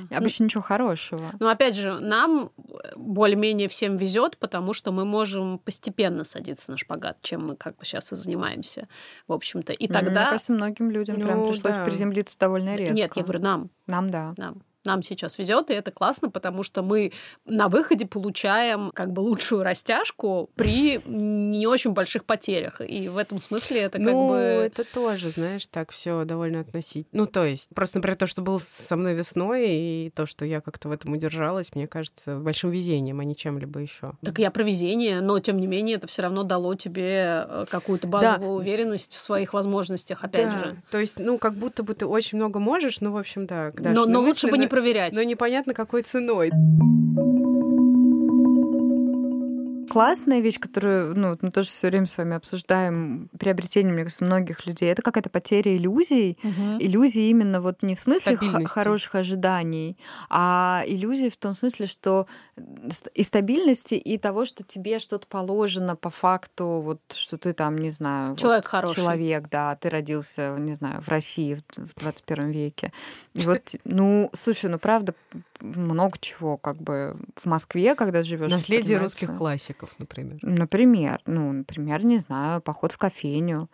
Да. 0.08 0.16
Обычно 0.16 0.44
ничего 0.44 0.62
хорошего. 0.62 1.32
Ну, 1.38 1.48
опять 1.48 1.76
же, 1.76 2.00
нам 2.00 2.50
более-менее 2.96 3.68
всем 3.68 3.98
везет, 3.98 4.38
потому 4.38 4.72
что 4.72 4.92
мы 4.92 5.04
можем 5.04 5.19
постепенно 5.58 6.24
садиться 6.24 6.70
на 6.70 6.76
шпагат, 6.76 7.18
чем 7.22 7.46
мы 7.46 7.56
как 7.56 7.76
бы 7.76 7.84
сейчас 7.84 8.12
и 8.12 8.16
занимаемся, 8.16 8.88
в 9.26 9.32
общем-то. 9.32 9.72
И 9.72 9.86
Мне 9.86 9.92
тогда... 9.92 10.24
кажется, 10.24 10.52
многим 10.52 10.90
людям 10.90 11.20
прям 11.20 11.40
Ну, 11.40 11.48
пришлось 11.48 11.74
да. 11.74 11.84
приземлиться 11.84 12.38
довольно 12.38 12.74
резко. 12.74 12.94
Нет, 12.94 13.16
я 13.16 13.22
говорю, 13.22 13.40
нам. 13.40 13.70
Нам 13.86 14.10
да. 14.10 14.34
нам. 14.36 14.62
Нам 14.84 15.02
сейчас 15.02 15.38
везет, 15.38 15.70
и 15.70 15.74
это 15.74 15.90
классно, 15.90 16.30
потому 16.30 16.62
что 16.62 16.82
мы 16.82 17.12
на 17.44 17.68
выходе 17.68 18.06
получаем 18.06 18.90
как 18.94 19.12
бы 19.12 19.20
лучшую 19.20 19.62
растяжку 19.62 20.50
при 20.54 21.00
не 21.06 21.66
очень 21.66 21.92
больших 21.92 22.24
потерях. 22.24 22.80
И 22.80 23.08
в 23.08 23.16
этом 23.16 23.38
смысле 23.38 23.82
это 23.82 23.98
как 23.98 24.06
ну, 24.06 24.30
бы... 24.30 24.36
это 24.36 24.84
тоже, 24.84 25.30
знаешь, 25.30 25.66
так 25.66 25.90
все 25.90 26.24
довольно 26.24 26.60
относительно. 26.60 27.24
Ну, 27.24 27.26
то 27.26 27.44
есть, 27.44 27.68
просто, 27.74 27.98
например, 27.98 28.16
то, 28.16 28.26
что 28.26 28.40
было 28.42 28.58
со 28.58 28.96
мной 28.96 29.14
весной, 29.14 29.68
и 29.68 30.12
то, 30.14 30.26
что 30.26 30.44
я 30.44 30.60
как-то 30.60 30.88
в 30.88 30.92
этом 30.92 31.12
удержалась, 31.12 31.74
мне 31.74 31.86
кажется, 31.86 32.36
большим 32.36 32.70
везением, 32.70 33.20
а 33.20 33.24
не 33.24 33.36
чем-либо 33.36 33.80
еще. 33.80 34.14
Так 34.24 34.38
я 34.38 34.50
про 34.50 34.62
везение, 34.62 35.20
но 35.20 35.38
тем 35.40 35.58
не 35.58 35.66
менее 35.66 35.96
это 35.96 36.06
все 36.06 36.22
равно 36.22 36.42
дало 36.42 36.74
тебе 36.74 37.44
э, 37.46 37.66
какую-то 37.68 38.06
базовую 38.06 38.52
уверенность 38.52 39.12
в 39.12 39.18
своих 39.18 39.52
возможностях, 39.52 40.24
опять 40.24 40.46
да, 40.46 40.58
же. 40.58 40.82
то 40.90 40.98
есть, 40.98 41.18
ну, 41.18 41.38
как 41.38 41.54
будто 41.54 41.82
бы 41.82 41.94
ты 41.94 42.06
очень 42.06 42.38
много 42.38 42.58
можешь, 42.58 43.00
ну, 43.00 43.12
в 43.12 43.16
общем, 43.16 43.46
да. 43.46 43.72
Даша, 43.72 43.94
но, 43.94 44.06
но 44.06 44.20
лучше 44.20 44.48
бы 44.48 44.56
не 44.56 44.68
проверять. 44.70 45.14
Но 45.14 45.22
непонятно, 45.22 45.74
какой 45.74 46.02
ценой. 46.02 46.50
Классная 49.90 50.40
вещь, 50.40 50.58
которую 50.58 51.16
ну, 51.16 51.30
вот 51.30 51.42
мы 51.42 51.50
тоже 51.50 51.68
все 51.68 51.88
время 51.88 52.06
с 52.06 52.16
вами 52.16 52.36
обсуждаем, 52.36 53.28
приобретение, 53.38 53.92
мне 53.92 54.04
кажется, 54.04 54.24
многих 54.24 54.66
людей, 54.66 54.90
это 54.90 55.02
какая-то 55.02 55.30
потеря 55.30 55.76
иллюзий. 55.76 56.38
Мгм. 56.42 56.78
Иллюзии 56.78 57.28
именно 57.28 57.60
вот 57.60 57.82
не 57.82 57.96
в 57.96 58.00
смысле 58.00 58.38
хороших 58.66 59.14
ожиданий, 59.16 59.98
а 60.28 60.84
иллюзии 60.86 61.28
в 61.28 61.36
том 61.36 61.54
смысле, 61.54 61.86
что 61.86 62.26
и 63.14 63.22
стабильности, 63.22 63.94
и 63.94 64.16
того, 64.18 64.44
что 64.44 64.62
тебе 64.62 64.98
что-то 64.98 65.26
положено 65.26 65.96
по 65.96 66.10
факту, 66.10 66.80
вот 66.84 67.00
что 67.10 67.36
ты 67.36 67.52
там, 67.52 67.76
не 67.78 67.90
знаю, 67.90 68.30
вот 68.30 68.38
Человек 68.38 68.66
хороший. 68.66 68.96
человек, 68.96 69.48
да, 69.50 69.74
ты 69.76 69.90
родился, 69.90 70.56
не 70.58 70.74
знаю, 70.74 71.02
в 71.02 71.08
России 71.08 71.60
в 71.76 72.00
21 72.00 72.50
веке. 72.50 72.92
И 73.34 73.40
вот, 73.40 73.74
ну, 73.84 74.30
слушай, 74.34 74.70
ну 74.70 74.78
правда, 74.78 75.14
много 75.60 76.16
чего, 76.20 76.56
как 76.56 76.76
бы 76.76 77.16
в 77.36 77.46
Москве, 77.46 77.94
когда 77.94 78.22
живешь. 78.22 78.50
Наследие 78.50 78.98
русских 78.98 79.36
классиков, 79.36 79.94
например. 79.98 80.38
Например, 80.42 81.20
ну, 81.26 81.52
например, 81.52 82.04
не 82.04 82.18
знаю, 82.18 82.60
поход 82.60 82.92
в 82.92 82.98
кофейню 82.98 83.68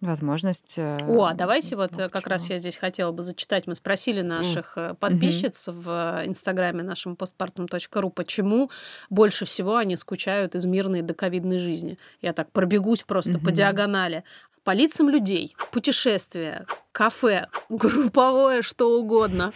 возможность. 0.00 0.78
Э, 0.78 0.98
О, 1.06 1.24
а 1.24 1.34
давайте 1.34 1.76
вот 1.76 1.92
э, 1.98 2.08
как 2.08 2.22
чего. 2.22 2.30
раз 2.30 2.48
я 2.50 2.58
здесь 2.58 2.76
хотела 2.76 3.12
бы 3.12 3.22
зачитать. 3.22 3.66
Мы 3.66 3.74
спросили 3.74 4.22
наших 4.22 4.76
mm. 4.76 4.94
подписчиц 4.94 5.68
mm-hmm. 5.68 5.72
в 5.72 6.22
инстаграме 6.26 6.82
нашем 6.82 7.14
postpartum.ru, 7.14 8.10
по 8.10 8.27
чему 8.27 8.70
больше 9.10 9.44
всего 9.44 9.76
они 9.76 9.96
скучают 9.96 10.54
из 10.54 10.64
мирной 10.64 11.02
доковидной 11.02 11.58
жизни. 11.58 11.98
Я 12.22 12.32
так 12.32 12.50
пробегусь 12.50 13.02
просто 13.02 13.32
mm-hmm. 13.32 13.44
по 13.44 13.52
диагонали. 13.52 14.24
По 14.64 14.72
лицам 14.72 15.08
людей, 15.08 15.54
путешествия, 15.72 16.66
кафе, 16.92 17.48
групповое, 17.68 18.62
что 18.62 18.98
угодно. 18.98 19.52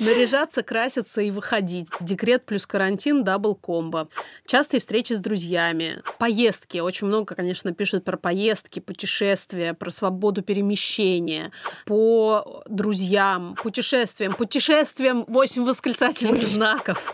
Наряжаться, 0.00 0.62
краситься 0.62 1.20
и 1.22 1.30
выходить. 1.30 1.88
Декрет 2.00 2.44
плюс 2.44 2.66
карантин, 2.66 3.24
double 3.24 3.54
combo. 3.54 4.08
Частые 4.46 4.80
встречи 4.80 5.12
с 5.12 5.20
друзьями. 5.20 6.02
Поездки. 6.18 6.78
Очень 6.78 7.08
много, 7.08 7.34
конечно, 7.34 7.72
пишут 7.72 8.04
про 8.04 8.16
поездки, 8.16 8.80
путешествия, 8.80 9.74
про 9.74 9.90
свободу 9.90 10.42
перемещения. 10.42 11.50
По 11.84 12.62
друзьям, 12.68 13.56
путешествиям. 13.62 14.32
Путешествиям 14.32 15.24
8 15.28 15.64
восклицательных 15.64 16.42
знаков. 16.46 17.12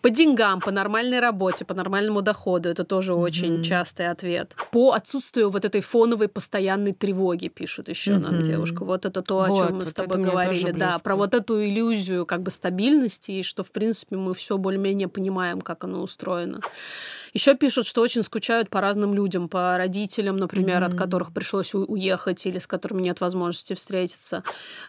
По 0.00 0.10
деньгам, 0.10 0.60
по 0.60 0.70
нормальной 0.70 1.20
работе, 1.20 1.64
по 1.64 1.74
нормальному 1.74 2.22
доходу. 2.22 2.68
Это 2.68 2.84
тоже 2.84 3.14
очень 3.14 3.62
частый 3.62 4.08
ответ. 4.08 4.56
По 4.72 4.92
отсутствию 4.92 5.50
вот 5.50 5.64
этой 5.64 5.80
фоновой 5.80 6.28
постоянной 6.28 6.92
тревоги, 6.92 7.48
пишут 7.48 7.88
еще 7.88 8.18
нам 8.18 8.42
девушка. 8.42 8.84
Вот 8.84 9.04
это 9.04 9.22
то, 9.22 9.42
о 9.42 9.48
чем 9.48 9.76
мы 9.76 9.86
с 9.86 9.94
тобой 9.94 10.22
говорили. 10.22 10.70
Да, 10.72 10.87
да, 10.92 10.98
про 10.98 11.16
вот 11.16 11.34
эту 11.34 11.64
иллюзию 11.64 12.26
как 12.26 12.42
бы 12.42 12.50
стабильности, 12.50 13.32
и 13.32 13.42
что, 13.42 13.62
в 13.62 13.72
принципе, 13.72 14.16
мы 14.16 14.34
все 14.34 14.58
более-менее 14.58 15.08
понимаем, 15.08 15.60
как 15.60 15.84
оно 15.84 16.02
устроено. 16.02 16.60
Еще 17.34 17.54
пишут, 17.54 17.86
что 17.86 18.00
очень 18.00 18.22
скучают 18.22 18.70
по 18.70 18.80
разным 18.80 19.14
людям, 19.14 19.48
по 19.48 19.76
родителям, 19.76 20.36
например, 20.36 20.82
mm-hmm. 20.82 20.86
от 20.86 20.94
которых 20.94 21.32
пришлось 21.32 21.74
уехать 21.74 22.46
или 22.46 22.58
с 22.58 22.66
которыми 22.66 23.02
нет 23.02 23.20
возможности 23.20 23.74
встретиться, 23.74 24.42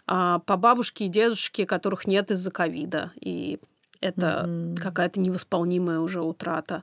а, 0.06 0.38
по 0.40 0.56
бабушке 0.56 1.06
и 1.06 1.08
дедушке, 1.08 1.66
которых 1.66 2.06
нет 2.06 2.30
из-за 2.30 2.50
ковида. 2.50 3.12
И 3.20 3.58
это 4.00 4.44
mm-hmm. 4.46 4.76
какая-то 4.76 5.20
невосполнимая 5.20 5.98
уже 6.00 6.22
утрата. 6.22 6.82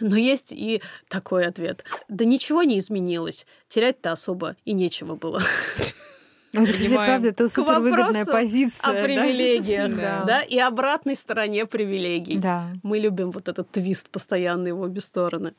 Но 0.00 0.16
есть 0.16 0.52
и 0.52 0.82
такой 1.08 1.46
ответ. 1.46 1.84
Да 2.08 2.24
ничего 2.24 2.62
не 2.62 2.78
изменилось. 2.78 3.46
Терять-то 3.68 4.12
особо 4.12 4.56
и 4.64 4.72
нечего 4.72 5.14
было. 5.14 5.40
Ну, 6.52 6.62
это, 6.62 6.94
правда, 6.94 7.28
это 7.28 7.48
супервыгодная 7.48 8.24
позиция. 8.24 8.90
О 8.90 9.02
привилегиях, 9.04 9.94
да. 9.94 10.24
да, 10.24 10.42
и 10.42 10.58
обратной 10.58 11.14
стороне 11.14 11.66
привилегий. 11.66 12.38
Да. 12.38 12.68
Мы 12.82 12.98
любим 12.98 13.30
вот 13.30 13.48
этот 13.48 13.70
твист 13.70 14.08
постоянный 14.08 14.72
в 14.72 14.80
обе 14.80 15.00
стороны. 15.00 15.52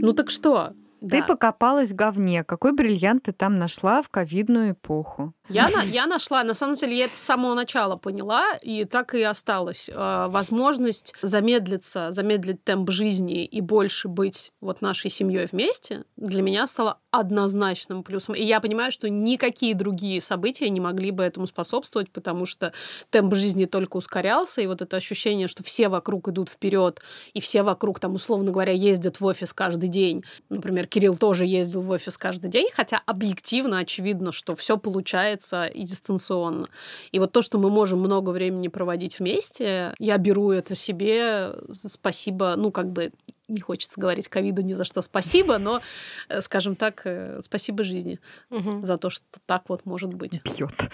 Ну 0.00 0.12
так 0.12 0.30
что? 0.30 0.72
Ты 1.10 1.20
да. 1.20 1.24
покопалась 1.24 1.90
в 1.90 1.94
говне. 1.94 2.44
Какой 2.44 2.72
бриллиант 2.72 3.24
ты 3.24 3.32
там 3.32 3.58
нашла 3.58 4.02
в 4.02 4.08
ковидную 4.08 4.72
эпоху? 4.72 5.34
Я, 5.50 5.68
на, 5.68 5.82
я 5.82 6.06
нашла, 6.06 6.42
на 6.42 6.54
самом 6.54 6.74
деле, 6.74 6.96
я 6.96 7.04
это 7.04 7.16
с 7.16 7.20
самого 7.20 7.54
начала 7.54 7.96
поняла, 7.96 8.54
и 8.62 8.84
так 8.86 9.14
и 9.14 9.22
осталось. 9.22 9.90
Э, 9.92 10.26
возможность 10.28 11.12
замедлиться, 11.20 12.12
замедлить 12.12 12.64
темп 12.64 12.90
жизни 12.90 13.44
и 13.44 13.60
больше 13.60 14.08
быть 14.08 14.52
вот 14.62 14.80
нашей 14.80 15.10
семьей 15.10 15.46
вместе 15.50 16.04
для 16.16 16.40
меня 16.40 16.66
стала 16.66 16.98
однозначным 17.10 18.02
плюсом. 18.02 18.34
И 18.34 18.42
я 18.42 18.60
понимаю, 18.60 18.90
что 18.90 19.10
никакие 19.10 19.74
другие 19.74 20.20
события 20.22 20.70
не 20.70 20.80
могли 20.80 21.10
бы 21.10 21.22
этому 21.22 21.46
способствовать, 21.46 22.10
потому 22.10 22.46
что 22.46 22.72
темп 23.10 23.34
жизни 23.34 23.66
только 23.66 23.98
ускорялся, 23.98 24.62
и 24.62 24.66
вот 24.66 24.80
это 24.80 24.96
ощущение, 24.96 25.46
что 25.46 25.62
все 25.62 25.88
вокруг 25.88 26.28
идут 26.28 26.48
вперед, 26.48 27.00
и 27.34 27.40
все 27.40 27.62
вокруг, 27.62 28.00
там, 28.00 28.14
условно 28.14 28.50
говоря, 28.50 28.72
ездят 28.72 29.20
в 29.20 29.26
офис 29.26 29.52
каждый 29.52 29.90
день. 29.90 30.24
Например, 30.48 30.86
Кирилл 30.94 31.16
тоже 31.16 31.44
ездил 31.44 31.80
в 31.80 31.90
офис 31.90 32.16
каждый 32.16 32.48
день, 32.48 32.68
хотя 32.72 33.02
объективно 33.04 33.78
очевидно, 33.78 34.30
что 34.30 34.54
все 34.54 34.78
получается 34.78 35.66
и 35.66 35.82
дистанционно. 35.82 36.68
И 37.10 37.18
вот 37.18 37.32
то, 37.32 37.42
что 37.42 37.58
мы 37.58 37.68
можем 37.68 37.98
много 37.98 38.30
времени 38.30 38.68
проводить 38.68 39.18
вместе, 39.18 39.92
я 39.98 40.18
беру 40.18 40.52
это 40.52 40.76
себе. 40.76 41.52
Спасибо, 41.72 42.54
ну, 42.56 42.70
как 42.70 42.92
бы 42.92 43.10
не 43.48 43.60
хочется 43.60 44.00
говорить 44.00 44.28
ковиду 44.28 44.62
ни 44.62 44.72
за 44.74 44.84
что 44.84 45.02
спасибо, 45.02 45.58
но, 45.58 45.80
э, 46.28 46.40
скажем 46.40 46.76
так, 46.76 47.02
э, 47.06 47.40
спасибо 47.42 47.82
жизни 47.82 48.20
угу. 48.50 48.84
за 48.84 48.96
то, 48.96 49.10
что 49.10 49.24
так 49.46 49.68
вот 49.70 49.86
может 49.86 50.14
быть. 50.14 50.40
Бьет. 50.44 50.92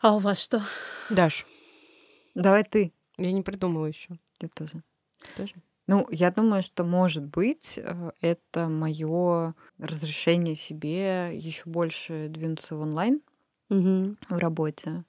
А 0.00 0.14
у 0.14 0.20
вас 0.20 0.40
что? 0.40 0.62
Даш. 1.10 1.44
Давай 2.36 2.62
ты. 2.62 2.92
Я 3.18 3.32
не 3.32 3.42
придумала 3.42 3.86
еще. 3.86 4.16
Я 4.40 4.46
тоже. 4.46 4.84
Тоже? 5.36 5.54
Ну, 5.88 6.06
я 6.10 6.30
думаю, 6.30 6.62
что, 6.62 6.84
может 6.84 7.24
быть, 7.24 7.78
э, 7.78 8.10
это 8.20 8.68
мое 8.68 9.54
разрешение 9.78 10.54
себе 10.54 11.36
еще 11.36 11.64
больше 11.66 12.28
двинуться 12.28 12.76
в 12.76 12.80
онлайн 12.80 13.20
угу. 13.68 14.16
в 14.28 14.38
работе. 14.38 15.04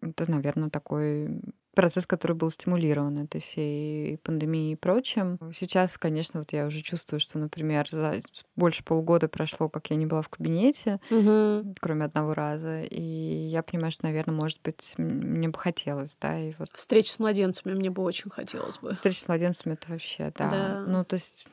Это, 0.00 0.30
наверное, 0.30 0.70
такой 0.70 1.40
процесс, 1.80 2.06
который 2.06 2.36
был 2.36 2.50
стимулирован 2.50 3.24
этой 3.24 3.40
всей 3.40 4.18
пандемией 4.18 4.74
и 4.74 4.76
прочим. 4.76 5.38
Сейчас, 5.50 5.96
конечно, 5.96 6.40
вот 6.40 6.52
я 6.52 6.66
уже 6.66 6.82
чувствую, 6.82 7.20
что, 7.20 7.38
например, 7.38 7.88
за 7.88 8.16
больше 8.54 8.84
полугода 8.84 9.28
прошло, 9.28 9.70
как 9.70 9.88
я 9.88 9.96
не 9.96 10.04
была 10.04 10.20
в 10.20 10.28
кабинете, 10.28 11.00
угу. 11.10 11.72
кроме 11.80 12.04
одного 12.04 12.34
раза, 12.34 12.82
и 12.82 13.00
я 13.00 13.62
понимаю, 13.62 13.92
что, 13.92 14.04
наверное, 14.04 14.34
может 14.34 14.60
быть, 14.62 14.92
мне 14.98 15.48
бы 15.48 15.58
хотелось, 15.58 16.18
да, 16.20 16.38
и 16.38 16.52
вот... 16.58 16.68
Встреча 16.74 17.14
с 17.14 17.18
младенцами 17.18 17.72
мне 17.72 17.88
бы 17.88 18.02
очень 18.02 18.30
хотелось 18.30 18.76
бы. 18.76 18.92
Встреча 18.92 19.20
с 19.20 19.28
младенцами— 19.28 19.72
это 19.80 19.90
вообще, 19.90 20.30
да. 20.36 20.50
да. 20.50 20.84
Ну, 20.86 21.02
то 21.06 21.14
есть 21.14 21.46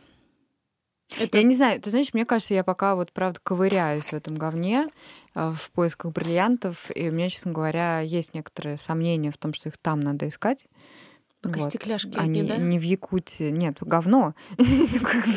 это... 1.19 1.37
Я 1.37 1.43
не 1.43 1.55
знаю, 1.55 1.81
ты 1.81 1.89
знаешь, 1.89 2.13
мне 2.13 2.25
кажется, 2.25 2.53
я 2.53 2.63
пока 2.63 2.95
вот, 2.95 3.11
правда, 3.11 3.39
ковыряюсь 3.41 4.07
в 4.07 4.13
этом 4.13 4.35
говне 4.35 4.87
э, 5.35 5.53
в 5.55 5.71
поисках 5.71 6.11
бриллиантов, 6.11 6.89
и 6.95 7.09
у 7.09 7.11
меня, 7.11 7.29
честно 7.29 7.51
говоря, 7.51 8.01
есть 8.01 8.33
некоторые 8.33 8.77
сомнения 8.77 9.31
в 9.31 9.37
том, 9.37 9.53
что 9.53 9.69
их 9.69 9.77
там 9.77 9.99
надо 9.99 10.27
искать. 10.27 10.67
Пока 11.41 11.59
вот. 11.59 11.69
стекляшки 11.69 12.11
а 12.15 12.25
не, 12.25 12.43
да? 12.43 12.57
не 12.57 12.79
в 12.79 12.81
Якутии. 12.81 13.51
Нет, 13.51 13.77
говно. 13.79 14.33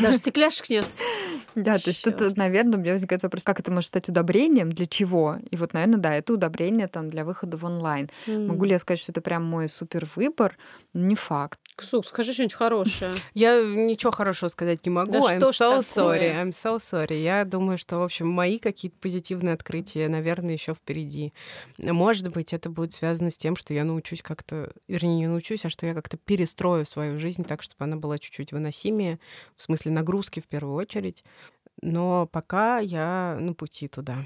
Даже 0.01 0.19
стекляшек 0.19 0.71
нет. 0.71 0.87
Да, 1.55 1.79
то 1.79 1.89
есть 1.91 2.03
тут, 2.05 2.37
наверное, 2.37 2.79
у 2.79 2.83
меня 2.83 2.93
возникает 2.93 3.23
вопрос, 3.23 3.45
как 3.45 3.61
это 3.61 3.71
может 3.71 3.89
стать 3.89 4.09
удобрением, 4.09 4.71
для 4.71 4.87
чего? 4.87 5.39
И 5.51 5.57
вот, 5.57 5.73
наверное, 5.73 5.99
да, 5.99 6.15
это 6.15 6.35
удобрение 6.35 6.89
там 6.89 7.11
для 7.11 7.25
выхода 7.25 7.57
в 7.57 7.65
онлайн. 7.65 8.11
Могу 8.27 8.65
ли 8.65 8.73
я 8.73 8.79
сказать, 8.79 9.01
что 9.01 9.13
это 9.13 9.21
прям 9.21 9.45
мой 9.45 9.69
супер 9.69 10.09
выбор? 10.17 10.57
Не 10.93 11.15
факт. 11.15 11.61
Ксук, 11.77 12.05
скажи 12.05 12.33
что-нибудь 12.33 12.55
хорошее. 12.55 13.13
Я 13.35 13.63
ничего 13.63 14.13
хорошего 14.13 14.49
сказать 14.49 14.85
не 14.85 14.91
могу. 14.91 15.13
Да 15.13 15.21
I'm 15.21 15.41
so 15.41 15.79
sorry. 15.79 16.31
I'm 16.35 16.51
so 16.51 16.77
sorry. 16.77 17.23
Я 17.23 17.45
думаю, 17.45 17.79
что, 17.79 17.99
в 17.99 18.03
общем, 18.03 18.29
мои 18.29 18.59
какие-то 18.59 18.99
позитивные 19.01 19.55
открытия, 19.55 20.09
наверное, 20.09 20.53
еще 20.53 20.75
впереди. 20.75 21.33
Может 21.79 22.29
быть, 22.33 22.53
это 22.53 22.69
будет 22.69 22.93
связано 22.93 23.31
с 23.31 23.39
тем, 23.39 23.57
что 23.57 23.73
я 23.73 23.85
научусь 23.85 24.21
как-то, 24.21 24.73
вернее, 24.89 25.17
не 25.17 25.27
научусь, 25.29 25.65
а 25.65 25.71
что 25.71 25.87
я 25.87 25.95
как-то 25.95 26.19
перестрою 26.19 26.85
свою 26.85 27.19
жизнь 27.19 27.45
так, 27.45 27.63
чтобы 27.63 27.85
она 27.85 27.97
была 27.97 28.19
чуть-чуть 28.19 28.53
выносимее, 28.53 29.19
в 29.57 29.63
смысле 29.63 29.93
нагрузки 29.93 30.41
в 30.41 30.49
первую 30.49 30.77
очередь. 30.77 31.25
Но 31.83 32.27
пока 32.27 32.79
я 32.79 33.37
на 33.41 33.55
пути 33.55 33.89
туда. 33.89 34.17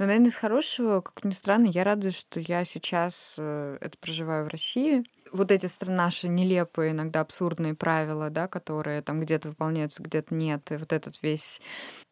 Но, 0.00 0.06
наверное, 0.06 0.28
из 0.28 0.34
хорошего, 0.34 1.02
как 1.02 1.24
ни 1.24 1.30
странно, 1.30 1.66
я 1.66 1.84
радуюсь, 1.84 2.16
что 2.16 2.40
я 2.40 2.64
сейчас 2.64 3.34
э, 3.36 3.76
это 3.82 3.98
проживаю 3.98 4.46
в 4.46 4.48
России. 4.48 5.04
Вот 5.30 5.52
эти 5.52 5.68
наши 5.90 6.26
нелепые, 6.26 6.92
иногда 6.92 7.20
абсурдные 7.20 7.74
правила, 7.74 8.30
да, 8.30 8.48
которые 8.48 9.02
там 9.02 9.20
где-то 9.20 9.48
выполняются, 9.50 10.02
где-то 10.02 10.34
нет, 10.34 10.72
и 10.72 10.76
вот 10.76 10.94
этот 10.94 11.22
весь 11.22 11.60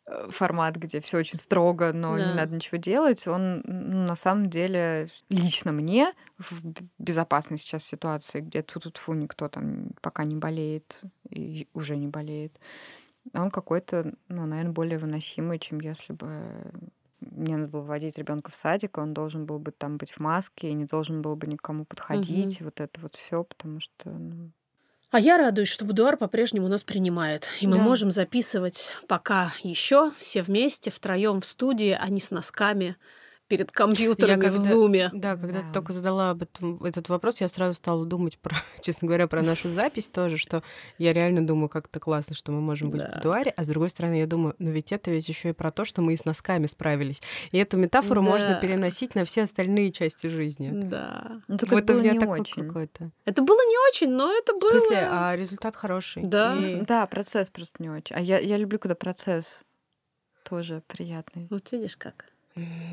э, 0.04 0.28
формат, 0.30 0.76
где 0.76 1.00
все 1.00 1.16
очень 1.16 1.38
строго, 1.38 1.94
но 1.94 2.18
да. 2.18 2.26
не 2.26 2.34
надо 2.34 2.54
ничего 2.56 2.76
делать, 2.76 3.26
он 3.26 3.62
ну, 3.64 4.06
на 4.06 4.16
самом 4.16 4.50
деле 4.50 5.08
лично 5.30 5.72
мне 5.72 6.12
в 6.36 6.60
безопасной 6.98 7.56
сейчас 7.56 7.84
ситуации, 7.84 8.40
где 8.40 8.60
тут 8.60 8.98
фу 8.98 9.14
никто 9.14 9.48
там 9.48 9.92
пока 10.02 10.24
не 10.24 10.36
болеет 10.36 11.04
и 11.30 11.66
уже 11.72 11.96
не 11.96 12.08
болеет, 12.08 12.60
он 13.34 13.50
какой-то, 13.50 14.12
ну, 14.28 14.46
наверное, 14.46 14.72
более 14.72 14.98
выносимый, 14.98 15.58
чем 15.58 15.80
если 15.80 16.12
бы 16.12 16.72
мне 17.20 17.56
надо 17.56 17.68
было 17.68 17.82
водить 17.82 18.18
ребенка 18.18 18.50
в 18.50 18.54
садик, 18.54 18.98
он 18.98 19.12
должен 19.12 19.46
был 19.46 19.58
бы 19.58 19.72
там 19.72 19.96
быть 19.96 20.12
в 20.12 20.20
маске 20.20 20.70
и 20.70 20.74
не 20.74 20.84
должен 20.84 21.22
был 21.22 21.36
бы 21.36 21.46
никому 21.46 21.84
подходить, 21.84 22.56
угу. 22.56 22.60
и 22.60 22.64
вот 22.64 22.80
это 22.80 23.00
вот 23.00 23.16
все, 23.16 23.42
потому 23.44 23.80
что 23.80 24.10
ну... 24.10 24.50
А 25.10 25.18
я 25.18 25.38
радуюсь, 25.38 25.68
что 25.68 25.86
Будуар 25.86 26.18
по-прежнему 26.18 26.68
нас 26.68 26.84
принимает. 26.84 27.48
И 27.60 27.66
мы 27.66 27.76
да. 27.76 27.82
можем 27.82 28.10
записывать 28.10 28.92
пока 29.06 29.54
еще 29.62 30.12
все 30.18 30.42
вместе, 30.42 30.90
втроем 30.90 31.40
в 31.40 31.46
студии, 31.46 31.96
а 31.98 32.08
не 32.10 32.20
с 32.20 32.30
носками 32.30 32.96
перед 33.48 33.72
компьютерами 33.72 34.44
Я 34.44 34.50
в 34.50 34.54
когда- 34.54 34.58
зуме. 34.58 35.10
Да, 35.14 35.36
когда 35.36 35.60
ты 35.60 35.66
Да. 35.66 35.72
только 35.72 35.92
задала 35.94 36.30
об 36.30 36.42
этом, 36.42 36.84
этот 36.84 37.08
вопрос, 37.08 37.40
я 37.40 37.48
сразу 37.48 37.74
стала 37.74 38.04
думать 38.04 38.38
про, 38.38 38.54
честно 38.82 39.08
говоря, 39.08 39.26
про 39.26 39.42
нашу 39.42 39.68
запись 39.68 40.08
тоже, 40.08 40.36
что 40.36 40.62
я 40.98 41.12
реально 41.14 41.46
думаю, 41.46 41.68
как 41.70 41.86
это 41.86 41.98
классно, 41.98 42.36
что 42.36 42.52
мы 42.52 42.60
можем 42.60 42.90
быть 42.90 43.00
Да. 43.00 43.10
в 43.12 43.16
будуаре, 43.16 43.52
а 43.56 43.64
с 43.64 43.66
другой 43.66 43.88
стороны, 43.90 44.18
я 44.20 44.26
думаю, 44.26 44.54
ну 44.58 44.70
ведь 44.70 44.92
это 44.92 45.10
ведь 45.10 45.28
еще 45.28 45.48
и 45.48 45.52
про 45.52 45.70
то, 45.70 45.84
что 45.86 46.02
мы 46.02 46.12
и 46.12 46.16
с 46.16 46.24
носками 46.26 46.66
справились. 46.66 47.22
И 47.50 47.58
эту 47.58 47.78
метафору 47.78 48.20
можно 48.22 48.50
Да. 48.50 48.60
переносить 48.60 49.14
на 49.14 49.24
все 49.24 49.42
остальные 49.44 49.92
части 49.92 50.26
жизни. 50.26 50.70
Да. 50.70 51.40
Ну, 51.48 51.56
только 51.56 51.74
Вот 51.74 51.84
это 51.84 51.92
у 51.94 51.96
было 51.96 52.02
меня 52.02 52.12
не 52.12 52.20
такой 52.20 52.40
очень. 52.40 52.66
какой-то. 52.66 53.10
Это 53.24 53.42
было 53.42 53.60
не 53.66 53.88
очень, 53.90 54.10
но 54.10 54.30
это 54.32 54.52
В 54.54 54.58
было... 54.60 54.70
смысле, 54.70 55.08
а 55.10 55.34
результат 55.34 55.74
хороший. 55.74 56.22
Да. 56.22 56.56
И- 56.58 56.82
Да, 56.82 57.06
процесс 57.06 57.48
просто 57.50 57.82
не 57.82 57.88
очень. 57.90 58.14
А 58.14 58.20
я, 58.20 58.38
я 58.38 58.58
люблю, 58.58 58.78
когда 58.78 58.94
процесс 58.94 59.64
тоже 60.44 60.82
приятный. 60.86 61.46
Вот 61.50 61.72
видишь 61.72 61.96
как. 61.96 62.26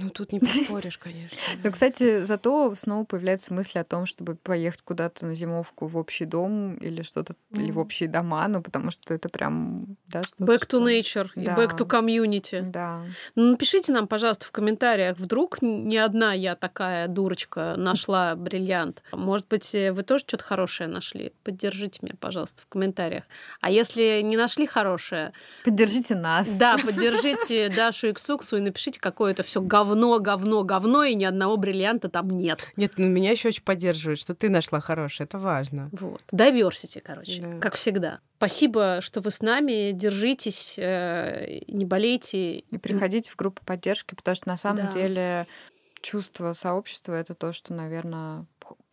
Ну, 0.01 0.09
тут 0.09 0.31
не 0.31 0.39
поспоришь, 0.41 0.97
конечно. 0.97 1.37
Ну, 1.63 1.71
кстати, 1.71 2.23
зато 2.23 2.73
снова 2.75 3.05
появляются 3.05 3.53
мысли 3.53 3.79
о 3.79 3.83
том, 3.83 4.05
чтобы 4.05 4.35
поехать 4.35 4.81
куда-то 4.81 5.25
на 5.25 5.35
зимовку 5.35 5.87
в 5.87 5.97
общий 5.97 6.25
дом 6.25 6.75
или 6.75 7.01
что-то, 7.01 7.35
или 7.51 7.71
в 7.71 7.79
общие 7.79 8.09
дома, 8.09 8.47
ну, 8.47 8.61
потому 8.61 8.91
что 8.91 9.13
это 9.13 9.29
прям, 9.29 9.97
да, 10.07 10.21
что 10.23 10.43
Back 10.43 10.67
to 10.67 10.83
nature 10.83 11.29
и 11.35 11.45
back 11.45 11.77
to 11.77 11.87
community. 11.87 12.61
Да. 12.61 13.03
Ну, 13.35 13.51
напишите 13.51 13.91
нам, 13.91 14.07
пожалуйста, 14.07 14.45
в 14.45 14.51
комментариях, 14.51 15.17
вдруг 15.17 15.61
не 15.61 15.97
одна 15.97 16.33
я 16.33 16.55
такая 16.55 17.07
дурочка 17.07 17.75
нашла 17.77 18.35
бриллиант. 18.35 19.03
Может 19.11 19.47
быть, 19.47 19.73
э, 19.73 19.91
вы 19.91 20.03
тоже 20.03 20.23
что-то 20.27 20.43
хорошее 20.43 20.89
нашли? 20.89 21.33
Поддержите 21.43 21.99
меня, 22.01 22.15
пожалуйста, 22.19 22.61
в 22.61 22.67
комментариях. 22.67 23.23
А 23.61 23.71
если 23.71 24.21
не 24.21 24.37
нашли 24.37 24.67
хорошее, 24.67 25.33
Поддержите 25.63 26.15
нас. 26.15 26.57
да, 26.57 26.77
поддержите 26.83 27.69
Дашу 27.69 28.07
и 28.07 28.13
Ксуксу 28.13 28.57
и 28.57 28.61
напишите, 28.61 28.99
какое 28.99 29.31
это 29.31 29.43
все 29.43 29.54
говно, 29.61 30.19
говно, 30.19 30.63
говно, 30.63 31.03
и 31.03 31.15
ни 31.15 31.23
одного 31.23 31.57
бриллианта 31.57 32.09
там 32.09 32.29
нет. 32.29 32.71
Нет, 32.77 32.93
ну 32.97 33.07
меня 33.07 33.31
еще 33.31 33.49
очень 33.49 33.63
поддерживает, 33.63 34.19
что 34.19 34.35
ты 34.35 34.49
нашла 34.49 34.79
хорошее. 34.79 35.25
Это 35.25 35.37
важно. 35.39 35.89
Вот. 35.91 36.21
Diversity, 36.31 37.01
короче, 37.01 37.41
Да. 37.41 37.59
как 37.59 37.75
всегда. 37.75 38.19
Спасибо, 38.37 38.99
что 39.01 39.21
вы 39.21 39.31
с 39.31 39.41
нами. 39.41 39.91
Держитесь, 39.91 40.75
э, 40.77 41.59
не 41.67 41.85
болейте. 41.85 42.59
И 42.59 42.77
приходите 42.77 43.29
в 43.31 43.35
группу 43.35 43.63
поддержки, 43.65 44.15
потому 44.15 44.35
что 44.35 44.47
на 44.49 44.57
самом 44.57 44.85
Да. 44.87 44.91
деле 44.91 45.47
чувство 46.01 46.53
сообщества 46.53 47.13
это 47.13 47.33
то, 47.33 47.51
что, 47.53 47.73
наверное, 47.73 48.45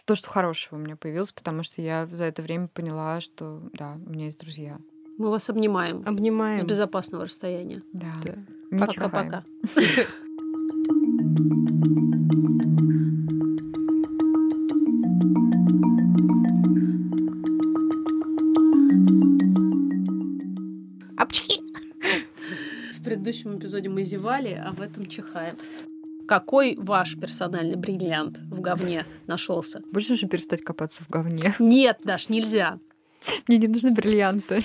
то, 0.04 0.14
что 0.14 0.28
хорошего 0.30 0.78
у 0.78 0.82
меня 0.82 0.96
появилось, 0.96 1.32
потому 1.32 1.62
что 1.62 1.82
я 1.82 2.06
за 2.10 2.24
это 2.24 2.42
время 2.42 2.68
поняла, 2.68 3.20
что 3.20 3.60
да, 3.72 3.98
у 4.04 4.10
меня 4.10 4.26
есть 4.26 4.38
друзья. 4.38 4.78
Мы 5.18 5.30
вас 5.30 5.48
обнимаем 5.50 6.02
Обнимаем. 6.06 6.58
с 6.58 6.64
безопасного 6.64 7.24
расстояния. 7.26 7.82
Да. 7.92 8.12
Да. 8.24 8.86
Пока-пока. 8.86 9.44
В 22.92 23.04
предыдущем 23.04 23.58
эпизоде 23.58 23.88
мы 23.88 24.02
зевали, 24.02 24.60
а 24.62 24.72
в 24.72 24.80
этом 24.80 25.06
чихаем. 25.06 25.56
Какой 26.28 26.76
ваш 26.76 27.18
персональный 27.18 27.76
бриллиант 27.76 28.38
в 28.38 28.60
говне 28.60 29.04
нашелся? 29.26 29.82
Будешь 29.90 30.10
уже 30.10 30.26
перестать 30.26 30.62
копаться 30.62 31.02
в 31.02 31.08
говне? 31.08 31.54
Нет, 31.58 32.00
Даш, 32.04 32.28
нельзя. 32.28 32.78
Мне 33.48 33.58
не 33.58 33.68
нужны 33.68 33.94
бриллианты. 33.94 34.64